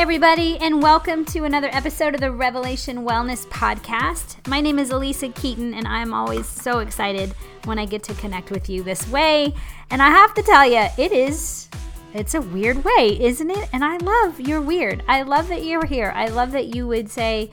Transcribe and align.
everybody, 0.00 0.56
and 0.60 0.82
welcome 0.82 1.26
to 1.26 1.44
another 1.44 1.68
episode 1.72 2.14
of 2.14 2.22
the 2.22 2.32
Revelation 2.32 3.04
Wellness 3.04 3.46
Podcast. 3.48 4.48
My 4.48 4.58
name 4.58 4.78
is 4.78 4.90
Alisa 4.90 5.32
Keeton, 5.34 5.74
and 5.74 5.86
I'm 5.86 6.14
always 6.14 6.46
so 6.46 6.78
excited 6.78 7.34
when 7.66 7.78
I 7.78 7.84
get 7.84 8.02
to 8.04 8.14
connect 8.14 8.50
with 8.50 8.70
you 8.70 8.82
this 8.82 9.06
way. 9.08 9.54
And 9.90 10.00
I 10.00 10.08
have 10.08 10.32
to 10.32 10.42
tell 10.42 10.66
you, 10.66 10.86
it 10.96 11.12
is. 11.12 11.68
It's 12.14 12.32
a 12.32 12.40
weird 12.40 12.82
way, 12.82 13.18
isn't 13.20 13.50
it? 13.50 13.68
And 13.74 13.84
I 13.84 13.98
love 13.98 14.40
you're 14.40 14.62
weird. 14.62 15.04
I 15.06 15.20
love 15.20 15.48
that 15.48 15.64
you're 15.64 15.84
here. 15.84 16.14
I 16.16 16.28
love 16.28 16.52
that 16.52 16.74
you 16.74 16.88
would 16.88 17.10
say, 17.10 17.50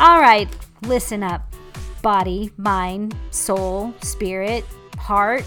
All 0.00 0.22
right, 0.22 0.48
listen 0.86 1.22
up 1.22 1.54
body, 2.00 2.50
mind, 2.56 3.14
soul, 3.30 3.92
spirit, 4.00 4.64
heart, 4.96 5.44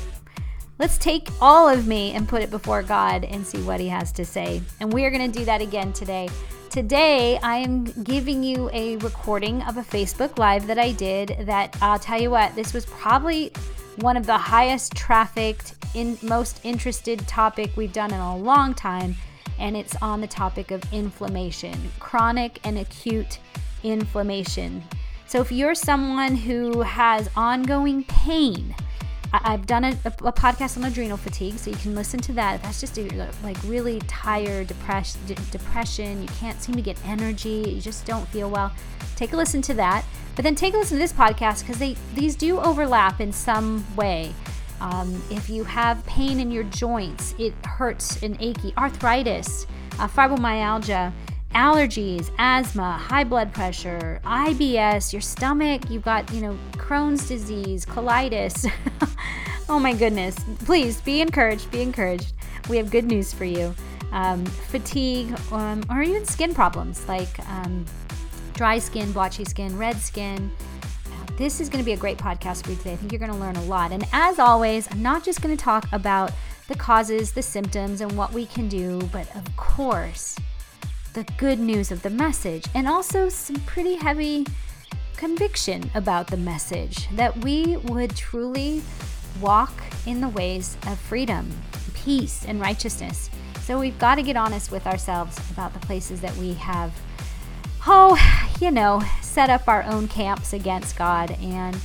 Let's 0.79 0.99
take 0.99 1.29
all 1.41 1.67
of 1.67 1.87
me 1.87 2.11
and 2.13 2.29
put 2.29 2.43
it 2.43 2.51
before 2.51 2.83
God 2.83 3.23
and 3.23 3.45
see 3.45 3.61
what 3.63 3.79
He 3.79 3.87
has 3.87 4.11
to 4.11 4.23
say. 4.23 4.61
And 4.79 4.93
we 4.93 5.05
are 5.05 5.09
going 5.09 5.31
to 5.31 5.39
do 5.39 5.43
that 5.45 5.59
again 5.59 5.91
today. 5.91 6.29
Today, 6.69 7.39
I 7.41 7.57
am 7.57 7.85
giving 8.03 8.43
you 8.43 8.69
a 8.71 8.97
recording 8.97 9.63
of 9.63 9.77
a 9.77 9.81
Facebook 9.81 10.37
Live 10.37 10.67
that 10.67 10.77
I 10.77 10.91
did. 10.91 11.35
That 11.41 11.75
I'll 11.81 11.97
tell 11.97 12.21
you 12.21 12.29
what, 12.29 12.53
this 12.53 12.73
was 12.73 12.85
probably 12.85 13.51
one 14.01 14.17
of 14.17 14.27
the 14.27 14.37
highest 14.37 14.93
trafficked, 14.93 15.73
in, 15.95 16.15
most 16.21 16.59
interested 16.63 17.27
topic 17.27 17.71
we've 17.75 17.93
done 17.93 18.13
in 18.13 18.19
a 18.19 18.37
long 18.37 18.75
time. 18.75 19.15
And 19.57 19.75
it's 19.75 19.95
on 20.03 20.21
the 20.21 20.27
topic 20.27 20.69
of 20.69 20.83
inflammation, 20.93 21.73
chronic 21.99 22.59
and 22.63 22.77
acute 22.77 23.39
inflammation. 23.81 24.83
So, 25.25 25.41
if 25.41 25.51
you're 25.51 25.73
someone 25.73 26.35
who 26.35 26.81
has 26.81 27.31
ongoing 27.35 28.03
pain, 28.03 28.75
I, 29.43 29.51
have 29.51 29.65
done 29.65 29.83
a, 29.83 29.89
a, 30.05 30.31
podcast 30.31 30.77
on 30.77 30.83
adrenal 30.83 31.17
fatigue, 31.17 31.57
so 31.57 31.69
you 31.69 31.77
can 31.77 31.95
listen 31.95 32.19
to 32.21 32.33
that. 32.33 32.55
If 32.55 32.61
that's 32.63 32.79
just 32.79 32.97
a, 32.97 33.29
like 33.43 33.57
really 33.63 33.99
tired, 34.07 34.67
depressed, 34.67 35.25
d- 35.27 35.35
depression, 35.51 36.21
you 36.21 36.27
can't 36.39 36.61
seem 36.61 36.75
to 36.75 36.81
get 36.81 36.97
energy, 37.05 37.63
you 37.67 37.81
just 37.81 38.05
don't 38.05 38.27
feel 38.29 38.49
well. 38.49 38.71
Take 39.15 39.33
a 39.33 39.37
listen 39.37 39.61
to 39.63 39.73
that, 39.75 40.05
but 40.35 40.43
then 40.43 40.55
take 40.55 40.73
a 40.73 40.77
listen 40.77 40.97
to 40.97 41.01
this 41.01 41.13
podcast 41.13 41.61
because 41.61 41.79
they 41.79 41.95
these 42.13 42.35
do 42.35 42.59
overlap 42.59 43.19
in 43.19 43.31
some 43.31 43.85
way. 43.95 44.33
Um, 44.79 45.21
if 45.31 45.49
you 45.49 45.63
have 45.63 46.05
pain 46.05 46.39
in 46.39 46.51
your 46.51 46.63
joints, 46.65 47.33
it 47.39 47.53
hurts 47.65 48.21
and 48.21 48.37
achy, 48.39 48.73
arthritis, 48.77 49.65
uh, 49.99 50.07
fibromyalgia 50.07 51.11
allergies, 51.53 52.31
asthma, 52.37 52.93
high 52.93 53.23
blood 53.23 53.53
pressure, 53.53 54.19
IBS, 54.23 55.11
your 55.11 55.21
stomach, 55.21 55.89
you've 55.89 56.03
got, 56.03 56.31
you 56.33 56.41
know, 56.41 56.57
Crohn's 56.73 57.27
disease, 57.27 57.85
colitis. 57.85 58.71
oh 59.69 59.79
my 59.79 59.93
goodness. 59.93 60.35
Please 60.59 61.01
be 61.01 61.21
encouraged, 61.21 61.69
be 61.71 61.81
encouraged. 61.81 62.33
We 62.69 62.77
have 62.77 62.91
good 62.91 63.05
news 63.05 63.33
for 63.33 63.45
you. 63.45 63.73
Um, 64.11 64.45
fatigue, 64.45 65.37
um, 65.51 65.83
or 65.89 66.01
even 66.01 66.25
skin 66.25 66.53
problems 66.53 67.07
like 67.07 67.39
um, 67.49 67.85
dry 68.53 68.79
skin, 68.79 69.11
blotchy 69.11 69.45
skin, 69.45 69.77
red 69.77 69.97
skin. 69.97 70.51
This 71.37 71.61
is 71.61 71.69
going 71.69 71.83
to 71.83 71.85
be 71.85 71.93
a 71.93 71.97
great 71.97 72.17
podcast 72.17 72.63
for 72.63 72.71
you 72.71 72.77
today. 72.77 72.93
I 72.93 72.95
think 72.95 73.11
you're 73.11 73.19
going 73.19 73.31
to 73.31 73.37
learn 73.37 73.55
a 73.57 73.63
lot. 73.65 73.91
And 73.91 74.05
as 74.11 74.39
always, 74.39 74.91
I'm 74.91 75.03
not 75.03 75.23
just 75.23 75.41
going 75.41 75.55
to 75.55 75.63
talk 75.63 75.85
about 75.91 76.31
the 76.67 76.75
causes, 76.75 77.31
the 77.31 77.43
symptoms, 77.43 78.01
and 78.01 78.11
what 78.17 78.33
we 78.33 78.47
can 78.47 78.67
do, 78.67 78.99
but 79.11 79.33
of 79.35 79.55
course, 79.55 80.35
the 81.17 81.23
good 81.37 81.57
news 81.57 81.89
of 81.89 82.03
the 82.03 82.11
message 82.11 82.63
and 82.75 82.87
also 82.87 83.27
some 83.27 83.55
pretty 83.61 83.95
heavy 83.95 84.45
conviction 85.15 85.89
about 85.95 86.27
the 86.27 86.37
message 86.37 87.09
that 87.15 87.35
we 87.43 87.75
would 87.85 88.15
truly 88.15 88.83
walk 89.41 89.73
in 90.05 90.21
the 90.21 90.29
ways 90.29 90.77
of 90.85 90.99
freedom, 90.99 91.51
peace, 91.95 92.45
and 92.45 92.61
righteousness. 92.61 93.31
So 93.61 93.79
we've 93.79 93.97
got 93.97 94.15
to 94.15 94.21
get 94.21 94.37
honest 94.37 94.71
with 94.71 94.85
ourselves 94.85 95.39
about 95.49 95.73
the 95.73 95.79
places 95.79 96.21
that 96.21 96.37
we 96.37 96.53
have, 96.53 96.93
oh, 97.87 98.15
you 98.61 98.69
know, 98.69 99.01
set 99.23 99.49
up 99.49 99.67
our 99.67 99.81
own 99.85 100.07
camps 100.07 100.53
against 100.53 100.95
God 100.95 101.31
and 101.41 101.75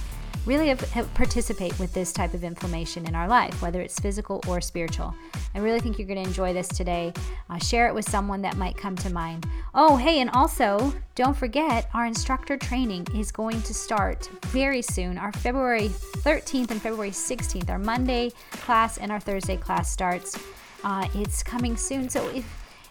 really 0.47 0.75
participate 1.15 1.79
with 1.79 1.93
this 1.93 2.13
type 2.13 2.35
of 2.35 2.45
inflammation 2.45 3.07
in 3.07 3.15
our 3.15 3.29
life, 3.29 3.63
whether 3.63 3.81
it's 3.81 3.99
physical 3.99 4.43
or 4.49 4.61
spiritual. 4.61 5.15
I 5.55 5.59
really 5.59 5.81
think 5.81 5.99
you're 5.99 6.09
going 6.09 6.23
to 6.23 6.29
enjoy 6.29 6.53
this 6.53 6.69
today. 6.69 7.13
Uh, 7.49 7.59
share 7.59 7.87
it 7.87 7.95
with 7.95 8.09
someone 8.09 8.43
that 8.43 8.57
might 8.57 8.77
come 8.77 8.97
to 8.97 9.11
mind. 9.11 9.47
Oh, 9.75 9.97
hey, 9.97 10.21
and 10.21 10.31
also 10.31 10.93
don't 11.15 11.37
forget 11.37 11.89
our 11.95 12.07
instructor 12.07 12.57
training 12.57 13.07
is 13.15 13.31
going 13.31 13.63
to 13.63 13.75
start 13.75 14.29
very 14.47 14.83
soon. 14.83 15.19
Our 15.19 15.33
February 15.33 15.89
13th 15.89 16.71
and 16.71 16.83
February 16.83 17.11
16th, 17.11 17.71
our 17.71 17.79
Monday 17.79 18.33
class 18.51 18.99
and 18.99 19.13
our 19.13 19.21
Thursday 19.21 19.57
class 19.57 19.91
starts. 19.91 20.39
Uh, 20.83 21.07
it's 21.15 21.43
coming 21.43 21.77
soon. 21.77 22.09
So 22.09 22.29
if 22.31 22.45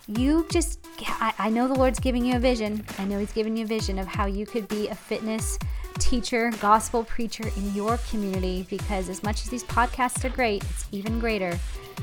you 0.07 0.45
just, 0.49 0.79
I, 0.99 1.33
I 1.37 1.49
know 1.49 1.67
the 1.67 1.75
Lord's 1.75 1.99
giving 1.99 2.25
you 2.25 2.35
a 2.35 2.39
vision. 2.39 2.85
I 2.97 3.05
know 3.05 3.19
He's 3.19 3.33
giving 3.33 3.57
you 3.57 3.65
a 3.65 3.67
vision 3.67 3.99
of 3.99 4.07
how 4.07 4.25
you 4.25 4.45
could 4.45 4.67
be 4.67 4.87
a 4.87 4.95
fitness 4.95 5.59
teacher, 6.01 6.51
gospel 6.59 7.03
preacher 7.03 7.47
in 7.55 7.73
your 7.73 7.97
community 8.09 8.65
because 8.69 9.07
as 9.07 9.23
much 9.23 9.43
as 9.43 9.49
these 9.49 9.63
podcasts 9.63 10.25
are 10.25 10.29
great, 10.29 10.63
it's 10.63 10.87
even 10.91 11.19
greater 11.19 11.57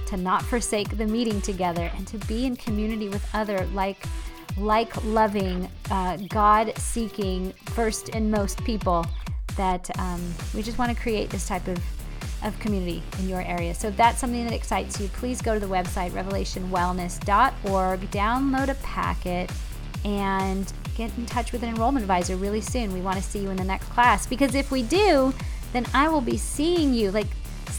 to 0.07 0.17
not 0.17 0.43
forsake 0.43 0.97
the 0.97 1.07
meeting 1.07 1.41
together 1.43 1.91
and 1.97 2.07
to 2.07 2.17
be 2.27 2.47
in 2.47 2.57
community 2.57 3.09
with 3.09 3.29
other 3.35 3.67
like 3.75 4.07
like 4.57 5.05
loving, 5.05 5.71
uh, 5.91 6.17
God 6.29 6.73
seeking 6.79 7.53
first 7.67 8.09
and 8.11 8.31
most 8.31 8.65
people 8.65 9.07
that 9.57 9.89
um, 9.99 10.21
we 10.55 10.63
just 10.63 10.79
want 10.79 10.91
to 10.91 11.01
create 11.01 11.31
this 11.31 11.47
type 11.47 11.69
of, 11.69 11.79
of 12.43 12.59
community 12.59 13.03
in 13.21 13.29
your 13.29 13.43
area. 13.43 13.75
So 13.75 13.89
if 13.89 13.97
that's 13.97 14.19
something 14.19 14.45
that 14.45 14.53
excites 14.53 15.01
you, 15.01 15.09
please 15.09 15.41
go 15.43 15.55
to 15.55 15.61
the 15.61 15.67
website 15.67 16.11
revelationwellness.org, 16.11 18.01
download 18.11 18.69
a 18.69 18.75
packet, 18.75 19.53
and 20.05 20.73
get 20.99 21.17
in 21.17 21.25
touch 21.27 21.53
with 21.53 21.63
an 21.63 21.69
enrollment 21.69 22.03
advisor 22.03 22.35
really 22.35 22.61
soon. 22.61 22.93
We 22.93 23.01
want 23.01 23.17
to 23.17 23.23
see 23.23 23.39
you 23.39 23.51
in 23.51 23.57
the 23.57 23.65
next 23.65 23.89
class 23.91 24.27
because 24.27 24.57
if 24.57 24.73
we 24.73 24.83
do, 24.83 25.33
then 25.73 25.87
I 25.95 26.09
will 26.09 26.21
be 26.21 26.37
seeing 26.37 26.93
you, 26.93 27.13
like 27.13 27.29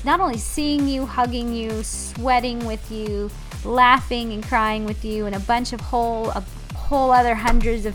not 0.05 0.21
only 0.21 0.37
seeing 0.37 0.87
you, 0.87 1.05
hugging 1.05 1.53
you, 1.53 1.83
sweating 1.83 2.65
with 2.65 2.89
you, 2.89 3.29
laughing 3.65 4.31
and 4.31 4.41
crying 4.41 4.85
with 4.85 5.03
you, 5.03 5.25
and 5.25 5.35
a 5.35 5.39
bunch 5.41 5.73
of 5.73 5.81
whole, 5.81 6.29
a 6.29 6.43
whole 6.73 7.11
other 7.11 7.35
hundreds 7.35 7.85
of 7.85 7.93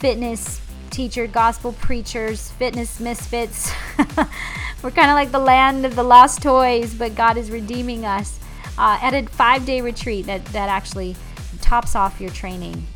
fitness 0.00 0.60
teacher, 0.90 1.26
gospel 1.26 1.72
preachers, 1.72 2.50
fitness 2.52 3.00
misfits. 3.00 3.72
We're 4.82 4.90
kind 4.90 5.10
of 5.10 5.14
like 5.14 5.32
the 5.32 5.38
land 5.38 5.86
of 5.86 5.96
the 5.96 6.02
lost 6.02 6.42
toys, 6.42 6.92
but 6.94 7.14
God 7.14 7.38
is 7.38 7.50
redeeming 7.50 8.04
us 8.04 8.38
uh, 8.76 8.98
at 9.00 9.14
a 9.14 9.26
five 9.30 9.64
day 9.64 9.80
retreat 9.80 10.26
that, 10.26 10.44
that 10.46 10.68
actually 10.68 11.16
tops 11.62 11.96
off 11.96 12.20
your 12.20 12.30
training 12.30 12.86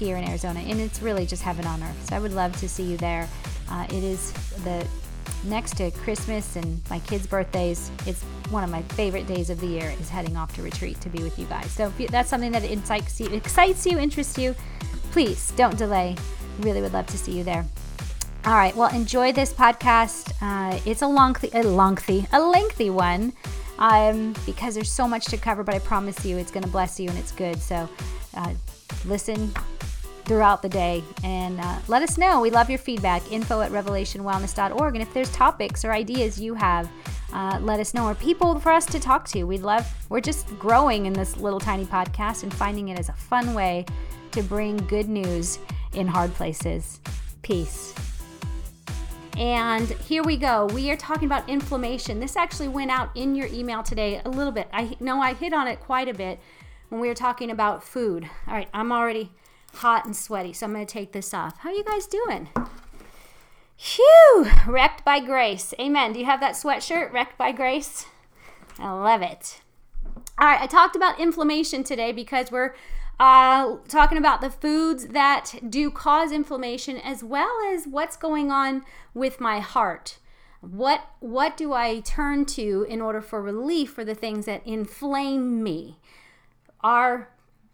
here 0.00 0.16
in 0.16 0.24
Arizona. 0.24 0.60
And 0.60 0.80
it's 0.80 1.00
really 1.00 1.26
just 1.26 1.42
heaven 1.42 1.66
on 1.66 1.82
earth. 1.82 2.08
So 2.08 2.16
I 2.16 2.18
would 2.18 2.32
love 2.32 2.56
to 2.56 2.68
see 2.68 2.82
you 2.82 2.96
there. 2.96 3.28
Uh, 3.70 3.86
it 3.90 4.02
is 4.02 4.32
the 4.64 4.84
next 5.44 5.76
to 5.76 5.90
Christmas 5.90 6.56
and 6.56 6.80
my 6.90 6.98
kids' 7.00 7.26
birthdays. 7.26 7.90
It's 8.06 8.22
one 8.50 8.64
of 8.64 8.70
my 8.70 8.82
favorite 8.82 9.26
days 9.26 9.50
of 9.50 9.60
the 9.60 9.66
year 9.66 9.94
is 10.00 10.08
heading 10.08 10.36
off 10.36 10.54
to 10.56 10.62
retreat 10.62 11.00
to 11.02 11.08
be 11.08 11.22
with 11.22 11.38
you 11.38 11.46
guys. 11.46 11.70
So 11.70 11.92
if 11.98 12.10
that's 12.10 12.28
something 12.28 12.52
that 12.52 12.64
excites 12.64 13.20
you, 13.20 13.28
excites 13.28 13.86
you, 13.86 13.98
interests 13.98 14.36
you, 14.38 14.56
please 15.12 15.52
don't 15.52 15.76
delay. 15.76 16.16
Really 16.60 16.80
would 16.82 16.92
love 16.92 17.06
to 17.06 17.18
see 17.18 17.32
you 17.32 17.44
there. 17.44 17.64
All 18.46 18.54
right. 18.54 18.74
Well, 18.74 18.92
enjoy 18.94 19.32
this 19.32 19.52
podcast. 19.52 20.32
Uh, 20.40 20.80
it's 20.86 21.02
a 21.02 21.06
lengthy, 21.06 21.50
a 21.52 21.62
lengthy, 21.62 22.26
a 22.32 22.40
lengthy 22.40 22.88
one, 22.88 23.34
um, 23.78 24.34
because 24.46 24.74
there's 24.74 24.90
so 24.90 25.06
much 25.06 25.26
to 25.26 25.36
cover. 25.36 25.62
But 25.62 25.74
I 25.74 25.78
promise 25.78 26.24
you, 26.24 26.38
it's 26.38 26.50
going 26.50 26.64
to 26.64 26.70
bless 26.70 26.98
you 26.98 27.08
and 27.10 27.18
it's 27.18 27.32
good. 27.32 27.60
So 27.60 27.88
uh, 28.34 28.54
listen 29.04 29.52
throughout 30.24 30.62
the 30.62 30.68
day 30.68 31.02
and 31.24 31.58
uh, 31.60 31.78
let 31.88 32.02
us 32.02 32.16
know. 32.16 32.40
We 32.40 32.50
love 32.50 32.70
your 32.70 32.78
feedback. 32.78 33.32
Info 33.32 33.62
at 33.62 33.72
revelationwellness.org. 33.72 34.94
And 34.94 35.02
if 35.02 35.12
there's 35.12 35.30
topics 35.32 35.84
or 35.84 35.92
ideas 35.92 36.40
you 36.40 36.54
have, 36.54 36.88
uh, 37.32 37.58
let 37.60 37.80
us 37.80 37.94
know. 37.94 38.06
Or 38.06 38.14
people 38.14 38.58
for 38.60 38.70
us 38.70 38.86
to 38.86 39.00
talk 39.00 39.26
to. 39.30 39.44
We'd 39.44 39.62
love, 39.62 39.92
we're 40.08 40.20
just 40.20 40.46
growing 40.58 41.06
in 41.06 41.12
this 41.12 41.36
little 41.36 41.58
tiny 41.58 41.84
podcast 41.84 42.44
and 42.44 42.54
finding 42.54 42.88
it 42.90 42.98
as 42.98 43.08
a 43.08 43.12
fun 43.12 43.54
way 43.54 43.86
to 44.30 44.42
bring 44.42 44.76
good 44.76 45.08
news 45.08 45.58
in 45.94 46.06
hard 46.06 46.32
places. 46.34 47.00
Peace. 47.42 47.92
And 49.36 49.88
here 49.88 50.22
we 50.22 50.36
go. 50.36 50.66
We 50.66 50.90
are 50.90 50.96
talking 50.96 51.26
about 51.26 51.48
inflammation. 51.48 52.20
This 52.20 52.36
actually 52.36 52.68
went 52.68 52.90
out 52.90 53.10
in 53.16 53.34
your 53.34 53.46
email 53.48 53.82
today 53.82 54.20
a 54.24 54.28
little 54.28 54.52
bit. 54.52 54.68
I 54.72 54.96
know 55.00 55.20
I 55.20 55.34
hit 55.34 55.52
on 55.52 55.66
it 55.66 55.80
quite 55.80 56.08
a 56.08 56.14
bit 56.14 56.38
when 56.90 57.00
we 57.00 57.08
were 57.08 57.14
talking 57.14 57.50
about 57.50 57.82
food. 57.82 58.28
All 58.46 58.54
right, 58.54 58.68
I'm 58.74 58.92
already 58.92 59.32
hot 59.74 60.04
and 60.04 60.14
sweaty, 60.14 60.52
so 60.52 60.66
I'm 60.66 60.72
going 60.72 60.86
to 60.86 60.92
take 60.92 61.12
this 61.12 61.32
off. 61.32 61.58
How 61.60 61.70
are 61.70 61.74
you 61.74 61.84
guys 61.84 62.06
doing? 62.06 62.48
Phew! 63.78 64.50
Wrecked 64.66 65.04
by 65.04 65.20
grace. 65.20 65.72
Amen. 65.80 66.12
Do 66.12 66.18
you 66.18 66.26
have 66.26 66.40
that 66.40 66.54
sweatshirt, 66.54 67.12
Wrecked 67.12 67.38
by 67.38 67.52
grace? 67.52 68.04
I 68.78 68.92
love 68.92 69.22
it. 69.22 69.62
All 70.38 70.46
right, 70.46 70.60
I 70.60 70.66
talked 70.66 70.96
about 70.96 71.18
inflammation 71.18 71.82
today 71.84 72.12
because 72.12 72.50
we're 72.50 72.74
uh, 73.18 73.76
talking 73.88 74.18
about 74.18 74.40
the 74.40 74.50
foods 74.50 75.08
that 75.08 75.54
do 75.68 75.90
cause 75.90 76.32
inflammation 76.32 76.96
as 76.96 77.22
well 77.22 77.52
as 77.72 77.86
what's 77.86 78.16
going 78.16 78.50
on 78.50 78.82
with 79.14 79.40
my 79.40 79.60
heart. 79.60 80.18
What 80.62 81.02
what 81.20 81.56
do 81.56 81.72
I 81.72 82.00
turn 82.00 82.44
to 82.46 82.86
in 82.88 83.00
order 83.00 83.20
for 83.20 83.40
relief 83.40 83.92
for 83.92 84.04
the 84.04 84.14
things 84.14 84.46
that 84.46 84.66
inflame 84.66 85.62
me? 85.62 85.98
Our 86.82 87.30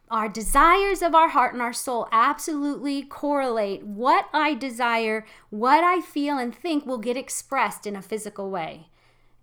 our 0.09 0.29
desires 0.29 1.03
of 1.03 1.15
our 1.15 1.31
heart 1.31 1.53
and 1.53 1.61
our 1.61 1.73
soul 1.73 2.09
absolutely 2.13 3.03
correlate. 3.03 3.85
What 3.85 4.29
I 4.33 4.55
desire, 4.55 5.27
what 5.51 5.83
I 5.83 6.01
feel 6.01 6.39
and 6.39 6.55
think 6.55 6.87
will 6.87 6.99
get 6.99 7.17
expressed 7.17 7.87
in 7.87 7.97
a 7.97 8.03
physical 8.03 8.51
way. 8.51 8.87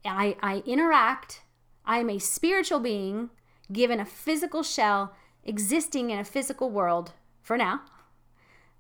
I, 0.06 0.38
I 0.42 0.64
interact, 0.66 1.42
I 1.86 2.00
am 2.00 2.10
a 2.10 2.20
spiritual 2.20 2.80
being 2.80 3.30
given 3.72 4.00
a 4.00 4.06
physical 4.06 4.64
shell, 4.64 5.14
existing 5.44 6.12
in 6.12 6.20
a 6.20 6.26
physical 6.26 6.70
world 6.70 7.12
for 7.42 7.58
now, 7.58 7.82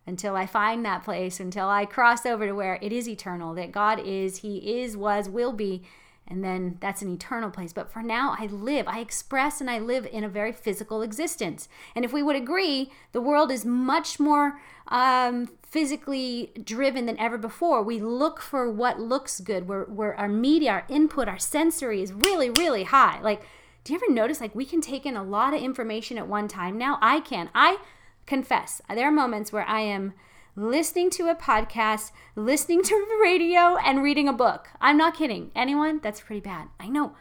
until 0.05 0.35
I 0.35 0.45
find 0.45 0.85
that 0.85 1.03
place, 1.03 1.39
until 1.39 1.67
I 1.67 1.85
cross 1.85 2.25
over 2.25 2.45
to 2.45 2.53
where 2.53 2.79
it 2.81 2.93
is 2.93 3.09
eternal, 3.09 3.53
that 3.55 3.71
God 3.71 3.99
is, 3.99 4.37
He 4.37 4.79
is, 4.81 4.95
was, 4.95 5.27
will 5.27 5.53
be 5.53 5.83
and 6.27 6.43
then 6.43 6.77
that's 6.79 7.01
an 7.01 7.13
eternal 7.13 7.49
place. 7.49 7.73
But 7.73 7.91
for 7.91 8.01
now, 8.01 8.35
I 8.39 8.45
live, 8.45 8.87
I 8.87 8.99
express, 8.99 9.59
and 9.59 9.69
I 9.69 9.79
live 9.79 10.07
in 10.11 10.23
a 10.23 10.29
very 10.29 10.51
physical 10.51 11.01
existence. 11.01 11.67
And 11.95 12.05
if 12.05 12.13
we 12.13 12.23
would 12.23 12.35
agree, 12.35 12.91
the 13.11 13.21
world 13.21 13.51
is 13.51 13.65
much 13.65 14.19
more 14.19 14.59
um, 14.87 15.49
physically 15.63 16.51
driven 16.63 17.05
than 17.05 17.19
ever 17.19 17.37
before. 17.37 17.83
We 17.83 17.99
look 17.99 18.39
for 18.39 18.71
what 18.71 18.99
looks 18.99 19.39
good, 19.39 19.67
where, 19.67 20.15
our 20.15 20.29
media, 20.29 20.71
our 20.71 20.85
input, 20.87 21.27
our 21.27 21.39
sensory 21.39 22.01
is 22.01 22.13
really, 22.13 22.49
really 22.49 22.83
high. 22.83 23.19
Like, 23.21 23.43
do 23.83 23.91
you 23.91 23.99
ever 23.99 24.13
notice 24.13 24.39
like 24.39 24.55
we 24.55 24.65
can 24.65 24.79
take 24.79 25.05
in 25.05 25.17
a 25.17 25.23
lot 25.23 25.53
of 25.53 25.61
information 25.61 26.17
at 26.17 26.27
one 26.27 26.47
time 26.47 26.77
now? 26.77 26.97
I 27.01 27.19
can. 27.19 27.49
I 27.53 27.79
confess, 28.25 28.81
there 28.89 29.07
are 29.07 29.11
moments 29.11 29.51
where 29.51 29.67
I 29.67 29.81
am 29.81 30.13
listening 30.55 31.09
to 31.09 31.29
a 31.29 31.35
podcast, 31.35 32.11
listening 32.35 32.83
to 32.83 33.05
the 33.09 33.19
radio, 33.23 33.77
and 33.77 34.03
reading 34.03 34.27
a 34.27 34.33
book. 34.33 34.69
I'm 34.79 34.97
not 34.97 35.15
kidding. 35.15 35.51
Anyone? 35.55 35.99
That's 36.01 36.21
pretty 36.21 36.41
bad. 36.41 36.67
I 36.79 36.89
know. 36.89 37.15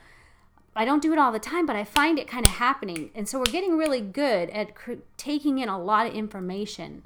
I 0.75 0.85
don't 0.85 1.03
do 1.03 1.13
it 1.13 1.19
all 1.19 1.33
the 1.33 1.39
time, 1.39 1.67
but 1.67 1.77
I 1.77 1.85
find 1.85 2.19
it 2.19 2.29
kind 2.29 2.47
of 2.47 2.55
happening. 2.55 3.11
And 3.15 3.29
so 3.29 3.39
we're 3.39 3.45
getting 3.45 3.77
really 3.77 4.01
good 4.01 4.49
at 4.51 4.75
cr- 4.75 5.05
taking 5.17 5.59
in 5.59 5.69
a 5.69 5.83
lot 5.83 6.07
of 6.07 6.15
information. 6.15 7.05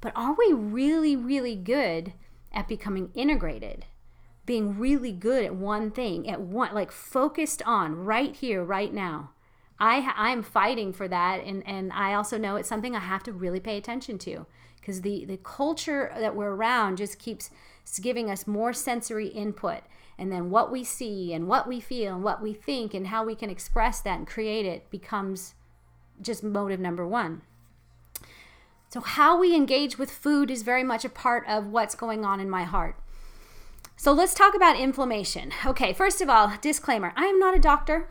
But 0.00 0.12
are 0.16 0.34
we 0.34 0.52
really, 0.52 1.16
really 1.16 1.56
good 1.56 2.12
at 2.52 2.68
becoming 2.68 3.10
integrated? 3.14 3.86
Being 4.46 4.78
really 4.78 5.12
good 5.12 5.44
at 5.44 5.54
one 5.54 5.90
thing, 5.90 6.28
at 6.28 6.40
one, 6.40 6.74
like 6.74 6.92
focused 6.92 7.62
on 7.66 8.04
right 8.04 8.34
here, 8.34 8.64
right 8.64 8.92
now. 8.92 9.30
I, 9.80 10.12
I'm 10.16 10.44
fighting 10.44 10.92
for 10.92 11.08
that. 11.08 11.42
And, 11.44 11.66
and 11.66 11.92
I 11.92 12.14
also 12.14 12.38
know 12.38 12.54
it's 12.54 12.68
something 12.68 12.94
I 12.94 13.00
have 13.00 13.24
to 13.24 13.32
really 13.32 13.60
pay 13.60 13.76
attention 13.76 14.18
to 14.18 14.46
because 14.82 15.02
the, 15.02 15.24
the 15.24 15.36
culture 15.36 16.12
that 16.18 16.34
we're 16.34 16.50
around 16.50 16.96
just 16.96 17.20
keeps 17.20 17.50
giving 18.02 18.28
us 18.28 18.48
more 18.48 18.72
sensory 18.72 19.28
input. 19.28 19.80
And 20.18 20.30
then 20.30 20.50
what 20.50 20.72
we 20.72 20.82
see 20.82 21.32
and 21.32 21.46
what 21.46 21.68
we 21.68 21.78
feel 21.78 22.16
and 22.16 22.24
what 22.24 22.42
we 22.42 22.52
think 22.52 22.92
and 22.92 23.06
how 23.06 23.24
we 23.24 23.36
can 23.36 23.48
express 23.48 24.00
that 24.00 24.18
and 24.18 24.26
create 24.26 24.66
it 24.66 24.90
becomes 24.90 25.54
just 26.20 26.42
motive 26.42 26.80
number 26.80 27.06
one. 27.06 27.42
So, 28.88 29.00
how 29.00 29.38
we 29.38 29.54
engage 29.54 29.98
with 29.98 30.10
food 30.10 30.50
is 30.50 30.62
very 30.62 30.84
much 30.84 31.04
a 31.04 31.08
part 31.08 31.46
of 31.48 31.68
what's 31.68 31.94
going 31.94 32.26
on 32.26 32.40
in 32.40 32.50
my 32.50 32.64
heart. 32.64 32.96
So, 33.96 34.12
let's 34.12 34.34
talk 34.34 34.54
about 34.54 34.78
inflammation. 34.78 35.52
Okay, 35.64 35.94
first 35.94 36.20
of 36.20 36.28
all, 36.28 36.52
disclaimer 36.60 37.12
I 37.16 37.24
am 37.24 37.38
not 37.38 37.56
a 37.56 37.60
doctor, 37.60 38.08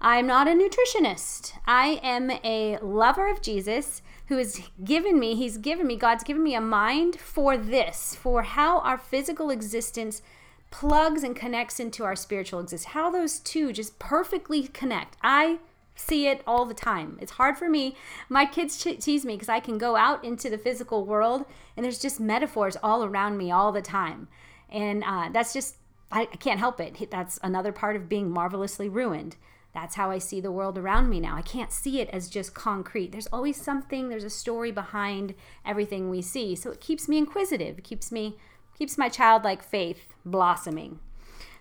I 0.00 0.18
am 0.18 0.26
not 0.26 0.46
a 0.46 0.50
nutritionist. 0.50 1.52
I 1.66 1.98
am 2.02 2.30
a 2.30 2.78
lover 2.82 3.30
of 3.30 3.40
Jesus 3.40 4.02
who 4.26 4.38
has 4.38 4.60
given 4.82 5.18
me, 5.18 5.34
he's 5.34 5.58
given 5.58 5.86
me, 5.86 5.96
God's 5.96 6.24
given 6.24 6.42
me 6.42 6.54
a 6.54 6.60
mind 6.60 7.16
for 7.16 7.56
this, 7.56 8.14
for 8.14 8.42
how 8.42 8.80
our 8.80 8.98
physical 8.98 9.50
existence 9.50 10.22
plugs 10.70 11.22
and 11.22 11.36
connects 11.36 11.78
into 11.78 12.04
our 12.04 12.16
spiritual 12.16 12.58
existence, 12.60 12.92
how 12.92 13.10
those 13.10 13.38
two 13.38 13.72
just 13.72 13.98
perfectly 13.98 14.68
connect. 14.68 15.16
I 15.22 15.58
see 15.94 16.26
it 16.26 16.42
all 16.46 16.64
the 16.64 16.74
time. 16.74 17.18
It's 17.20 17.32
hard 17.32 17.56
for 17.56 17.68
me. 17.68 17.96
My 18.28 18.46
kids 18.46 18.76
tease 18.76 19.24
me 19.24 19.34
because 19.34 19.48
I 19.48 19.60
can 19.60 19.78
go 19.78 19.94
out 19.94 20.24
into 20.24 20.50
the 20.50 20.58
physical 20.58 21.04
world 21.04 21.44
and 21.76 21.84
there's 21.84 22.00
just 22.00 22.18
metaphors 22.18 22.76
all 22.82 23.04
around 23.04 23.36
me 23.36 23.52
all 23.52 23.70
the 23.70 23.82
time. 23.82 24.26
And 24.70 25.04
uh, 25.04 25.28
that's 25.32 25.52
just, 25.52 25.76
I, 26.10 26.22
I 26.22 26.36
can't 26.36 26.58
help 26.58 26.80
it. 26.80 27.10
That's 27.10 27.38
another 27.42 27.70
part 27.70 27.94
of 27.94 28.08
being 28.08 28.30
marvelously 28.30 28.88
ruined. 28.88 29.36
That's 29.74 29.96
how 29.96 30.10
I 30.10 30.18
see 30.18 30.40
the 30.40 30.52
world 30.52 30.78
around 30.78 31.10
me 31.10 31.18
now. 31.18 31.36
I 31.36 31.42
can't 31.42 31.72
see 31.72 32.00
it 32.00 32.08
as 32.10 32.30
just 32.30 32.54
concrete. 32.54 33.10
There's 33.10 33.26
always 33.26 33.60
something, 33.60 34.08
there's 34.08 34.24
a 34.24 34.30
story 34.30 34.70
behind 34.70 35.34
everything 35.66 36.08
we 36.08 36.22
see. 36.22 36.54
So 36.54 36.70
it 36.70 36.80
keeps 36.80 37.08
me 37.08 37.18
inquisitive. 37.18 37.78
It 37.78 37.84
keeps 37.84 38.12
me 38.12 38.38
keeps 38.78 38.98
my 38.98 39.08
childlike 39.08 39.62
faith 39.62 40.06
blossoming. 40.24 40.98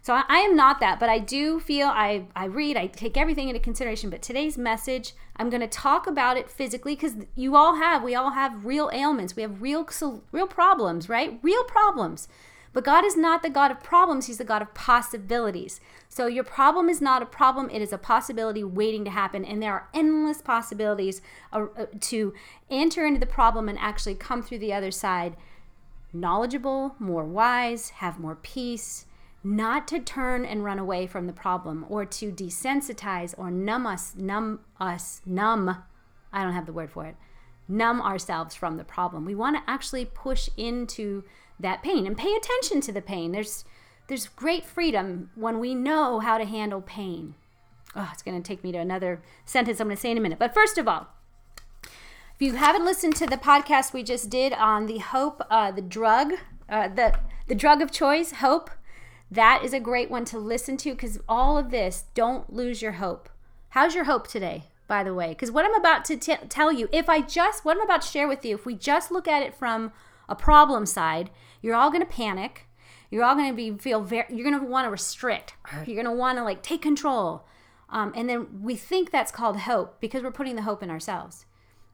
So 0.01 0.13
I, 0.13 0.23
I 0.27 0.39
am 0.39 0.55
not 0.55 0.79
that, 0.81 0.99
but 0.99 1.09
I 1.09 1.19
do 1.19 1.59
feel 1.59 1.87
I, 1.87 2.25
I 2.35 2.45
read, 2.45 2.75
I 2.75 2.87
take 2.87 3.17
everything 3.17 3.47
into 3.49 3.59
consideration. 3.59 4.09
But 4.09 4.21
today's 4.21 4.57
message, 4.57 5.13
I'm 5.37 5.49
going 5.49 5.61
to 5.61 5.67
talk 5.67 6.07
about 6.07 6.37
it 6.37 6.49
physically 6.49 6.95
because 6.95 7.13
you 7.35 7.55
all 7.55 7.75
have, 7.75 8.03
we 8.03 8.13
all 8.13 8.31
have 8.31 8.65
real 8.65 8.89
ailments. 8.93 9.35
We 9.35 9.43
have 9.43 9.61
real, 9.61 9.87
real 10.31 10.47
problems, 10.47 11.07
right? 11.07 11.39
Real 11.41 11.63
problems. 11.63 12.27
But 12.73 12.83
God 12.83 13.05
is 13.05 13.15
not 13.15 13.43
the 13.43 13.49
God 13.49 13.69
of 13.69 13.83
problems, 13.83 14.25
He's 14.25 14.39
the 14.39 14.43
God 14.43 14.63
of 14.63 14.73
possibilities. 14.73 15.79
So 16.09 16.25
your 16.25 16.43
problem 16.43 16.89
is 16.89 17.01
not 17.01 17.21
a 17.21 17.27
problem, 17.27 17.69
it 17.69 17.81
is 17.81 17.93
a 17.93 17.97
possibility 17.99 18.63
waiting 18.63 19.05
to 19.05 19.11
happen. 19.11 19.45
And 19.45 19.61
there 19.61 19.73
are 19.73 19.89
endless 19.93 20.41
possibilities 20.41 21.21
uh, 21.51 21.67
uh, 21.77 21.85
to 22.01 22.33
enter 22.69 23.05
into 23.05 23.19
the 23.19 23.27
problem 23.27 23.69
and 23.69 23.77
actually 23.77 24.15
come 24.15 24.41
through 24.41 24.59
the 24.59 24.73
other 24.73 24.91
side 24.91 25.37
knowledgeable, 26.15 26.95
more 26.99 27.25
wise, 27.25 27.89
have 27.89 28.19
more 28.19 28.35
peace. 28.35 29.05
Not 29.43 29.87
to 29.89 29.99
turn 29.99 30.45
and 30.45 30.63
run 30.63 30.79
away 30.79 31.05
from 31.05 31.27
the 31.27 31.33
problem 31.33 31.85
or 31.89 32.05
to 32.05 32.31
desensitize 32.31 33.33
or 33.37 33.51
numb 33.51 33.85
us, 33.85 34.15
numb 34.15 34.61
us, 34.79 35.21
numb, 35.25 35.83
I 36.31 36.43
don't 36.43 36.53
have 36.53 36.65
the 36.65 36.71
word 36.71 36.91
for 36.91 37.05
it, 37.05 37.17
numb 37.67 38.01
ourselves 38.01 38.55
from 38.55 38.77
the 38.77 38.85
problem. 38.85 39.25
We 39.25 39.35
want 39.35 39.57
to 39.57 39.69
actually 39.69 40.05
push 40.05 40.47
into 40.55 41.25
that 41.59 41.83
pain 41.83 42.05
and 42.05 42.17
pay 42.17 42.33
attention 42.33 42.81
to 42.81 42.91
the 42.91 43.01
pain. 43.01 43.31
There's 43.31 43.65
there's 44.07 44.27
great 44.27 44.65
freedom 44.65 45.29
when 45.35 45.59
we 45.59 45.73
know 45.73 46.19
how 46.19 46.37
to 46.37 46.45
handle 46.45 46.81
pain. 46.81 47.35
Oh, 47.95 48.09
it's 48.11 48.23
going 48.23 48.41
to 48.41 48.45
take 48.45 48.63
me 48.63 48.71
to 48.71 48.77
another 48.79 49.21
sentence 49.45 49.79
I'm 49.79 49.87
going 49.87 49.95
to 49.95 50.01
say 50.01 50.11
in 50.11 50.17
a 50.17 50.21
minute. 50.21 50.39
But 50.39 50.53
first 50.53 50.77
of 50.77 50.87
all, 50.87 51.07
if 51.83 52.41
you 52.41 52.53
haven't 52.53 52.85
listened 52.85 53.15
to 53.17 53.27
the 53.27 53.37
podcast 53.37 53.93
we 53.93 54.03
just 54.03 54.29
did 54.29 54.51
on 54.53 54.87
the 54.87 54.97
hope, 54.97 55.41
uh, 55.49 55.71
the 55.71 55.81
drug, 55.81 56.33
uh, 56.67 56.87
the 56.87 57.17
the 57.47 57.55
drug 57.55 57.81
of 57.81 57.91
choice, 57.91 58.33
hope, 58.33 58.69
that 59.29 59.61
is 59.63 59.73
a 59.73 59.79
great 59.79 60.09
one 60.09 60.25
to 60.25 60.37
listen 60.37 60.77
to 60.77 60.91
because 60.91 61.19
all 61.27 61.57
of 61.57 61.71
this, 61.71 62.05
don't 62.13 62.53
lose 62.53 62.81
your 62.81 62.93
hope. 62.93 63.29
How's 63.69 63.95
your 63.95 64.05
hope 64.05 64.27
today, 64.27 64.65
by 64.87 65.03
the 65.03 65.13
way? 65.13 65.29
Because 65.29 65.51
what 65.51 65.65
I'm 65.65 65.75
about 65.75 66.05
to 66.05 66.17
t- 66.17 66.35
tell 66.49 66.71
you, 66.71 66.87
if 66.91 67.09
I 67.09 67.21
just, 67.21 67.65
what 67.65 67.75
I'm 67.75 67.83
about 67.83 68.03
to 68.03 68.07
share 68.07 68.27
with 68.27 68.45
you, 68.45 68.55
if 68.55 68.65
we 68.65 68.75
just 68.75 69.11
look 69.11 69.27
at 69.27 69.41
it 69.41 69.55
from 69.55 69.91
a 70.29 70.35
problem 70.35 70.85
side, 70.85 71.29
you're 71.61 71.75
all 71.75 71.89
going 71.89 72.05
to 72.05 72.09
panic. 72.09 72.67
You're 73.09 73.23
all 73.23 73.35
going 73.35 73.49
to 73.49 73.55
be 73.55 73.77
feel 73.77 74.01
very. 74.01 74.25
You're 74.29 74.49
going 74.49 74.59
to 74.59 74.65
want 74.65 74.85
to 74.85 74.91
restrict. 74.91 75.53
You're 75.85 76.01
going 76.01 76.05
to 76.05 76.11
want 76.11 76.37
to 76.37 76.43
like 76.43 76.63
take 76.63 76.81
control. 76.81 77.45
Um, 77.89 78.11
and 78.15 78.27
then 78.27 78.61
we 78.63 78.75
think 78.75 79.11
that's 79.11 79.31
called 79.31 79.59
hope 79.59 80.01
because 80.01 80.23
we're 80.23 80.31
putting 80.31 80.55
the 80.55 80.63
hope 80.63 80.81
in 80.81 80.89
ourselves. 80.89 81.45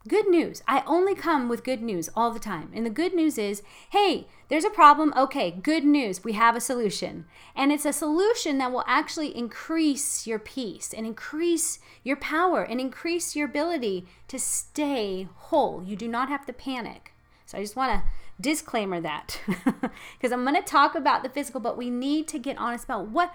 Good 0.07 0.29
news. 0.29 0.63
I 0.65 0.81
only 0.88 1.13
come 1.13 1.50
with 1.50 1.65
good 1.65 1.81
news 1.81 2.09
all 2.15 2.31
the 2.31 2.39
time. 2.39 2.71
And 2.74 2.86
the 2.86 2.89
good 2.89 3.13
news 3.13 3.38
is 3.38 3.62
hey, 3.89 4.27
there's 4.48 4.63
a 4.63 4.69
problem. 4.69 5.13
Okay, 5.15 5.51
good 5.51 5.83
news. 5.83 6.24
We 6.24 6.33
have 6.33 6.55
a 6.55 6.62
solution. 6.62 7.25
And 7.53 7.71
it's 7.71 7.86
a 7.86 7.91
solution 7.91 8.57
that 8.59 8.71
will 8.71 8.86
actually 8.88 9.36
increase 9.38 10.25
your 10.25 10.39
peace 10.39 10.93
and 10.93 11.05
increase 11.05 11.79
your 12.01 12.15
power 12.15 12.63
and 12.63 12.79
increase 12.79 13.36
your 13.36 13.48
ability 13.48 14.07
to 14.29 14.39
stay 14.39 15.27
whole. 15.36 15.83
You 15.83 15.98
do 15.98 16.07
not 16.07 16.29
have 16.29 16.45
to 16.45 16.53
panic. 16.53 17.13
So 17.50 17.58
I 17.58 17.62
just 17.62 17.75
want 17.75 17.91
to 18.00 18.08
disclaimer 18.39 19.01
that 19.01 19.41
because 19.48 20.32
I'm 20.32 20.44
going 20.44 20.53
to 20.53 20.62
talk 20.62 20.94
about 20.94 21.24
the 21.24 21.29
physical, 21.29 21.60
but 21.60 21.79
we 21.79 21.89
need 21.89 22.27
to 22.27 22.38
get 22.38 22.60
honest 22.60 22.84
about 22.84 23.08
what 23.08 23.34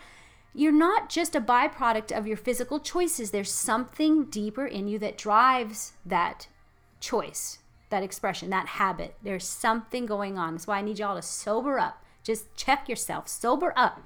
you're 0.54 0.70
not 0.70 1.08
just 1.08 1.34
a 1.34 1.40
byproduct 1.40 2.16
of 2.16 2.24
your 2.24 2.36
physical 2.36 2.78
choices. 2.78 3.32
There's 3.32 3.50
something 3.50 4.26
deeper 4.26 4.66
in 4.66 4.86
you 4.86 5.00
that 5.00 5.18
drives 5.18 5.94
that 6.06 6.46
choice, 7.00 7.58
that 7.90 8.04
expression, 8.04 8.50
that 8.50 8.68
habit. 8.68 9.16
There's 9.20 9.48
something 9.48 10.06
going 10.06 10.38
on. 10.38 10.54
That's 10.54 10.68
why 10.68 10.78
I 10.78 10.82
need 10.82 11.00
y'all 11.00 11.16
to 11.16 11.22
sober 11.22 11.80
up. 11.80 12.00
Just 12.22 12.54
check 12.54 12.88
yourself, 12.88 13.26
sober 13.26 13.72
up. 13.74 14.00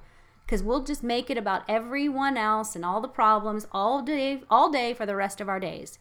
Because 0.46 0.62
we'll 0.62 0.84
just 0.84 1.02
make 1.02 1.28
it 1.28 1.36
about 1.36 1.64
everyone 1.68 2.38
else 2.38 2.74
and 2.74 2.82
all 2.82 3.02
the 3.02 3.08
problems 3.08 3.66
all 3.72 4.00
day, 4.00 4.40
all 4.48 4.70
day 4.70 4.94
for 4.94 5.04
the 5.04 5.14
rest 5.14 5.42
of 5.42 5.50
our 5.50 5.60
days. 5.60 5.98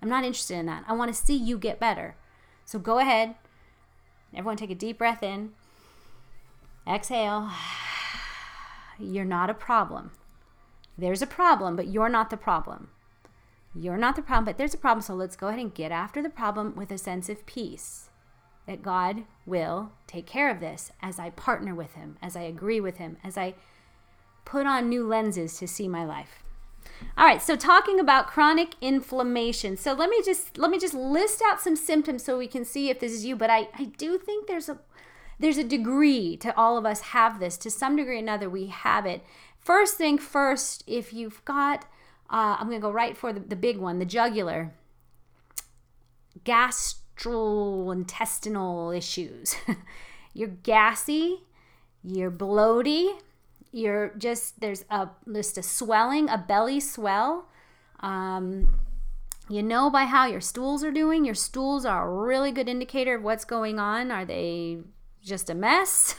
I'm 0.00 0.08
not 0.08 0.22
interested 0.22 0.56
in 0.56 0.66
that. 0.66 0.84
I 0.86 0.92
want 0.92 1.12
to 1.12 1.20
see 1.20 1.34
you 1.34 1.58
get 1.58 1.80
better. 1.80 2.14
So 2.70 2.78
go 2.78 3.00
ahead. 3.00 3.34
Everyone 4.32 4.56
take 4.56 4.70
a 4.70 4.76
deep 4.76 4.96
breath 4.96 5.24
in. 5.24 5.50
Exhale. 6.86 7.50
You're 9.00 9.24
not 9.24 9.50
a 9.50 9.54
problem. 9.54 10.12
There's 10.96 11.20
a 11.20 11.26
problem, 11.26 11.74
but 11.74 11.88
you're 11.88 12.08
not 12.08 12.30
the 12.30 12.36
problem. 12.36 12.90
You're 13.74 13.96
not 13.96 14.14
the 14.14 14.22
problem, 14.22 14.44
but 14.44 14.56
there's 14.56 14.74
a 14.74 14.78
problem. 14.78 15.02
So 15.02 15.14
let's 15.14 15.34
go 15.34 15.48
ahead 15.48 15.58
and 15.58 15.74
get 15.74 15.90
after 15.90 16.22
the 16.22 16.28
problem 16.28 16.76
with 16.76 16.92
a 16.92 16.98
sense 16.98 17.28
of 17.28 17.44
peace 17.44 18.10
that 18.66 18.82
God 18.82 19.24
will 19.46 19.90
take 20.06 20.26
care 20.26 20.48
of 20.48 20.60
this 20.60 20.92
as 21.02 21.18
I 21.18 21.30
partner 21.30 21.74
with 21.74 21.94
Him, 21.94 22.18
as 22.22 22.36
I 22.36 22.42
agree 22.42 22.80
with 22.80 22.98
Him, 22.98 23.16
as 23.24 23.36
I 23.36 23.54
put 24.44 24.66
on 24.66 24.88
new 24.88 25.04
lenses 25.08 25.58
to 25.58 25.66
see 25.66 25.88
my 25.88 26.04
life. 26.04 26.44
All 27.16 27.26
right, 27.26 27.42
so 27.42 27.56
talking 27.56 28.00
about 28.00 28.26
chronic 28.26 28.74
inflammation. 28.80 29.76
So 29.76 29.92
let 29.92 30.10
me 30.10 30.22
just 30.24 30.56
let 30.56 30.70
me 30.70 30.78
just 30.78 30.94
list 30.94 31.42
out 31.46 31.60
some 31.60 31.76
symptoms 31.76 32.24
so 32.24 32.38
we 32.38 32.46
can 32.46 32.64
see 32.64 32.90
if 32.90 33.00
this 33.00 33.12
is 33.12 33.24
you. 33.24 33.36
But 33.36 33.50
I, 33.50 33.68
I 33.78 33.84
do 33.96 34.18
think 34.18 34.46
there's 34.46 34.68
a 34.68 34.78
there's 35.38 35.58
a 35.58 35.64
degree 35.64 36.36
to 36.38 36.56
all 36.56 36.78
of 36.78 36.86
us 36.86 37.00
have 37.00 37.40
this. 37.40 37.56
To 37.58 37.70
some 37.70 37.96
degree 37.96 38.16
or 38.16 38.18
another, 38.18 38.48
we 38.48 38.66
have 38.66 39.06
it. 39.06 39.22
First 39.58 39.96
thing 39.96 40.18
first, 40.18 40.84
if 40.86 41.12
you've 41.12 41.44
got 41.44 41.84
uh, 42.30 42.56
I'm 42.58 42.68
gonna 42.68 42.80
go 42.80 42.92
right 42.92 43.16
for 43.16 43.32
the, 43.32 43.40
the 43.40 43.56
big 43.56 43.78
one, 43.78 43.98
the 43.98 44.04
jugular, 44.04 44.74
gastrointestinal 46.44 48.96
issues. 48.96 49.56
you're 50.32 50.48
gassy, 50.48 51.40
you're 52.04 52.30
bloaty, 52.30 53.18
you're 53.72 54.12
just 54.18 54.60
there's 54.60 54.84
a 54.90 55.08
just 55.32 55.58
a 55.58 55.62
swelling, 55.62 56.28
a 56.28 56.38
belly 56.38 56.80
swell. 56.80 57.48
Um, 58.00 58.68
you 59.48 59.62
know 59.62 59.90
by 59.90 60.04
how 60.04 60.26
your 60.26 60.40
stools 60.40 60.84
are 60.84 60.92
doing. 60.92 61.24
Your 61.24 61.34
stools 61.34 61.84
are 61.84 62.08
a 62.08 62.24
really 62.24 62.52
good 62.52 62.68
indicator 62.68 63.16
of 63.16 63.22
what's 63.22 63.44
going 63.44 63.78
on. 63.78 64.10
Are 64.10 64.24
they 64.24 64.78
just 65.22 65.50
a 65.50 65.54
mess? 65.54 66.14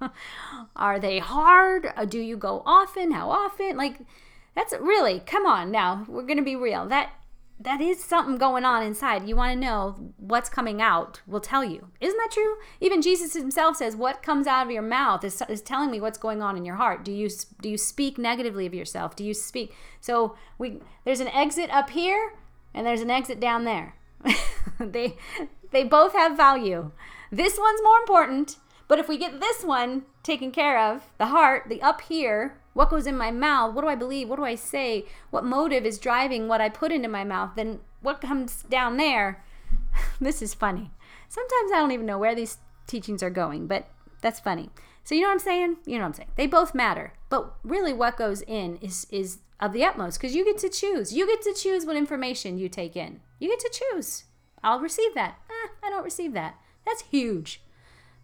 are 0.76 0.98
they 0.98 1.18
hard? 1.18 1.92
Uh, 1.96 2.04
do 2.04 2.20
you 2.20 2.36
go 2.36 2.62
often? 2.64 3.10
How 3.10 3.30
often? 3.30 3.76
Like 3.76 3.98
that's 4.54 4.72
really 4.80 5.20
come 5.20 5.46
on 5.46 5.70
now. 5.70 6.04
We're 6.08 6.22
gonna 6.22 6.42
be 6.42 6.56
real. 6.56 6.86
That 6.86 7.10
that 7.60 7.80
is 7.80 8.02
something 8.02 8.38
going 8.38 8.64
on 8.64 8.82
inside. 8.82 9.28
You 9.28 9.36
want 9.36 9.52
to 9.52 9.58
know 9.58 10.12
what's 10.16 10.48
coming 10.48 10.82
out, 10.82 11.20
will 11.26 11.40
tell 11.40 11.64
you. 11.64 11.88
Isn't 12.00 12.18
that 12.18 12.32
true? 12.32 12.56
Even 12.80 13.02
Jesus 13.02 13.34
himself 13.34 13.76
says, 13.76 13.94
What 13.94 14.22
comes 14.22 14.46
out 14.46 14.66
of 14.66 14.72
your 14.72 14.82
mouth 14.82 15.22
is, 15.24 15.42
is 15.48 15.62
telling 15.62 15.90
me 15.90 16.00
what's 16.00 16.18
going 16.18 16.42
on 16.42 16.56
in 16.56 16.64
your 16.64 16.76
heart. 16.76 17.04
Do 17.04 17.12
you, 17.12 17.28
do 17.60 17.68
you 17.68 17.78
speak 17.78 18.18
negatively 18.18 18.66
of 18.66 18.74
yourself? 18.74 19.14
Do 19.14 19.24
you 19.24 19.34
speak? 19.34 19.74
So 20.00 20.36
we, 20.58 20.80
there's 21.04 21.20
an 21.20 21.28
exit 21.28 21.70
up 21.70 21.90
here 21.90 22.34
and 22.74 22.86
there's 22.86 23.02
an 23.02 23.10
exit 23.10 23.38
down 23.38 23.64
there. 23.64 23.94
they, 24.80 25.16
they 25.70 25.84
both 25.84 26.14
have 26.14 26.36
value. 26.36 26.90
This 27.30 27.58
one's 27.58 27.80
more 27.82 27.98
important, 27.98 28.56
but 28.88 28.98
if 28.98 29.08
we 29.08 29.16
get 29.16 29.40
this 29.40 29.62
one 29.62 30.02
taken 30.22 30.50
care 30.50 30.78
of, 30.78 31.10
the 31.18 31.26
heart, 31.26 31.64
the 31.68 31.80
up 31.80 32.02
here, 32.02 32.58
what 32.74 32.90
goes 32.90 33.06
in 33.06 33.16
my 33.16 33.30
mouth? 33.30 33.74
What 33.74 33.82
do 33.82 33.88
I 33.88 33.94
believe? 33.94 34.28
What 34.28 34.36
do 34.36 34.44
I 34.44 34.54
say? 34.54 35.04
What 35.30 35.44
motive 35.44 35.84
is 35.84 35.98
driving 35.98 36.48
what 36.48 36.60
I 36.60 36.68
put 36.68 36.92
into 36.92 37.08
my 37.08 37.24
mouth? 37.24 37.50
Then 37.56 37.80
what 38.00 38.20
comes 38.20 38.62
down 38.64 38.96
there? 38.96 39.44
this 40.20 40.42
is 40.42 40.54
funny. 40.54 40.90
Sometimes 41.28 41.72
I 41.72 41.78
don't 41.78 41.92
even 41.92 42.06
know 42.06 42.18
where 42.18 42.34
these 42.34 42.58
teachings 42.86 43.22
are 43.22 43.30
going, 43.30 43.66
but 43.66 43.88
that's 44.20 44.40
funny. 44.40 44.70
So 45.04 45.14
you 45.14 45.22
know 45.22 45.28
what 45.28 45.34
I'm 45.34 45.38
saying? 45.40 45.76
You 45.84 45.96
know 45.96 46.02
what 46.02 46.08
I'm 46.08 46.14
saying? 46.14 46.30
They 46.36 46.46
both 46.46 46.74
matter. 46.74 47.12
But 47.28 47.54
really 47.62 47.92
what 47.92 48.16
goes 48.16 48.42
in 48.42 48.76
is 48.76 49.06
is 49.10 49.38
of 49.60 49.72
the 49.72 49.84
utmost 49.84 50.18
because 50.18 50.34
you 50.34 50.44
get 50.44 50.58
to 50.58 50.68
choose. 50.68 51.12
You 51.12 51.26
get 51.26 51.42
to 51.42 51.54
choose 51.54 51.84
what 51.84 51.96
information 51.96 52.58
you 52.58 52.68
take 52.68 52.96
in. 52.96 53.20
You 53.38 53.48
get 53.48 53.60
to 53.60 53.80
choose. 53.92 54.24
I'll 54.62 54.80
receive 54.80 55.14
that. 55.14 55.38
Eh, 55.50 55.68
I 55.84 55.90
don't 55.90 56.04
receive 56.04 56.32
that. 56.34 56.56
That's 56.86 57.02
huge. 57.02 57.62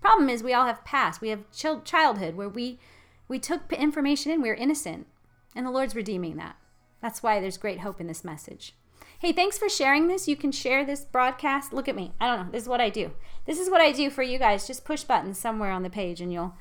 Problem 0.01 0.29
is 0.29 0.43
we 0.43 0.53
all 0.53 0.67
have 0.67 0.85
past. 0.85 1.21
We 1.21 1.31
have 1.31 1.45
childhood 1.85 2.37
where 2.37 2.49
we 2.49 2.79
we 3.29 3.39
took 3.39 3.73
information 3.73 4.33
in, 4.33 4.43
we 4.43 4.49
were 4.49 4.55
innocent, 4.55 5.07
and 5.55 5.67
the 5.67 5.71
Lord's 5.71 5.95
redeeming 5.95 6.37
that. 6.37 6.57
That's 7.01 7.23
why 7.23 7.41
there's 7.41 7.59
great 7.59 7.81
hope 7.81 8.01
in 8.01 8.07
this 8.07 8.25
message. 8.25 8.75
Hey, 9.21 9.33
thanks 9.33 9.59
for 9.59 9.69
sharing 9.69 10.09
this. 10.09 10.29
You 10.29 10.37
can 10.37 10.53
share 10.53 10.85
this 10.85 11.05
broadcast. 11.05 11.73
Look 11.73 11.89
at 11.89 11.97
me. 11.97 12.13
I 12.21 12.27
don't 12.27 12.47
know. 12.47 12.53
This 12.53 12.63
is 12.63 12.69
what 12.69 12.81
I 12.81 12.89
do. 12.89 13.13
This 13.47 13.59
is 13.59 13.71
what 13.71 13.81
I 13.81 13.93
do 13.93 14.11
for 14.11 14.23
you 14.23 14.39
guys. 14.39 14.67
Just 14.67 14.85
push 14.85 15.03
buttons 15.03 15.39
somewhere 15.39 15.73
on 15.73 15.83
the 15.83 15.91
page 15.91 16.21
and 16.21 16.33
you'll 16.33 16.55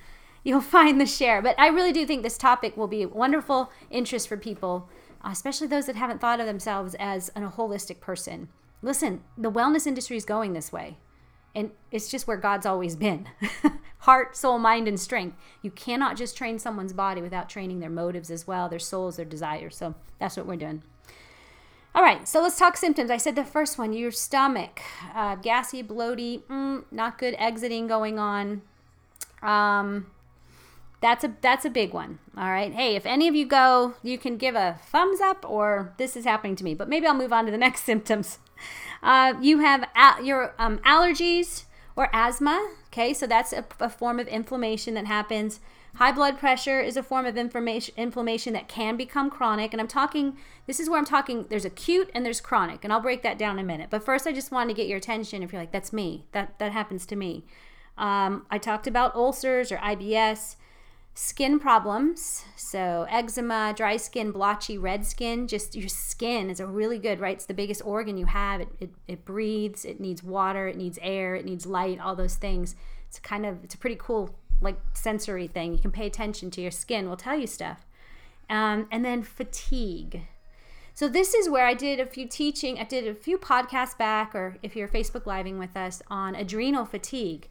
you'll 0.43 0.61
find 0.77 0.99
the 0.99 1.05
share. 1.05 1.41
But 1.41 1.59
I 1.59 1.67
really 1.67 1.93
do 1.93 2.05
think 2.05 2.23
this 2.23 2.37
topic 2.37 2.75
will 2.75 2.87
be 2.87 3.05
wonderful 3.05 3.71
interest 3.89 4.27
for 4.27 4.37
people, 4.37 4.89
especially 5.23 5.67
those 5.67 5.85
that 5.85 5.95
haven't 5.95 6.19
thought 6.19 6.39
of 6.39 6.47
themselves 6.47 6.95
as 6.99 7.29
a 7.35 7.41
holistic 7.41 7.99
person. 7.99 8.49
Listen, 8.81 9.21
the 9.37 9.51
wellness 9.51 9.85
industry 9.85 10.17
is 10.17 10.25
going 10.25 10.53
this 10.53 10.71
way. 10.71 10.97
And 11.55 11.71
it's 11.91 12.09
just 12.09 12.27
where 12.27 12.37
God's 12.37 12.65
always 12.65 12.95
been 12.95 13.27
heart, 13.99 14.35
soul, 14.35 14.59
mind, 14.59 14.87
and 14.87 14.99
strength. 14.99 15.37
You 15.61 15.71
cannot 15.71 16.17
just 16.17 16.37
train 16.37 16.59
someone's 16.59 16.93
body 16.93 17.21
without 17.21 17.49
training 17.49 17.79
their 17.79 17.89
motives 17.89 18.29
as 18.31 18.47
well, 18.47 18.69
their 18.69 18.79
souls, 18.79 19.17
their 19.17 19.25
desires. 19.25 19.75
So 19.75 19.95
that's 20.19 20.37
what 20.37 20.45
we're 20.45 20.55
doing. 20.55 20.83
All 21.95 22.03
right, 22.03 22.27
so 22.27 22.41
let's 22.43 22.59
talk 22.59 22.77
symptoms. 22.77 23.09
I 23.09 23.17
said 23.17 23.35
the 23.35 23.43
first 23.43 23.79
one 23.79 23.91
your 23.91 24.11
stomach, 24.11 24.81
uh, 25.15 25.35
gassy, 25.35 25.81
bloaty, 25.81 26.43
mm, 26.43 26.83
not 26.91 27.17
good 27.17 27.35
exiting 27.39 27.87
going 27.87 28.19
on. 28.19 28.61
Um, 29.41 30.05
that's 31.01 31.23
a 31.23 31.33
that's 31.41 31.65
a 31.65 31.69
big 31.69 31.93
one. 31.93 32.19
All 32.35 32.49
right. 32.49 32.73
Hey, 32.73 32.95
if 32.95 33.05
any 33.05 33.27
of 33.27 33.35
you 33.35 33.45
go, 33.45 33.95
you 34.03 34.17
can 34.17 34.37
give 34.37 34.55
a 34.55 34.79
thumbs 34.87 35.21
up 35.21 35.45
or 35.47 35.93
this 35.97 36.15
is 36.15 36.25
happening 36.25 36.55
to 36.57 36.63
me. 36.63 36.73
But 36.73 36.89
maybe 36.89 37.05
I'll 37.07 37.13
move 37.13 37.33
on 37.33 37.45
to 37.45 37.51
the 37.51 37.57
next 37.67 37.83
symptoms. 37.83 38.39
Uh, 39.03 39.33
you 39.41 39.59
have 39.59 39.87
a- 39.95 40.23
your 40.23 40.53
um, 40.57 40.79
allergies 40.79 41.65
or 41.95 42.09
asthma. 42.13 42.73
Okay, 42.97 43.13
so 43.13 43.27
that's 43.27 43.53
a, 43.53 43.63
a, 43.79 43.91
form 43.91 44.19
of 44.19 44.27
inflammation 44.27 44.95
that 44.95 45.05
happens. 45.05 45.59
High 45.97 46.11
blood 46.11 46.39
pressure 46.39 46.79
is 46.79 46.97
a 46.97 47.03
form 47.03 47.27
of 47.27 47.37
inflammation, 47.37 48.53
that 48.53 48.67
can 48.67 48.97
become 48.97 49.29
chronic. 49.29 49.71
And 49.71 49.79
I'm 49.79 49.87
talking, 49.87 50.35
this 50.65 50.79
is 50.79 50.89
where 50.89 50.97
I'm 50.97 51.05
talking, 51.05 51.45
there's 51.47 51.63
acute 51.63 52.09
and 52.15 52.25
there's 52.25 52.41
chronic. 52.41 52.83
And 52.83 52.91
I'll 52.91 52.99
break 52.99 53.21
that 53.21 53.37
down 53.37 53.59
in 53.59 53.65
a 53.65 53.67
minute. 53.67 53.91
But 53.91 54.03
first, 54.03 54.25
I 54.25 54.31
just 54.31 54.51
wanted 54.51 54.69
to 54.69 54.73
get 54.73 54.87
your 54.87 54.97
attention 54.97 55.43
if 55.43 55.53
you're 55.53 55.61
like, 55.61 55.71
that's 55.71 55.93
me, 55.93 56.25
that, 56.31 56.57
that 56.57 56.71
happens 56.71 57.05
to 57.05 57.15
me. 57.15 57.43
Um, 57.99 58.47
I 58.49 58.57
talked 58.57 58.87
about 58.87 59.13
ulcers 59.13 59.71
or 59.71 59.77
IBS 59.77 60.55
skin 61.17 61.59
problems. 61.59 62.45
So 62.55 63.07
eczema 63.09 63.73
dry 63.75 63.97
skin 63.97 64.29
blotchy 64.31 64.77
red 64.77 65.03
skin 65.03 65.47
just 65.47 65.75
your 65.75 65.89
skin 65.89 66.51
is 66.51 66.59
a 66.59 66.67
really 66.67 66.99
good 66.99 67.19
right? 67.19 67.35
It's 67.35 67.47
the 67.47 67.55
biggest 67.55 67.81
organ 67.83 68.19
you 68.19 68.27
have. 68.27 68.61
It, 68.61 68.67
it, 68.79 68.89
it 69.07 69.25
breathes 69.25 69.83
it 69.83 69.99
needs 69.99 70.21
water 70.21 70.67
it 70.67 70.77
needs 70.77 70.99
air 71.01 71.33
it 71.33 71.43
needs 71.43 71.65
light 71.65 71.99
all 71.99 72.15
those 72.15 72.35
things. 72.35 72.75
It's 73.07 73.17
kind 73.17 73.47
of 73.47 73.63
it's 73.63 73.73
a 73.73 73.79
pretty 73.79 73.97
cool 73.99 74.35
like 74.61 74.77
sensory 74.93 75.47
thing. 75.47 75.73
You 75.73 75.79
can 75.79 75.91
pay 75.91 76.05
attention 76.05 76.51
to 76.51 76.61
your 76.61 76.69
skin. 76.69 77.09
Will 77.09 77.17
tell 77.17 77.37
you 77.37 77.47
stuff. 77.47 77.83
Um, 78.47 78.87
and 78.91 79.03
then 79.03 79.23
fatigue. 79.23 80.21
So 80.93 81.07
this 81.07 81.33
is 81.33 81.49
where 81.49 81.65
i 81.65 81.73
did 81.73 81.99
a 81.99 82.05
few 82.05 82.27
teaching 82.27 82.79
i 82.79 82.83
did 82.83 83.07
a 83.07 83.13
few 83.13 83.37
podcasts 83.37 83.97
back 83.97 84.33
or 84.33 84.57
if 84.63 84.75
you're 84.75 84.87
facebook 84.87 85.25
living 85.25 85.59
with 85.59 85.77
us 85.77 86.01
on 86.09 86.33
adrenal 86.33 86.85
fatigue 86.85 87.49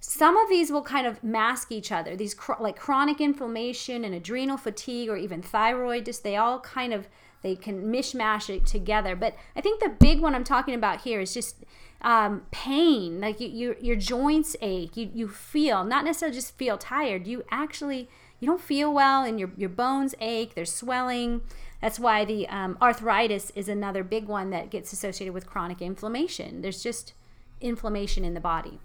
some 0.00 0.36
of 0.36 0.48
these 0.48 0.70
will 0.70 0.82
kind 0.82 1.06
of 1.06 1.22
mask 1.24 1.72
each 1.72 1.90
other. 1.90 2.16
These 2.16 2.34
cr- 2.34 2.60
like 2.60 2.78
chronic 2.78 3.20
inflammation 3.20 4.04
and 4.04 4.14
adrenal 4.14 4.56
fatigue 4.56 5.08
or 5.08 5.16
even 5.16 5.42
thyroid 5.42 6.04
just 6.04 6.22
they 6.22 6.36
all 6.36 6.60
kind 6.60 6.92
of 6.92 7.08
they 7.42 7.56
can 7.56 7.84
mishmash 7.92 8.48
it 8.50 8.66
together. 8.66 9.14
But 9.16 9.36
I 9.54 9.60
think 9.60 9.80
the 9.80 9.88
big 9.88 10.20
one 10.20 10.34
I'm 10.34 10.44
talking 10.44 10.74
about 10.74 11.02
here 11.02 11.20
is 11.20 11.34
just 11.34 11.64
um, 12.00 12.42
pain. 12.50 13.20
Like 13.20 13.40
you, 13.40 13.48
you, 13.48 13.76
your 13.80 13.96
joints 13.96 14.56
ache. 14.60 14.96
You, 14.96 15.10
you 15.12 15.28
feel 15.28 15.84
not 15.84 16.04
necessarily 16.04 16.36
just 16.36 16.56
feel 16.56 16.78
tired. 16.78 17.26
You 17.26 17.44
actually 17.50 18.08
you 18.40 18.46
don't 18.46 18.60
feel 18.60 18.92
well, 18.92 19.24
and 19.24 19.38
your 19.38 19.50
your 19.56 19.68
bones 19.68 20.14
ache. 20.20 20.54
There's 20.54 20.72
swelling. 20.72 21.42
That's 21.80 21.98
why 21.98 22.24
the 22.24 22.48
um, 22.48 22.76
arthritis 22.82 23.50
is 23.54 23.68
another 23.68 24.02
big 24.02 24.26
one 24.26 24.50
that 24.50 24.70
gets 24.70 24.92
associated 24.92 25.32
with 25.32 25.46
chronic 25.46 25.80
inflammation. 25.80 26.60
There's 26.60 26.82
just 26.82 27.14
inflammation 27.60 28.24
in 28.24 28.34
the 28.34 28.40
body. 28.40 28.80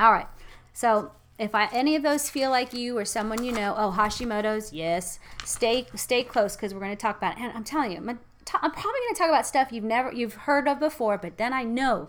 All 0.00 0.12
right. 0.12 0.26
So 0.72 1.12
if 1.38 1.54
I, 1.54 1.68
any 1.72 1.94
of 1.94 2.02
those 2.02 2.30
feel 2.30 2.48
like 2.48 2.72
you 2.72 2.96
or 2.96 3.04
someone 3.04 3.44
you 3.44 3.52
know, 3.52 3.74
oh 3.76 3.94
Hashimoto's, 3.96 4.72
yes, 4.72 5.18
stay 5.44 5.86
stay 5.94 6.24
close 6.24 6.56
because 6.56 6.72
we're 6.72 6.80
going 6.80 6.96
to 6.96 6.96
talk 6.96 7.18
about 7.18 7.36
it. 7.36 7.42
And 7.42 7.52
I'm 7.52 7.64
telling 7.64 7.92
you, 7.92 7.98
I'm, 7.98 8.18
t- 8.46 8.58
I'm 8.62 8.70
probably 8.70 9.00
going 9.00 9.14
to 9.14 9.18
talk 9.18 9.28
about 9.28 9.46
stuff 9.46 9.70
you've 9.70 9.84
never 9.84 10.10
you've 10.10 10.34
heard 10.34 10.66
of 10.66 10.80
before, 10.80 11.18
but 11.18 11.36
then 11.36 11.52
I 11.52 11.64
know, 11.64 12.08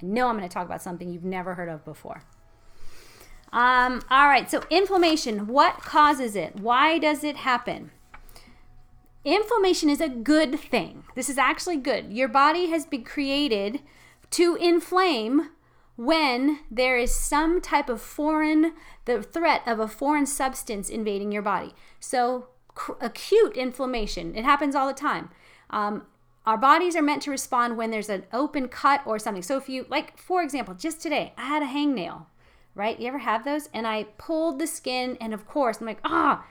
I 0.00 0.04
know 0.04 0.28
I'm 0.28 0.36
going 0.36 0.46
to 0.46 0.52
talk 0.52 0.66
about 0.66 0.82
something 0.82 1.10
you've 1.10 1.24
never 1.24 1.54
heard 1.54 1.70
of 1.70 1.82
before. 1.84 2.24
Um, 3.54 4.02
all 4.10 4.26
right. 4.26 4.50
So 4.50 4.62
inflammation, 4.68 5.46
what 5.46 5.78
causes 5.78 6.36
it? 6.36 6.56
Why 6.56 6.98
does 6.98 7.24
it 7.24 7.36
happen? 7.36 7.90
Inflammation 9.24 9.88
is 9.88 10.02
a 10.02 10.08
good 10.10 10.60
thing. 10.60 11.04
This 11.14 11.30
is 11.30 11.38
actually 11.38 11.78
good. 11.78 12.12
Your 12.12 12.28
body 12.28 12.66
has 12.66 12.84
been 12.84 13.04
created 13.04 13.80
to 14.32 14.56
inflame 14.56 15.48
when 15.96 16.60
there 16.70 16.98
is 16.98 17.14
some 17.14 17.60
type 17.60 17.88
of 17.88 18.00
foreign, 18.00 18.72
the 19.04 19.22
threat 19.22 19.62
of 19.66 19.78
a 19.78 19.88
foreign 19.88 20.26
substance 20.26 20.88
invading 20.88 21.32
your 21.32 21.42
body. 21.42 21.74
So, 22.00 22.48
acute 23.00 23.56
inflammation, 23.56 24.34
it 24.34 24.44
happens 24.44 24.74
all 24.74 24.88
the 24.88 24.94
time. 24.94 25.30
Um, 25.70 26.06
our 26.44 26.58
bodies 26.58 26.96
are 26.96 27.02
meant 27.02 27.22
to 27.22 27.30
respond 27.30 27.76
when 27.76 27.90
there's 27.90 28.08
an 28.08 28.24
open 28.32 28.68
cut 28.68 29.00
or 29.06 29.18
something. 29.18 29.42
So, 29.42 29.56
if 29.56 29.68
you, 29.68 29.86
like, 29.88 30.18
for 30.18 30.42
example, 30.42 30.74
just 30.74 31.00
today, 31.00 31.32
I 31.36 31.46
had 31.46 31.62
a 31.62 31.66
hangnail, 31.66 32.26
right? 32.74 32.98
You 32.98 33.08
ever 33.08 33.18
have 33.18 33.44
those? 33.44 33.68
And 33.72 33.86
I 33.86 34.04
pulled 34.18 34.58
the 34.58 34.66
skin, 34.66 35.16
and 35.20 35.32
of 35.32 35.46
course, 35.46 35.80
I'm 35.80 35.86
like, 35.86 36.00
ah, 36.04 36.44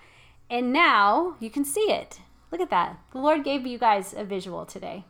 and 0.49 0.71
now 0.71 1.35
you 1.39 1.49
can 1.49 1.65
see 1.65 1.91
it. 1.91 2.21
Look 2.51 2.61
at 2.61 2.69
that. 2.69 2.99
The 3.11 3.17
Lord 3.19 3.43
gave 3.43 3.65
you 3.65 3.77
guys 3.77 4.13
a 4.13 4.23
visual 4.23 4.65
today. 4.65 5.05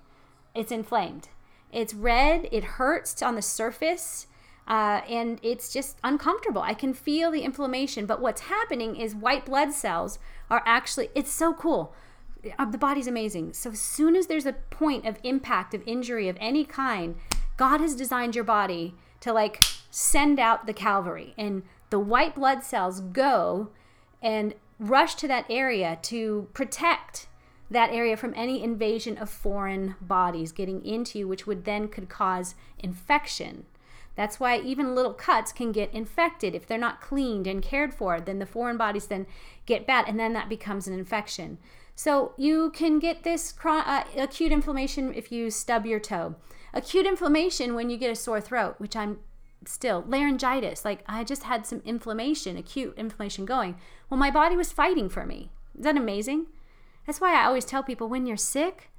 It's 0.55 0.71
inflamed. 0.71 1.27
It's 1.73 1.93
red, 1.93 2.47
it 2.51 2.63
hurts 2.63 3.21
on 3.21 3.35
the 3.35 3.41
surface, 3.41 4.27
uh, 4.67 5.01
and 5.09 5.39
it's 5.41 5.73
just 5.73 5.97
uncomfortable. 6.03 6.61
I 6.61 6.73
can 6.73 6.93
feel 6.93 7.31
the 7.31 7.41
inflammation, 7.41 8.05
but 8.05 8.21
what's 8.21 8.41
happening 8.41 8.95
is 8.95 9.15
white 9.15 9.45
blood 9.45 9.73
cells 9.73 10.19
are 10.49 10.63
actually, 10.65 11.09
it's 11.15 11.31
so 11.31 11.53
cool. 11.53 11.93
uh, 12.57 12.65
the 12.65 12.77
body's 12.77 13.07
amazing. 13.07 13.53
So 13.53 13.71
as 13.71 13.79
soon 13.79 14.15
as 14.15 14.27
there's 14.27 14.45
a 14.45 14.53
point 14.53 15.05
of 15.05 15.17
impact, 15.23 15.73
of 15.73 15.81
injury 15.85 16.29
of 16.29 16.37
any 16.39 16.65
kind, 16.65 17.15
God 17.57 17.81
has 17.81 17.95
designed 17.95 18.35
your 18.35 18.43
body 18.43 18.95
to 19.21 19.33
like 19.33 19.63
send 19.91 20.39
out 20.39 20.65
the 20.65 20.73
cavalry 20.73 21.33
and 21.37 21.63
the 21.89 21.99
white 21.99 22.35
blood 22.35 22.63
cells 22.63 22.99
go 22.99 23.69
and 24.21 24.53
rush 24.79 25.15
to 25.15 25.27
that 25.27 25.45
area 25.49 25.99
to 26.01 26.47
protect 26.53 27.27
that 27.73 27.91
area 27.91 28.15
from 28.15 28.33
any 28.35 28.63
invasion 28.63 29.17
of 29.17 29.29
foreign 29.29 29.95
bodies 29.99 30.51
getting 30.51 30.85
into 30.85 31.19
you, 31.19 31.27
which 31.27 31.45
would 31.45 31.65
then 31.65 31.87
could 31.87 32.09
cause 32.09 32.55
infection. 32.79 33.65
That's 34.15 34.39
why 34.39 34.59
even 34.59 34.95
little 34.95 35.13
cuts 35.13 35.51
can 35.51 35.71
get 35.71 35.91
infected 35.93 36.53
if 36.53 36.67
they're 36.67 36.77
not 36.77 37.01
cleaned 37.01 37.47
and 37.47 37.61
cared 37.63 37.93
for. 37.93 38.21
Then 38.21 38.39
the 38.39 38.45
foreign 38.45 38.77
bodies 38.77 39.07
then 39.07 39.25
get 39.65 39.87
bad, 39.87 40.07
and 40.07 40.19
then 40.19 40.33
that 40.33 40.49
becomes 40.49 40.87
an 40.87 40.93
infection. 40.93 41.57
So 41.95 42.33
you 42.37 42.71
can 42.71 42.99
get 42.99 43.23
this 43.23 43.53
uh, 43.63 44.03
acute 44.17 44.51
inflammation 44.51 45.13
if 45.13 45.31
you 45.31 45.49
stub 45.49 45.85
your 45.85 45.99
toe. 45.99 46.35
Acute 46.73 47.05
inflammation 47.05 47.75
when 47.75 47.89
you 47.89 47.97
get 47.97 48.11
a 48.11 48.15
sore 48.15 48.41
throat, 48.41 48.75
which 48.77 48.95
I'm 48.95 49.19
still 49.65 50.03
laryngitis. 50.07 50.83
Like 50.85 51.03
I 51.07 51.23
just 51.23 51.43
had 51.43 51.65
some 51.65 51.81
inflammation, 51.85 52.57
acute 52.57 52.93
inflammation 52.97 53.45
going. 53.45 53.77
Well, 54.09 54.19
my 54.19 54.31
body 54.31 54.55
was 54.55 54.71
fighting 54.71 55.09
for 55.09 55.25
me. 55.25 55.49
Is 55.77 55.83
that 55.85 55.97
amazing? 55.97 56.47
That's 57.05 57.19
why 57.19 57.35
I 57.39 57.45
always 57.45 57.65
tell 57.65 57.83
people 57.83 58.07
when 58.07 58.25
you're 58.25 58.37
sick, 58.37 58.89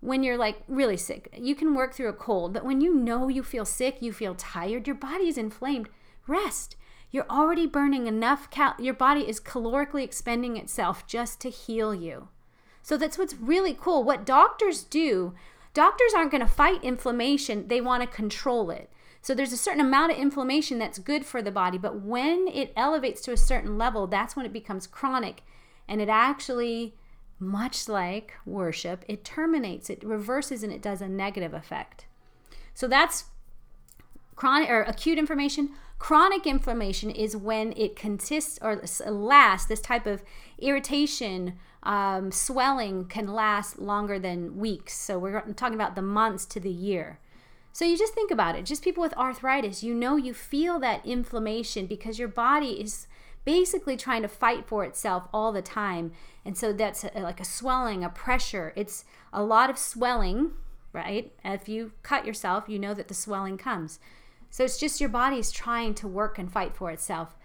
when 0.00 0.22
you're 0.22 0.38
like 0.38 0.62
really 0.68 0.96
sick, 0.96 1.28
you 1.36 1.54
can 1.54 1.74
work 1.74 1.94
through 1.94 2.08
a 2.08 2.14
cold, 2.14 2.52
but 2.52 2.64
when 2.64 2.80
you 2.80 2.94
know 2.94 3.28
you 3.28 3.42
feel 3.42 3.64
sick, 3.64 3.98
you 4.00 4.12
feel 4.12 4.34
tired, 4.34 4.86
your 4.86 4.96
body 4.96 5.28
is 5.28 5.36
inflamed, 5.36 5.88
rest. 6.26 6.76
You're 7.10 7.26
already 7.28 7.66
burning 7.66 8.06
enough 8.06 8.50
cal 8.50 8.74
your 8.78 8.94
body 8.94 9.28
is 9.28 9.40
calorically 9.40 10.04
expending 10.04 10.56
itself 10.56 11.06
just 11.06 11.40
to 11.40 11.50
heal 11.50 11.94
you. 11.94 12.28
So 12.82 12.96
that's 12.96 13.18
what's 13.18 13.34
really 13.34 13.74
cool. 13.74 14.04
What 14.04 14.24
doctors 14.24 14.84
do, 14.84 15.34
doctors 15.74 16.14
aren't 16.14 16.30
going 16.30 16.40
to 16.40 16.46
fight 16.46 16.84
inflammation, 16.84 17.68
they 17.68 17.80
want 17.80 18.02
to 18.02 18.06
control 18.06 18.70
it. 18.70 18.90
So 19.22 19.34
there's 19.34 19.52
a 19.52 19.58
certain 19.58 19.80
amount 19.80 20.12
of 20.12 20.18
inflammation 20.18 20.78
that's 20.78 20.98
good 20.98 21.26
for 21.26 21.42
the 21.42 21.50
body, 21.50 21.76
but 21.76 22.00
when 22.00 22.48
it 22.48 22.72
elevates 22.74 23.20
to 23.22 23.32
a 23.32 23.36
certain 23.36 23.76
level, 23.76 24.06
that's 24.06 24.34
when 24.34 24.46
it 24.46 24.52
becomes 24.52 24.86
chronic 24.86 25.42
and 25.86 26.00
it 26.00 26.08
actually 26.08 26.94
much 27.40 27.88
like 27.88 28.34
worship, 28.44 29.04
it 29.08 29.24
terminates, 29.24 29.90
it 29.90 30.04
reverses, 30.04 30.62
and 30.62 30.72
it 30.72 30.82
does 30.82 31.00
a 31.00 31.08
negative 31.08 31.54
effect. 31.54 32.06
So 32.74 32.86
that's 32.86 33.24
chronic 34.36 34.70
or 34.70 34.82
acute 34.82 35.18
inflammation. 35.18 35.70
Chronic 35.98 36.46
inflammation 36.46 37.10
is 37.10 37.36
when 37.36 37.72
it 37.76 37.96
consists 37.96 38.58
or 38.62 38.82
lasts, 39.06 39.66
this 39.66 39.80
type 39.80 40.06
of 40.06 40.22
irritation, 40.58 41.58
um, 41.82 42.30
swelling 42.30 43.06
can 43.06 43.32
last 43.32 43.78
longer 43.78 44.18
than 44.18 44.56
weeks. 44.56 44.96
So 44.96 45.18
we're 45.18 45.40
talking 45.56 45.74
about 45.74 45.96
the 45.96 46.02
months 46.02 46.46
to 46.46 46.60
the 46.60 46.70
year. 46.70 47.18
So 47.72 47.84
you 47.84 47.96
just 47.96 48.14
think 48.14 48.30
about 48.30 48.56
it. 48.56 48.64
Just 48.66 48.82
people 48.82 49.02
with 49.02 49.16
arthritis, 49.16 49.82
you 49.82 49.94
know, 49.94 50.16
you 50.16 50.34
feel 50.34 50.78
that 50.80 51.04
inflammation 51.06 51.86
because 51.86 52.18
your 52.18 52.28
body 52.28 52.80
is 52.80 53.06
basically 53.44 53.96
trying 53.96 54.22
to 54.22 54.28
fight 54.28 54.66
for 54.66 54.84
itself 54.84 55.24
all 55.32 55.52
the 55.52 55.62
time. 55.62 56.12
And 56.44 56.56
so 56.56 56.72
that's 56.72 57.04
a, 57.04 57.20
like 57.20 57.40
a 57.40 57.44
swelling, 57.44 58.04
a 58.04 58.08
pressure. 58.08 58.72
It's 58.76 59.04
a 59.32 59.42
lot 59.42 59.70
of 59.70 59.78
swelling, 59.78 60.52
right? 60.92 61.32
If 61.44 61.68
you 61.68 61.92
cut 62.02 62.26
yourself, 62.26 62.68
you 62.68 62.78
know 62.78 62.94
that 62.94 63.08
the 63.08 63.14
swelling 63.14 63.58
comes. 63.58 63.98
So 64.50 64.64
it's 64.64 64.78
just 64.78 65.00
your 65.00 65.08
body's 65.08 65.52
trying 65.52 65.94
to 65.94 66.08
work 66.08 66.38
and 66.38 66.52
fight 66.52 66.74
for 66.74 66.90
itself. 66.90 67.36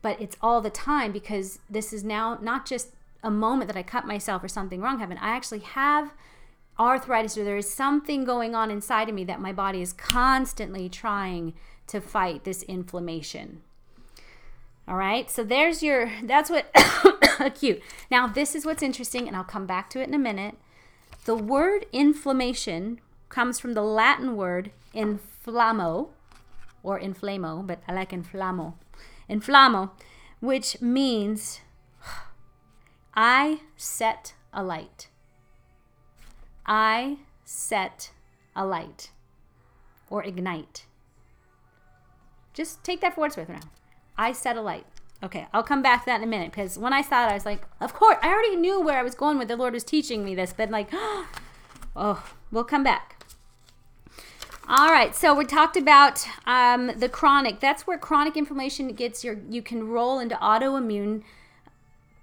But 0.00 0.20
it's 0.20 0.36
all 0.40 0.60
the 0.60 0.70
time 0.70 1.12
because 1.12 1.58
this 1.68 1.92
is 1.92 2.04
now 2.04 2.38
not 2.40 2.66
just 2.66 2.94
a 3.22 3.30
moment 3.30 3.68
that 3.68 3.76
I 3.76 3.82
cut 3.82 4.06
myself 4.06 4.42
or 4.42 4.48
something 4.48 4.80
wrong 4.80 4.98
happened. 4.98 5.18
I 5.20 5.30
actually 5.30 5.60
have 5.60 6.14
arthritis 6.78 7.36
or 7.36 7.44
there 7.44 7.56
is 7.56 7.72
something 7.72 8.24
going 8.24 8.54
on 8.54 8.70
inside 8.70 9.08
of 9.08 9.14
me 9.14 9.24
that 9.24 9.40
my 9.40 9.52
body 9.52 9.82
is 9.82 9.92
constantly 9.92 10.88
trying 10.88 11.54
to 11.88 12.00
fight 12.00 12.44
this 12.44 12.62
inflammation. 12.62 13.62
All 14.88 14.96
right, 14.96 15.30
so 15.30 15.44
there's 15.44 15.82
your, 15.82 16.10
that's 16.22 16.48
what 16.48 16.70
acute. 17.40 17.82
Now, 18.10 18.26
this 18.26 18.54
is 18.54 18.64
what's 18.64 18.82
interesting, 18.82 19.28
and 19.28 19.36
I'll 19.36 19.44
come 19.44 19.66
back 19.66 19.90
to 19.90 20.00
it 20.00 20.08
in 20.08 20.14
a 20.14 20.18
minute. 20.18 20.54
The 21.26 21.34
word 21.34 21.84
inflammation 21.92 23.00
comes 23.28 23.60
from 23.60 23.74
the 23.74 23.82
Latin 23.82 24.34
word 24.34 24.70
inflammo, 24.94 26.08
or 26.82 26.98
inflamo, 26.98 27.66
but 27.66 27.82
I 27.86 27.92
like 27.92 28.12
inflamo, 28.12 28.74
inflamo, 29.28 29.90
which 30.40 30.80
means 30.80 31.60
I 33.14 33.60
set 33.76 34.32
a 34.54 34.62
light. 34.62 35.08
I 36.64 37.18
set 37.44 38.12
a 38.56 38.64
light 38.64 39.10
or 40.08 40.24
ignite. 40.24 40.86
Just 42.54 42.82
take 42.82 43.02
that 43.02 43.14
for 43.14 43.20
what 43.20 43.26
it's 43.26 43.36
worth 43.36 43.50
now. 43.50 43.60
I 44.18 44.32
set 44.32 44.56
a 44.56 44.60
light. 44.60 44.84
Okay, 45.22 45.46
I'll 45.52 45.62
come 45.62 45.82
back 45.82 46.00
to 46.00 46.06
that 46.06 46.18
in 46.18 46.24
a 46.24 46.30
minute 46.30 46.50
because 46.50 46.78
when 46.78 46.92
I 46.92 47.02
saw 47.02 47.26
it, 47.26 47.30
I 47.30 47.34
was 47.34 47.46
like, 47.46 47.62
of 47.80 47.94
course, 47.94 48.18
I 48.22 48.28
already 48.28 48.56
knew 48.56 48.80
where 48.80 48.98
I 48.98 49.02
was 49.02 49.14
going 49.14 49.38
with 49.38 49.48
the 49.48 49.56
Lord 49.56 49.72
was 49.72 49.84
teaching 49.84 50.24
me 50.24 50.34
this, 50.34 50.52
but 50.56 50.70
like, 50.70 50.90
oh, 50.92 52.30
we'll 52.52 52.64
come 52.64 52.84
back. 52.84 53.18
All 54.68 54.92
right, 54.92 55.16
so 55.16 55.34
we 55.34 55.46
talked 55.46 55.78
about 55.78 56.26
um, 56.44 56.92
the 56.98 57.08
chronic. 57.08 57.58
That's 57.58 57.86
where 57.86 57.96
chronic 57.96 58.36
inflammation 58.36 58.92
gets 58.92 59.24
your. 59.24 59.38
You 59.48 59.62
can 59.62 59.88
roll 59.88 60.18
into 60.18 60.34
autoimmune. 60.36 61.22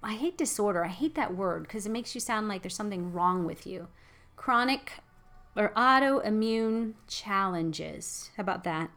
I 0.00 0.14
hate 0.14 0.38
disorder. 0.38 0.84
I 0.84 0.88
hate 0.88 1.16
that 1.16 1.34
word 1.34 1.64
because 1.64 1.86
it 1.86 1.90
makes 1.90 2.14
you 2.14 2.20
sound 2.20 2.46
like 2.46 2.62
there's 2.62 2.76
something 2.76 3.12
wrong 3.12 3.44
with 3.44 3.66
you. 3.66 3.88
Chronic 4.36 4.92
or 5.56 5.72
autoimmune 5.76 6.92
challenges. 7.08 8.30
How 8.36 8.42
about 8.42 8.62
that? 8.62 8.90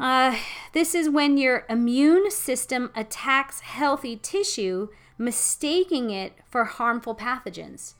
Uh, 0.00 0.34
this 0.72 0.94
is 0.94 1.10
when 1.10 1.36
your 1.36 1.66
immune 1.68 2.30
system 2.30 2.90
attacks 2.96 3.60
healthy 3.60 4.16
tissue, 4.16 4.88
mistaking 5.18 6.08
it 6.08 6.32
for 6.48 6.64
harmful 6.64 7.14
pathogens. 7.14 7.94